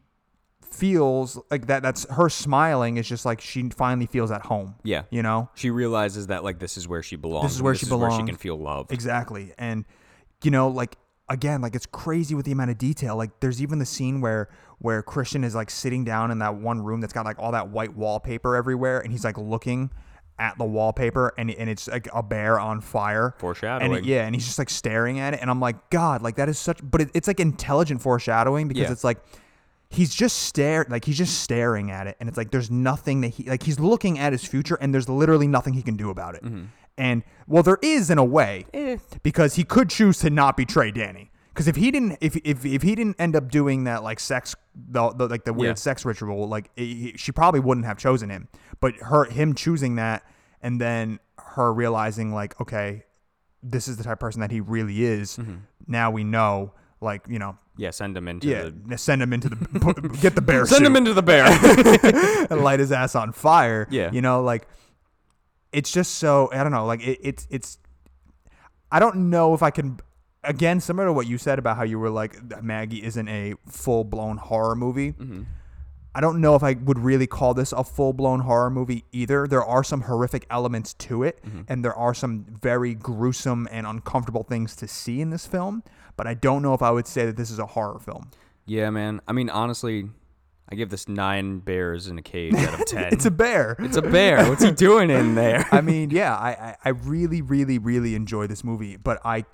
feels 0.71 1.39
like 1.51 1.67
that 1.67 1.83
that's 1.83 2.07
her 2.11 2.29
smiling 2.29 2.97
is 2.97 3.09
just 3.09 3.25
like 3.27 3.41
she 3.41 3.69
finally 3.71 4.07
feels 4.07 4.31
at 4.31 4.43
home 4.47 4.75
Yeah. 4.85 5.03
you 5.11 5.23
know 5.23 5.49
She 5.55 5.71
realizes 5.71 6.29
that 6.29 6.45
like 6.45 6.59
this 6.59 6.77
is 6.77 6.87
where 6.89 7.03
she 7.03 7.17
belongs. 7.17 7.45
This 7.47 7.57
is 7.57 7.63
where 7.63 7.73
this 7.73 7.81
she 7.81 7.87
is 7.87 7.93
where 7.93 8.11
she 8.11 8.23
can 8.23 8.37
feel 8.37 8.57
love. 8.59 8.91
Exactly. 8.91 9.53
And 9.59 9.85
you 10.43 10.51
know, 10.51 10.69
like 10.69 10.97
again, 11.29 11.61
like 11.61 11.75
it's 11.75 11.87
crazy 11.87 12.35
with 12.35 12.45
the 12.47 12.53
amount 12.53 12.71
of 12.71 12.79
detail. 12.79 13.17
Like 13.17 13.31
there's 13.41 13.61
even 13.63 13.79
the 13.79 13.87
scene 13.87 14.21
where 14.21 14.49
where 14.79 15.03
Christian 15.03 15.45
is 15.45 15.55
like 15.55 15.71
sitting 15.71 16.05
down 16.05 16.31
in 16.31 16.39
that 16.39 16.55
one 16.55 16.81
room 16.83 17.01
that's 17.01 17.13
got 17.13 17.25
like 17.27 17.39
all 17.39 17.53
that 17.53 17.69
white 17.69 17.95
wallpaper 17.97 18.57
everywhere 18.57 19.01
and 19.01 19.13
he's 19.13 19.25
like 19.25 19.37
looking 19.39 19.91
at 20.39 20.57
the 20.57 20.65
wallpaper 20.65 21.35
and 21.37 21.51
and 21.51 21.69
it's 21.69 21.87
like 21.89 22.09
a 22.15 22.23
bear 22.23 22.59
on 22.59 22.81
fire. 22.81 23.35
Foreshadowing. 23.39 23.95
And 23.97 24.07
yeah, 24.07 24.25
and 24.25 24.35
he's 24.35 24.47
just 24.47 24.59
like 24.59 24.71
staring 24.71 25.21
at 25.21 25.35
it 25.35 25.41
and 25.41 25.51
I'm 25.51 25.61
like, 25.61 25.91
God, 25.91 26.23
like 26.23 26.37
that 26.37 26.49
is 26.49 26.59
such 26.59 26.79
but 26.83 27.03
it, 27.03 27.11
it's 27.13 27.29
like 27.29 27.41
intelligent 27.41 28.01
foreshadowing 28.01 28.67
because 28.69 28.85
Yeah. 28.85 28.93
it's 28.93 29.05
like 29.05 29.19
he's 29.91 30.15
just 30.15 30.39
stare 30.43 30.87
like 30.89 31.05
he's 31.05 31.19
just 31.19 31.41
staring 31.41 31.91
at 31.91 32.07
it 32.07 32.17
and 32.21 32.29
it's 32.29 32.39
like 32.39 32.51
there's 32.51 32.71
nothing 32.71 33.21
that 33.23 33.29
he 33.29 33.45
like 33.45 33.63
he's 33.65 33.79
looking 33.81 34.19
at 34.19 34.33
his 34.33 34.45
future 34.45 34.77
and 34.81 34.95
there's 34.95 35.09
literally 35.09 35.49
nothing 35.49 35.73
he 35.75 35.83
can 35.83 35.97
do 35.97 36.11
about 36.11 36.35
it 36.37 36.43
Mm-hmm. 36.45 36.65
and 36.97 37.23
well 37.49 37.63
there 37.63 37.79
is 37.83 38.09
in 38.11 38.17
a 38.19 38.25
way 38.25 38.67
Eh. 38.73 38.99
because 39.23 39.57
he 39.57 39.65
could 39.65 39.91
choose 39.91 40.19
to 40.21 40.31
not 40.31 40.57
betray 40.57 40.93
Dani 40.93 41.29
because 41.49 41.67
if 41.67 41.75
he 41.77 41.91
didn't 41.91 42.17
if, 42.21 42.37
if 42.45 42.65
if 42.65 42.83
he 42.83 42.95
didn't 42.95 43.17
end 43.21 43.35
up 43.35 43.51
doing 43.51 43.85
that 43.85 44.03
like 44.05 44.21
sex 44.21 44.55
the, 44.75 45.11
the 45.11 45.27
like 45.27 45.45
the 45.45 45.53
weird 45.53 45.71
Yeah. 45.71 45.75
sex 45.75 46.05
ritual 46.05 46.49
like 46.49 46.71
he- 46.77 46.95
he- 46.95 47.17
she 47.19 47.33
probably 47.33 47.61
wouldn't 47.61 47.87
have 47.87 47.99
chosen 47.99 48.31
him 48.31 48.47
but 48.81 48.95
her 48.97 49.25
him 49.25 49.55
choosing 49.55 49.97
that 49.97 50.23
and 50.63 50.81
then 50.81 51.19
her 51.39 51.73
realizing 51.73 52.33
like 52.33 52.59
okay 52.61 53.03
this 53.63 53.89
is 53.89 53.97
the 53.97 54.05
type 54.05 54.15
of 54.15 54.21
person 54.21 54.41
that 54.41 54.53
he 54.53 54.61
really 54.61 55.03
is 55.05 55.37
Mm-hmm. 55.37 55.57
now 55.89 56.13
we 56.13 56.23
know 56.23 56.73
like 57.01 57.23
you 57.29 57.39
know 57.41 57.59
Yeah, 57.81 57.93
send 57.93 58.15
him 58.15 58.29
into 58.29 58.47
yeah, 58.47 58.69
the 58.87 58.99
send 58.99 59.23
him 59.23 59.33
into 59.33 59.49
the 59.49 60.19
get 60.21 60.35
the 60.35 60.43
bear 60.43 60.67
Send 60.67 60.85
him 60.85 60.97
into 60.97 61.15
the 61.15 61.23
bear. 61.23 61.47
and 62.51 62.63
light 62.63 62.79
his 62.79 62.93
ass 62.93 63.15
on 63.15 63.33
fire. 63.33 63.89
Yeah. 63.91 64.13
you 64.13 64.21
know, 64.21 64.43
like 64.43 64.69
it's 65.73 65.91
just 65.91 66.17
so 66.17 66.51
I 66.53 66.63
don't 66.63 66.73
know, 66.73 66.85
like 66.85 67.01
it, 67.03 67.19
it's 67.23 67.47
it's 67.49 67.79
I 68.93 68.99
don't 68.99 69.31
know 69.31 69.55
if 69.55 69.63
I 69.63 69.71
can 69.71 69.99
again 70.45 70.81
similar 70.81 71.09
to 71.09 71.13
what 71.15 71.27
you 71.27 71.39
said 71.39 71.59
about 71.59 71.79
how 71.79 71.85
you 71.85 71.99
were 71.99 72.11
like 72.11 72.63
Maggie 72.63 73.03
isn't 73.03 73.29
a 73.29 73.55
full 73.67 74.05
blown 74.05 74.37
horror 74.37 74.77
movie. 74.77 75.13
Mm-hmm. 75.13 75.45
I 76.15 76.21
don't 76.21 76.41
know 76.41 76.55
if 76.57 76.63
I 76.63 76.73
would 76.75 76.99
really 76.99 77.27
call 77.27 77.55
this 77.55 77.73
a 77.73 77.85
full 77.85 78.13
blown 78.13 78.41
horror 78.41 78.71
movie 78.71 79.05
either. 79.13 79.47
There 79.47 79.65
are 79.65 79.85
some 79.85 80.03
horrific 80.03 80.45
elements 80.51 80.95
to 80.95 81.23
it, 81.23 81.41
Mm-hmm. 81.45 81.61
and 81.69 81.85
there 81.85 81.95
are 81.95 82.15
some 82.15 82.45
very 82.61 82.95
gruesome 82.95 83.69
and 83.71 83.87
uncomfortable 83.87 84.43
things 84.43 84.75
to 84.77 84.89
see 84.89 85.21
in 85.21 85.31
this 85.31 85.47
film. 85.47 85.83
But 86.17 86.27
I 86.27 86.35
don't 86.35 86.63
know 86.63 86.75
if 86.75 86.83
I 86.83 86.91
would 86.91 87.07
say 87.07 87.27
that 87.27 87.37
this 87.37 87.51
is 87.51 87.59
a 87.59 87.67
horror 87.67 87.99
film. 88.01 88.31
yeah, 88.67 88.91
man. 88.91 89.21
I 89.29 89.33
mean, 89.33 89.49
honestly, 89.51 90.09
I 90.71 90.75
give 90.77 90.91
this 90.91 91.09
nine 91.09 91.59
bears 91.61 92.07
in 92.09 92.19
a 92.19 92.23
cage 92.23 92.55
out 92.55 92.75
of 92.81 92.87
ten. 92.87 93.13
It's 93.13 93.25
a 93.27 93.31
bear. 93.31 93.75
It's 93.79 93.97
a 93.97 94.03
bear. 94.03 94.49
What's 94.49 94.63
he 94.63 94.71
doing 94.73 95.11
in 95.11 95.35
there? 95.35 95.67
I 95.73 95.81
mean, 95.81 96.11
yeah, 96.11 96.37
I, 96.37 96.51
I, 96.51 96.77
I 96.85 96.89
really, 96.91 97.41
really, 97.43 97.79
really 97.79 98.15
enjoy 98.15 98.47
this 98.47 98.63
movie, 98.65 98.97
but 98.97 99.21
I 99.25 99.45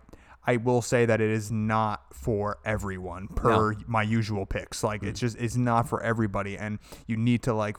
I 0.46 0.56
will 0.58 0.80
say 0.82 1.06
that 1.06 1.20
it 1.20 1.30
is 1.30 1.50
not 1.50 2.14
for 2.14 2.58
everyone 2.64 3.28
per 3.28 3.72
No. 3.72 3.78
my 3.86 4.02
usual 4.02 4.46
picks. 4.46 4.84
Like 4.84 5.02
it's 5.02 5.18
just 5.18 5.36
it's 5.38 5.56
not 5.56 5.88
for 5.88 6.02
everybody 6.02 6.56
and 6.56 6.78
you 7.06 7.16
need 7.16 7.42
to 7.42 7.54
like 7.54 7.76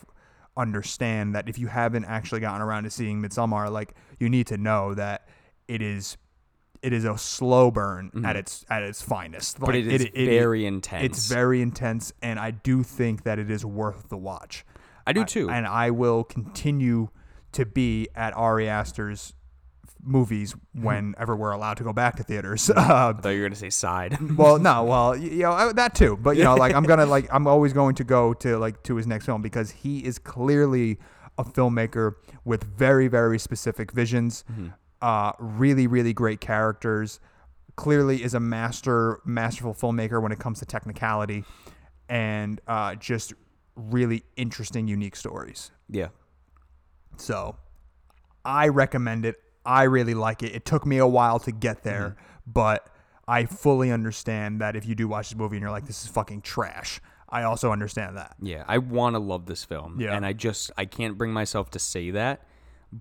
understand 0.58 1.36
that 1.36 1.48
if 1.48 1.58
you 1.58 1.68
haven't 1.68 2.06
actually 2.06 2.42
gotten 2.42 2.62
around 2.62 2.84
to 2.84 2.90
seeing 2.90 3.22
Midsommar, 3.22 3.72
like 3.72 3.94
you 4.20 4.28
need 4.28 4.48
to 4.48 4.58
know 4.58 4.94
that 4.96 5.28
it 5.68 5.82
is 5.82 6.18
it 6.84 6.94
is 6.94 7.06
a 7.06 7.18
slow 7.18 7.72
burn 7.72 8.12
at 8.26 8.36
its 8.36 8.66
at 8.70 8.84
its 8.84 9.02
finest. 9.02 9.56
Mm-hmm. 9.56 9.66
but 9.66 9.76
Like, 9.76 9.86
it 9.86 10.16
is 10.16 10.28
very 10.28 10.66
intense. 10.66 11.06
It's 11.06 11.28
very 11.30 11.62
intense 11.62 12.12
and 12.22 12.40
I 12.40 12.52
do 12.52 12.84
think 12.84 13.24
that 13.24 13.40
it 13.40 13.50
is 13.50 13.66
worth 13.66 14.10
the 14.10 14.18
watch. 14.18 14.66
I 15.06 15.14
do 15.14 15.24
too. 15.24 15.50
And 15.50 15.66
I 15.66 15.92
will 15.92 16.26
continue 16.26 17.10
to 17.54 17.66
be 17.66 18.10
at 18.14 18.36
Ari 18.36 18.68
Aster's 18.68 19.34
movies 20.08 20.56
whenever 20.74 21.36
we're 21.36 21.52
allowed 21.52 21.78
to 21.78 21.84
go 21.84 21.92
back 21.94 22.16
to 22.16 22.24
theaters. 22.24 22.70
Uh, 22.70 23.14
I 23.18 23.22
thought 23.22 23.30
you 23.30 23.42
were 23.42 23.48
gonna 23.48 23.56
say 23.56 23.70
side. 23.70 24.18
well, 24.38 24.58
no, 24.58 24.84
well, 24.92 25.10
y- 25.12 25.18
you 25.18 25.40
know 25.44 25.52
I- 25.52 25.74
that 25.74 25.94
too. 25.96 26.18
But 26.18 26.38
you 26.38 26.44
know, 26.44 26.56
like 26.56 26.74
I'm 26.74 26.84
gonna 26.84 27.06
like 27.06 27.28
I'm 27.32 27.46
always 27.48 27.74
going 27.74 27.96
to 27.96 28.04
go 28.04 28.34
to 28.36 28.58
like 28.58 28.82
to 28.84 28.96
his 28.96 29.06
next 29.06 29.26
film 29.26 29.42
because 29.42 29.72
he 29.72 30.00
is 30.06 30.18
clearly 30.18 30.98
a 31.38 31.44
filmmaker 31.44 32.14
with 32.46 32.64
very 32.64 33.08
very 33.08 33.38
specific 33.38 33.92
visions. 33.92 34.44
Uh, 35.02 35.32
really 35.40 35.86
really 35.88 36.14
great 36.14 36.42
characters. 36.42 37.20
Clearly 37.76 38.24
is 38.24 38.34
a 38.34 38.40
master 38.40 39.20
masterful 39.26 39.74
filmmaker 39.76 40.20
when 40.22 40.32
it 40.32 40.40
comes 40.40 40.58
to 40.60 40.66
technicality, 40.66 41.44
and 42.10 42.60
uh, 42.68 42.96
just 42.96 43.34
really 43.76 44.24
interesting 44.36 44.88
unique 44.88 45.16
stories. 45.16 45.70
yeah. 45.90 46.08
So 47.18 47.56
I 48.46 48.68
recommend 48.70 49.26
it. 49.26 49.36
I 49.68 49.84
really 49.84 50.14
like 50.14 50.42
it. 50.44 50.56
It 50.56 50.66
took 50.66 50.86
me 50.86 50.98
a 50.98 51.06
while 51.08 51.40
to 51.40 51.52
get 51.52 51.84
there, 51.84 52.16
but 52.48 52.88
I 53.28 53.46
fully 53.46 53.92
understand 53.92 54.62
that 54.62 54.76
if 54.78 54.86
you 54.86 54.96
do 54.96 55.08
watch 55.08 55.30
this 55.30 55.38
movie 55.38 55.58
and 55.58 55.62
you're 55.62 55.72
like, 55.72 55.86
this 55.86 56.02
is 56.04 56.08
fucking 56.10 56.42
trash, 56.42 57.02
I 57.30 57.44
also 57.44 57.74
understand 57.74 58.16
that. 58.18 58.36
Yeah, 58.42 58.64
I 58.68 58.78
want 58.78 59.16
to 59.16 59.20
love 59.20 59.46
this 59.46 59.66
film, 59.66 60.00
Yeah. 60.00 60.16
and 60.16 60.26
I 60.26 60.32
just 60.32 60.72
I 60.78 60.86
can't 60.86 61.18
bring 61.18 61.34
myself 61.34 61.70
to 61.72 61.80
say 61.80 62.12
that, 62.12 62.44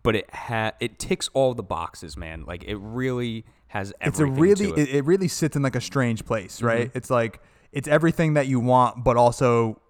but 0.03 0.17
it 0.17 0.29
ha 0.35 0.73
it 0.81 0.99
ticks 0.99 1.29
all 1.33 1.55
the 1.55 1.63
boxes, 1.63 2.17
man. 2.17 2.45
Like 2.45 2.65
it 2.65 2.77
really 2.77 3.45
has 3.69 3.93
It's 4.01 4.19
a 4.19 4.27
really, 4.27 4.67
it. 4.67 4.71
Mm-hmm. 4.73 4.81
it. 4.81 4.89
it 4.89 5.05
really 5.05 5.29
sits 5.29 5.55
in 5.55 5.63
like 5.63 5.77
a 5.77 5.81
strange 5.81 6.25
place, 6.25 6.61
right? 6.63 6.91
It's 6.95 7.11
like, 7.11 7.41
it's 7.73 7.87
everything 7.87 8.35
that 8.35 8.49
you 8.49 8.59
want, 8.59 9.05
but 9.05 9.17
also 9.17 9.81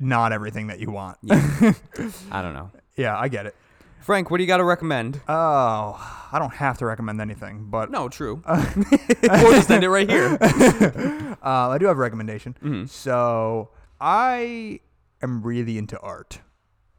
not 0.00 0.32
everything 0.32 0.66
that 0.68 0.80
you 0.80 0.90
want. 0.90 1.18
Yeah, 1.22 1.72
I 2.32 2.42
don't 2.42 2.54
know. 2.54 2.70
Yeah, 2.96 3.16
I 3.16 3.28
get 3.28 3.46
it. 3.46 3.54
Frank, 4.00 4.30
what 4.30 4.38
do 4.38 4.42
you 4.44 4.46
got 4.48 4.56
to 4.58 4.64
recommend? 4.64 5.20
Oh, 5.28 6.26
I 6.32 6.38
don't 6.38 6.54
have 6.54 6.78
to 6.78 6.86
recommend 6.86 7.20
anything, 7.20 7.66
but 7.68 7.90
no, 7.90 8.08
true. 8.08 8.42
we'll 8.48 9.52
just 9.52 9.70
end 9.70 9.84
it 9.84 9.90
right 9.90 10.08
here. 10.08 10.38
Uh, 11.40 11.68
I 11.70 11.78
do 11.78 11.86
have 11.86 11.96
a 11.96 12.00
recommendation. 12.00 12.56
Mm-hmm. 12.60 12.86
So 12.86 13.70
I 14.00 14.80
am 15.22 15.42
really 15.42 15.78
into 15.78 15.98
art, 16.00 16.40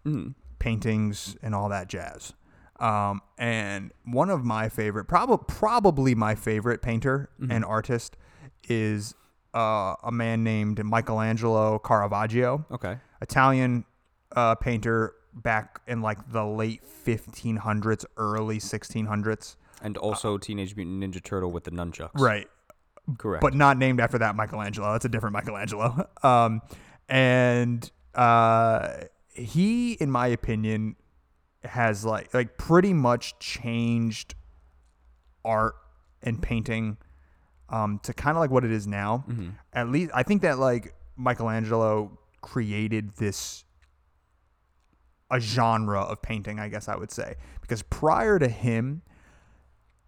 Mm-hmm. 0.06 0.30
paintings, 0.60 1.36
and 1.44 1.54
all 1.54 1.68
that 1.70 1.90
jazz. 1.90 2.34
Um, 2.80 3.22
and 3.38 3.92
one 4.06 4.30
of 4.30 4.46
my 4.46 4.70
favorite, 4.70 5.06
probably 5.06 5.44
probably 5.48 6.16
my 6.16 6.36
favorite 6.36 6.82
painter 6.82 7.30
Mm-hmm. 7.40 7.52
and 7.52 7.66
artist 7.66 8.16
is 8.70 9.14
uh, 9.54 9.96
a 10.04 10.12
man 10.12 10.44
named 10.46 10.84
Michelangelo 10.86 11.78
Caravaggio, 11.80 12.66
Okay. 12.72 12.98
Italian 13.22 13.84
uh, 14.38 14.56
painter 14.56 15.14
back 15.42 15.82
in 15.88 16.02
like 16.02 16.32
the 16.32 16.46
late 16.46 16.82
1500s, 17.06 18.06
early 18.18 18.60
1600s. 18.60 19.56
And 19.82 19.98
also 19.98 20.38
Teenage 20.38 20.76
Mutant 20.76 21.02
Ninja 21.04 21.24
Turtle 21.24 21.52
with 21.52 21.64
the 21.64 21.72
nunchucks. 21.72 22.12
Right. 22.16 22.48
Correct. 23.18 23.42
but 23.42 23.56
not 23.56 23.78
named 23.78 24.00
after 24.00 24.20
that 24.20 24.36
Michelangelo. 24.36 24.92
That's 24.92 25.06
a 25.06 25.10
different 25.10 25.34
Michelangelo. 25.34 26.08
Um, 26.24 26.62
and 27.08 27.90
uh, 28.14 28.90
he, 29.34 29.94
in 29.94 30.12
my 30.12 30.28
opinion, 30.28 30.96
has 31.64 32.06
like 32.06 32.32
like 32.34 32.58
pretty 32.58 32.94
much 32.94 33.40
changed 33.40 34.36
art 35.44 35.76
and 36.22 36.40
painting 36.42 36.98
um, 37.70 38.00
to 38.04 38.14
kind 38.14 38.38
of 38.38 38.42
like 38.42 38.52
what 38.52 38.64
it 38.64 38.72
is 38.72 38.86
now. 38.86 39.26
At 39.74 39.90
least 39.90 40.12
I 40.14 40.22
think 40.24 40.44
that 40.44 40.60
like 40.60 40.94
Michelangelo 41.18 42.18
created 42.42 43.16
this 43.16 43.64
a 45.32 45.40
genre 45.40 46.02
of 46.02 46.22
painting, 46.22 46.60
I 46.60 46.70
guess 46.70 46.88
I 46.88 46.96
would 46.96 47.12
say, 47.12 47.36
because 47.62 47.82
prior 47.84 48.40
to 48.40 48.48
him, 48.48 49.02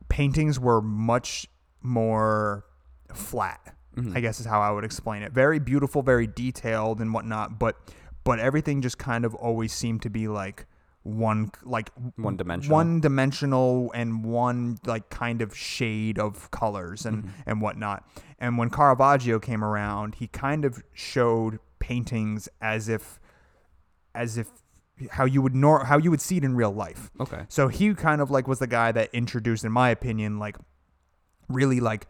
paintings 0.09 0.59
were 0.59 0.81
much 0.81 1.47
more 1.81 2.65
flat. 3.13 3.75
I 4.15 4.21
guess 4.21 4.39
is 4.39 4.45
how 4.45 4.61
I 4.61 4.71
would 4.71 4.85
explain 4.85 5.21
it. 5.21 5.33
Very 5.33 5.59
beautiful, 5.59 6.01
very 6.01 6.25
detailed 6.25 7.01
and 7.01 7.13
whatnot, 7.13 7.59
but 7.59 7.75
but 8.23 8.39
everything 8.39 8.81
just 8.81 8.97
kind 8.97 9.25
of 9.25 9.35
always 9.35 9.73
seemed 9.73 10.01
to 10.03 10.09
be 10.09 10.29
like 10.29 10.65
one 11.03 11.51
like 11.63 11.89
One 12.15 12.37
dimensional. 12.37 12.73
one 12.77 13.01
dimensional 13.01 13.91
and 13.93 14.23
one 14.23 14.79
like 14.85 15.09
kind 15.09 15.41
of 15.41 15.55
shade 15.57 16.17
of 16.19 16.49
colors 16.51 17.05
and 17.05 17.23
Mm-hmm. 17.25 17.49
and 17.49 17.61
whatnot. 17.61 18.07
And 18.39 18.57
when 18.57 18.69
Caravaggio 18.69 19.39
came 19.39 19.61
around, 19.61 20.15
he 20.15 20.27
kind 20.27 20.63
of 20.63 20.81
showed 20.93 21.59
paintings 21.79 22.47
as 22.61 22.87
if 22.87 23.19
as 24.15 24.37
if 24.37 24.47
how 25.09 25.25
you 25.25 25.41
would 25.41 25.55
nor 25.55 25.85
how 25.85 25.97
you 25.97 26.11
would 26.11 26.21
see 26.21 26.37
it 26.37 26.43
in 26.43 26.55
real 26.55 26.71
life. 26.71 27.11
Okay. 27.19 27.45
So 27.49 27.67
he 27.67 27.93
kind 27.93 28.21
of 28.21 28.31
like 28.31 28.47
was 28.47 28.59
the 28.59 28.67
guy 28.67 28.91
that 28.91 29.09
introduced, 29.13 29.63
in 29.63 29.71
my 29.71 29.89
opinion, 29.89 30.39
like 30.39 30.57
really 31.49 31.79
like 31.79 32.07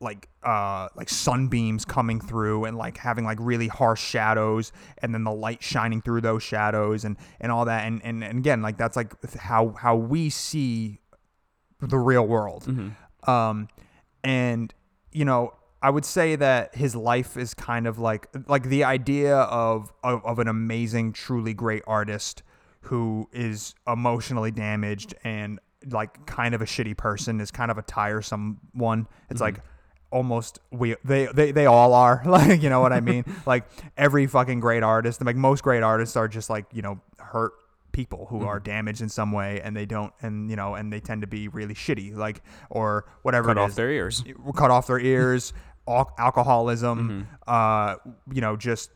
like 0.00 0.28
uh 0.44 0.88
like 0.94 1.08
sunbeams 1.08 1.84
coming 1.84 2.20
through 2.20 2.64
and 2.64 2.76
like 2.76 2.96
having 2.98 3.24
like 3.24 3.38
really 3.40 3.66
harsh 3.66 4.00
shadows 4.00 4.70
and 5.02 5.12
then 5.12 5.24
the 5.24 5.32
light 5.32 5.60
shining 5.62 6.00
through 6.00 6.20
those 6.20 6.42
shadows 6.42 7.04
and 7.04 7.16
and 7.40 7.50
all 7.50 7.64
that 7.64 7.84
and 7.84 8.00
and, 8.04 8.22
and 8.22 8.38
again 8.38 8.62
like 8.62 8.76
that's 8.78 8.96
like 8.96 9.12
how 9.34 9.70
how 9.70 9.96
we 9.96 10.30
see 10.30 11.00
the 11.80 11.98
real 11.98 12.24
world 12.26 12.68
um 13.26 13.68
and 14.22 14.72
you 15.10 15.24
know 15.24 15.52
i 15.82 15.90
would 15.90 16.04
say 16.04 16.36
that 16.36 16.74
his 16.74 16.94
life 16.94 17.36
is 17.36 17.54
kind 17.54 17.86
of 17.86 17.98
like 17.98 18.28
like 18.46 18.64
the 18.64 18.84
idea 18.84 19.36
of 19.36 19.92
of, 20.02 20.24
of 20.24 20.38
an 20.38 20.48
amazing 20.48 21.12
truly 21.12 21.54
great 21.54 21.82
artist 21.86 22.42
who 22.82 23.28
is 23.32 23.74
emotionally 23.86 24.50
damaged 24.50 25.14
and 25.24 25.58
like 25.90 26.26
kind 26.26 26.54
of 26.54 26.62
a 26.62 26.64
shitty 26.64 26.96
person 26.96 27.40
is 27.40 27.50
kind 27.50 27.70
of 27.70 27.78
a 27.78 27.82
tiresome 27.82 28.58
one 28.72 29.06
it's 29.30 29.40
mm-hmm. 29.40 29.54
like 29.56 29.64
almost 30.10 30.58
we 30.70 30.96
they, 31.04 31.26
they 31.26 31.52
they 31.52 31.66
all 31.66 31.92
are 31.92 32.22
like 32.26 32.62
you 32.62 32.70
know 32.70 32.80
what 32.80 32.92
i 32.92 33.00
mean 33.00 33.24
like 33.46 33.64
every 33.96 34.26
fucking 34.26 34.60
great 34.60 34.82
artist 34.82 35.24
like 35.24 35.36
most 35.36 35.62
great 35.62 35.82
artists 35.82 36.16
are 36.16 36.28
just 36.28 36.48
like 36.48 36.64
you 36.72 36.82
know 36.82 37.00
hurt 37.18 37.52
people 37.92 38.26
who 38.30 38.44
are 38.44 38.58
mm-hmm. 38.58 38.70
damaged 38.70 39.00
in 39.00 39.08
some 39.08 39.32
way 39.32 39.60
and 39.62 39.76
they 39.76 39.86
don't 39.86 40.12
and 40.22 40.50
you 40.50 40.56
know 40.56 40.74
and 40.74 40.92
they 40.92 41.00
tend 41.00 41.20
to 41.20 41.26
be 41.26 41.48
really 41.48 41.74
shitty 41.74 42.14
like 42.14 42.42
or 42.70 43.06
whatever 43.22 43.48
Cut 43.48 43.58
off 43.58 43.70
is. 43.70 43.76
their 43.76 43.90
ears. 43.90 44.24
cut 44.54 44.70
off 44.70 44.86
their 44.86 45.00
ears 45.00 45.52
al- 45.88 46.12
alcoholism 46.18 47.26
uh 47.46 47.96
you 48.32 48.40
know 48.40 48.56
just 48.56 48.90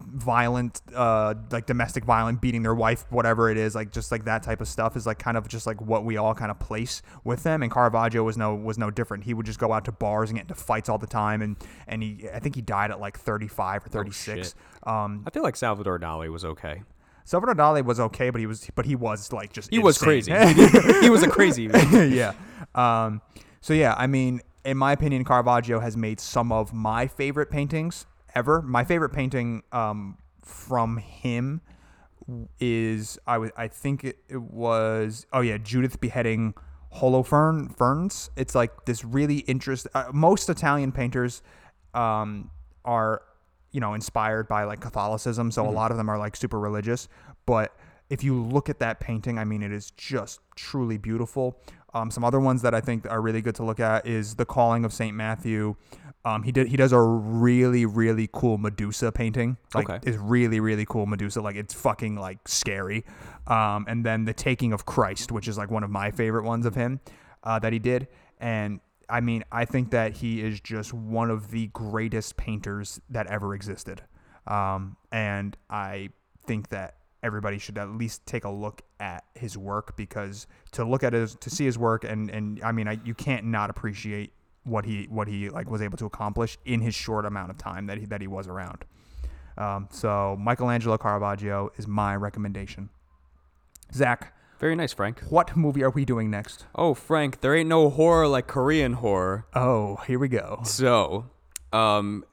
violent 0.00 0.80
uh 0.94 1.34
like 1.50 1.66
domestic 1.66 2.04
violence 2.04 2.38
beating 2.40 2.62
their 2.62 2.74
wife 2.74 3.04
whatever 3.10 3.50
it 3.50 3.56
is 3.58 3.74
like 3.74 3.92
just 3.92 4.10
like 4.12 4.24
that 4.24 4.42
type 4.42 4.60
of 4.60 4.68
stuff 4.68 4.96
is 4.96 5.06
like 5.06 5.18
kind 5.18 5.36
of 5.36 5.48
just 5.48 5.66
like 5.66 5.80
what 5.80 6.04
we 6.04 6.16
all 6.16 6.34
kind 6.34 6.50
of 6.50 6.58
place 6.58 7.02
with 7.24 7.42
them 7.42 7.62
and 7.62 7.72
Caravaggio 7.72 8.22
was 8.22 8.36
no 8.36 8.54
was 8.54 8.78
no 8.78 8.90
different 8.90 9.24
he 9.24 9.34
would 9.34 9.46
just 9.46 9.58
go 9.58 9.72
out 9.72 9.84
to 9.84 9.92
bars 9.92 10.30
and 10.30 10.38
get 10.38 10.42
into 10.42 10.54
fights 10.54 10.88
all 10.88 10.98
the 10.98 11.06
time 11.06 11.42
and 11.42 11.56
and 11.86 12.02
he 12.02 12.28
I 12.32 12.38
think 12.38 12.54
he 12.54 12.62
died 12.62 12.90
at 12.90 13.00
like 13.00 13.18
35 13.18 13.86
or 13.86 13.88
36 13.88 14.54
um 14.84 15.24
I 15.26 15.30
feel 15.30 15.42
like 15.42 15.56
Salvador 15.56 15.98
Dali 15.98 16.30
was 16.30 16.44
okay. 16.44 16.82
Salvador 17.24 17.54
Dali 17.54 17.84
was 17.84 18.00
okay 18.00 18.30
but 18.30 18.40
he 18.40 18.46
was 18.46 18.70
but 18.74 18.86
he 18.86 18.96
was 18.96 19.32
like 19.32 19.52
just 19.52 19.70
He 19.70 19.78
was 19.78 19.98
crazy. 19.98 20.32
he 21.02 21.10
was 21.10 21.22
a 21.22 21.28
crazy. 21.28 21.68
man. 21.68 22.12
yeah. 22.12 22.32
Um, 22.74 23.20
so 23.60 23.74
yeah, 23.74 23.94
I 23.98 24.06
mean, 24.06 24.40
in 24.64 24.76
my 24.76 24.92
opinion, 24.92 25.24
Caravaggio 25.24 25.80
has 25.80 25.96
made 25.96 26.20
some 26.20 26.52
of 26.52 26.72
my 26.72 27.06
favorite 27.06 27.50
paintings 27.50 28.06
ever. 28.34 28.62
My 28.62 28.84
favorite 28.84 29.10
painting 29.10 29.62
um, 29.72 30.18
from 30.42 30.98
him 30.98 31.60
is 32.60 33.18
I 33.26 33.38
was 33.38 33.50
I 33.56 33.68
think 33.68 34.04
it, 34.04 34.18
it 34.28 34.42
was 34.42 35.26
oh 35.32 35.40
yeah 35.40 35.56
Judith 35.56 36.00
beheading 36.00 36.54
Holofern 36.96 37.74
ferns. 37.76 38.30
It's 38.36 38.54
like 38.54 38.84
this 38.84 39.04
really 39.04 39.38
interest. 39.38 39.86
Uh, 39.94 40.06
most 40.12 40.48
Italian 40.48 40.92
painters 40.92 41.42
um, 41.94 42.50
are 42.84 43.22
you 43.72 43.80
know 43.80 43.94
inspired 43.94 44.48
by 44.48 44.64
like 44.64 44.80
Catholicism, 44.80 45.50
so 45.50 45.66
a 45.66 45.70
lot 45.70 45.90
of 45.90 45.96
them 45.96 46.08
are 46.08 46.18
like 46.18 46.36
super 46.36 46.58
religious. 46.58 47.08
But 47.46 47.74
if 48.10 48.24
you 48.24 48.42
look 48.42 48.68
at 48.68 48.78
that 48.78 49.00
painting, 49.00 49.38
I 49.38 49.44
mean, 49.44 49.62
it 49.62 49.72
is 49.72 49.90
just 49.92 50.40
truly 50.56 50.96
beautiful. 50.96 51.58
Um, 51.94 52.10
some 52.10 52.24
other 52.24 52.40
ones 52.40 52.62
that 52.62 52.74
I 52.74 52.80
think 52.80 53.06
are 53.10 53.20
really 53.20 53.40
good 53.40 53.54
to 53.56 53.64
look 53.64 53.80
at 53.80 54.06
is 54.06 54.34
the 54.34 54.44
Calling 54.44 54.84
of 54.84 54.92
Saint 54.92 55.16
Matthew. 55.16 55.74
Um, 56.24 56.42
he 56.42 56.52
did 56.52 56.68
he 56.68 56.76
does 56.76 56.92
a 56.92 57.00
really 57.00 57.86
really 57.86 58.28
cool 58.32 58.58
Medusa 58.58 59.10
painting. 59.12 59.56
Like 59.74 59.88
Okay. 59.88 59.98
it's 60.06 60.18
really 60.18 60.60
really 60.60 60.84
cool 60.84 61.06
Medusa. 61.06 61.40
Like 61.40 61.56
it's 61.56 61.72
fucking 61.72 62.16
like 62.16 62.46
scary. 62.46 63.04
Um, 63.46 63.86
and 63.88 64.04
then 64.04 64.24
the 64.24 64.34
Taking 64.34 64.72
of 64.72 64.84
Christ, 64.84 65.32
which 65.32 65.48
is 65.48 65.56
like 65.56 65.70
one 65.70 65.82
of 65.84 65.90
my 65.90 66.10
favorite 66.10 66.44
ones 66.44 66.66
of 66.66 66.74
him 66.74 67.00
uh, 67.44 67.58
that 67.60 67.72
he 67.72 67.78
did. 67.78 68.08
And 68.38 68.80
I 69.08 69.20
mean, 69.20 69.42
I 69.50 69.64
think 69.64 69.90
that 69.92 70.12
he 70.12 70.42
is 70.42 70.60
just 70.60 70.92
one 70.92 71.30
of 71.30 71.50
the 71.50 71.68
greatest 71.68 72.36
painters 72.36 73.00
that 73.08 73.26
ever 73.28 73.54
existed. 73.54 74.02
Um, 74.46 74.96
and 75.10 75.56
I 75.70 76.10
think 76.46 76.68
that 76.68 76.96
everybody 77.22 77.58
should 77.58 77.76
at 77.78 77.90
least 77.90 78.24
take 78.26 78.44
a 78.44 78.50
look 78.50 78.82
at 79.00 79.24
his 79.34 79.56
work 79.58 79.96
because 79.96 80.46
to 80.72 80.84
look 80.84 81.02
at 81.02 81.12
his 81.12 81.34
to 81.36 81.50
see 81.50 81.64
his 81.64 81.76
work 81.78 82.04
and 82.04 82.30
and 82.30 82.62
I 82.62 82.72
mean 82.72 82.86
I, 82.88 82.98
you 83.04 83.14
can't 83.14 83.44
not 83.46 83.70
appreciate 83.70 84.32
what 84.64 84.84
he 84.84 85.04
what 85.10 85.28
he 85.28 85.48
like 85.50 85.70
was 85.70 85.82
able 85.82 85.96
to 85.98 86.06
accomplish 86.06 86.58
in 86.64 86.80
his 86.80 86.94
short 86.94 87.24
amount 87.24 87.50
of 87.50 87.58
time 87.58 87.86
that 87.86 87.98
he 87.98 88.06
that 88.06 88.20
he 88.20 88.26
was 88.26 88.46
around. 88.46 88.84
Um, 89.56 89.88
so 89.90 90.36
Michelangelo 90.38 90.96
Caravaggio 90.98 91.70
is 91.76 91.88
my 91.88 92.14
recommendation. 92.14 92.90
Zach, 93.92 94.32
Very 94.60 94.76
nice, 94.76 94.92
Frank. 94.92 95.20
what 95.30 95.56
movie 95.56 95.82
are 95.82 95.90
we 95.90 96.04
doing 96.04 96.30
next? 96.30 96.66
Oh, 96.74 96.94
Frank, 96.94 97.40
there 97.40 97.54
ain't 97.56 97.68
no 97.68 97.90
horror 97.90 98.28
like 98.28 98.46
Korean 98.46 98.92
horror. 98.92 99.46
Oh, 99.54 99.96
here 100.06 100.18
we 100.18 100.28
go. 100.28 100.60
So, 100.64 101.30
um, 101.72 102.24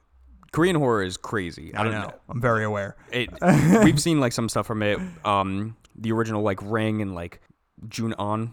Korean 0.52 0.76
horror 0.76 1.02
is 1.02 1.16
crazy. 1.16 1.74
I, 1.74 1.80
I 1.80 1.84
don't 1.84 1.92
know. 1.92 2.02
know. 2.02 2.14
I'm 2.28 2.40
very 2.40 2.64
aware. 2.64 2.96
It, 3.12 3.30
we've 3.84 4.00
seen 4.00 4.20
like 4.20 4.32
some 4.32 4.48
stuff 4.48 4.66
from 4.66 4.82
it. 4.82 4.98
Um, 5.24 5.76
the 5.96 6.12
original 6.12 6.42
like 6.42 6.60
Ring 6.62 7.02
and 7.02 7.14
like 7.14 7.40
Ju-On, 7.88 8.52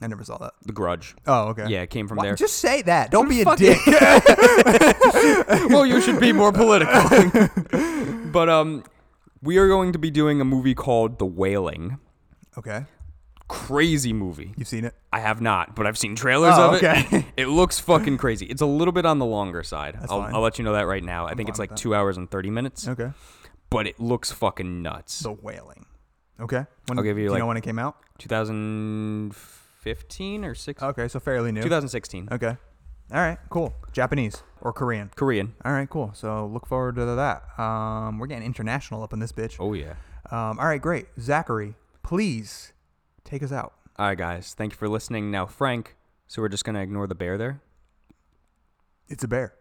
I 0.00 0.06
never 0.08 0.24
saw 0.24 0.38
that. 0.38 0.52
The 0.64 0.72
Grudge. 0.72 1.14
Oh, 1.26 1.48
okay. 1.50 1.66
Yeah, 1.68 1.82
it 1.82 1.90
came 1.90 2.08
from 2.08 2.18
Why- 2.18 2.24
there. 2.26 2.34
Just 2.34 2.58
say 2.58 2.82
that. 2.82 3.10
Don't 3.10 3.28
be 3.28 3.42
a 3.42 3.56
dick. 3.56 3.78
well, 5.70 5.86
you 5.86 6.00
should 6.00 6.18
be 6.20 6.32
more 6.32 6.52
political. 6.52 7.02
but 8.32 8.48
um, 8.48 8.82
we 9.42 9.58
are 9.58 9.68
going 9.68 9.92
to 9.92 9.98
be 9.98 10.10
doing 10.10 10.40
a 10.40 10.44
movie 10.44 10.74
called 10.74 11.18
The 11.18 11.26
Wailing. 11.26 11.98
okay. 12.58 12.84
Crazy 13.52 14.14
movie. 14.14 14.54
You've 14.56 14.66
seen 14.68 14.86
it? 14.86 14.94
I 15.12 15.20
have 15.20 15.42
not, 15.42 15.76
but 15.76 15.86
I've 15.86 15.98
seen 15.98 16.16
trailers 16.16 16.54
Oh, 16.56 16.70
of 16.70 16.74
it. 16.82 16.84
okay. 16.84 17.26
it 17.36 17.48
looks 17.48 17.78
fucking 17.78 18.16
crazy. 18.16 18.46
It's 18.46 18.62
a 18.62 18.66
little 18.66 18.92
bit 18.92 19.04
on 19.04 19.18
the 19.18 19.26
longer 19.26 19.62
side. 19.62 19.94
I'll, 20.08 20.22
fine. 20.22 20.34
I'll 20.34 20.40
let 20.40 20.58
you 20.58 20.64
know 20.64 20.72
that 20.72 20.86
right 20.86 21.04
now. 21.04 21.26
I 21.26 21.34
think 21.34 21.50
it's 21.50 21.58
like 21.58 21.76
two 21.76 21.94
hours 21.94 22.16
and 22.16 22.30
thirty 22.30 22.48
minutes, 22.50 22.88
Okay. 22.88 23.10
but 23.68 23.86
it 23.86 24.00
looks 24.00 24.32
fucking 24.32 24.80
nuts. 24.82 25.20
The 25.20 25.32
Wailing. 25.32 25.84
Okay. 26.40 26.64
When, 26.86 26.98
I'll 26.98 27.04
give 27.04 27.18
you, 27.18 27.28
do 27.28 27.34
you 27.34 27.38
know 27.38 27.46
when 27.46 27.58
it 27.58 27.62
came 27.62 27.78
out? 27.78 27.96
2015 28.18 30.44
or 30.44 30.54
six? 30.54 30.82
Okay, 30.82 31.06
so 31.08 31.20
fairly 31.20 31.52
new. 31.52 31.62
2016. 31.62 32.28
Okay. 32.32 32.56
All 33.12 33.20
right, 33.20 33.36
cool. 33.50 33.74
Japanese 33.92 34.42
or 34.62 34.72
Korean. 34.72 35.10
Korean. 35.14 35.52
All 35.64 35.72
right, 35.72 35.88
cool. 35.90 36.10
So 36.14 36.46
look 36.46 36.66
forward 36.66 36.96
to 36.96 37.04
that. 37.04 37.58
Um, 37.60 38.18
we're 38.18 38.26
getting 38.28 38.46
international 38.46 39.02
up 39.02 39.12
in 39.12 39.18
this 39.18 39.32
bitch. 39.32 39.56
Oh 39.60 39.74
yeah. 39.74 39.92
Um, 40.30 40.58
all 40.58 40.66
right, 40.66 40.80
great. 40.80 41.08
Zachary, 41.20 41.74
please 42.02 42.72
take 43.24 43.42
us 43.42 43.52
out. 43.52 43.74
All 43.98 44.06
right, 44.06 44.18
guys. 44.18 44.54
Thank 44.54 44.72
you 44.72 44.76
for 44.76 44.88
listening. 44.88 45.30
Now, 45.30 45.46
Frank. 45.46 45.96
So 46.26 46.40
we're 46.40 46.48
just 46.48 46.64
gonna 46.64 46.80
ignore 46.80 47.06
the 47.06 47.14
bear 47.14 47.36
there. 47.36 47.60
It's 49.08 49.22
a 49.22 49.28
bear. 49.28 49.54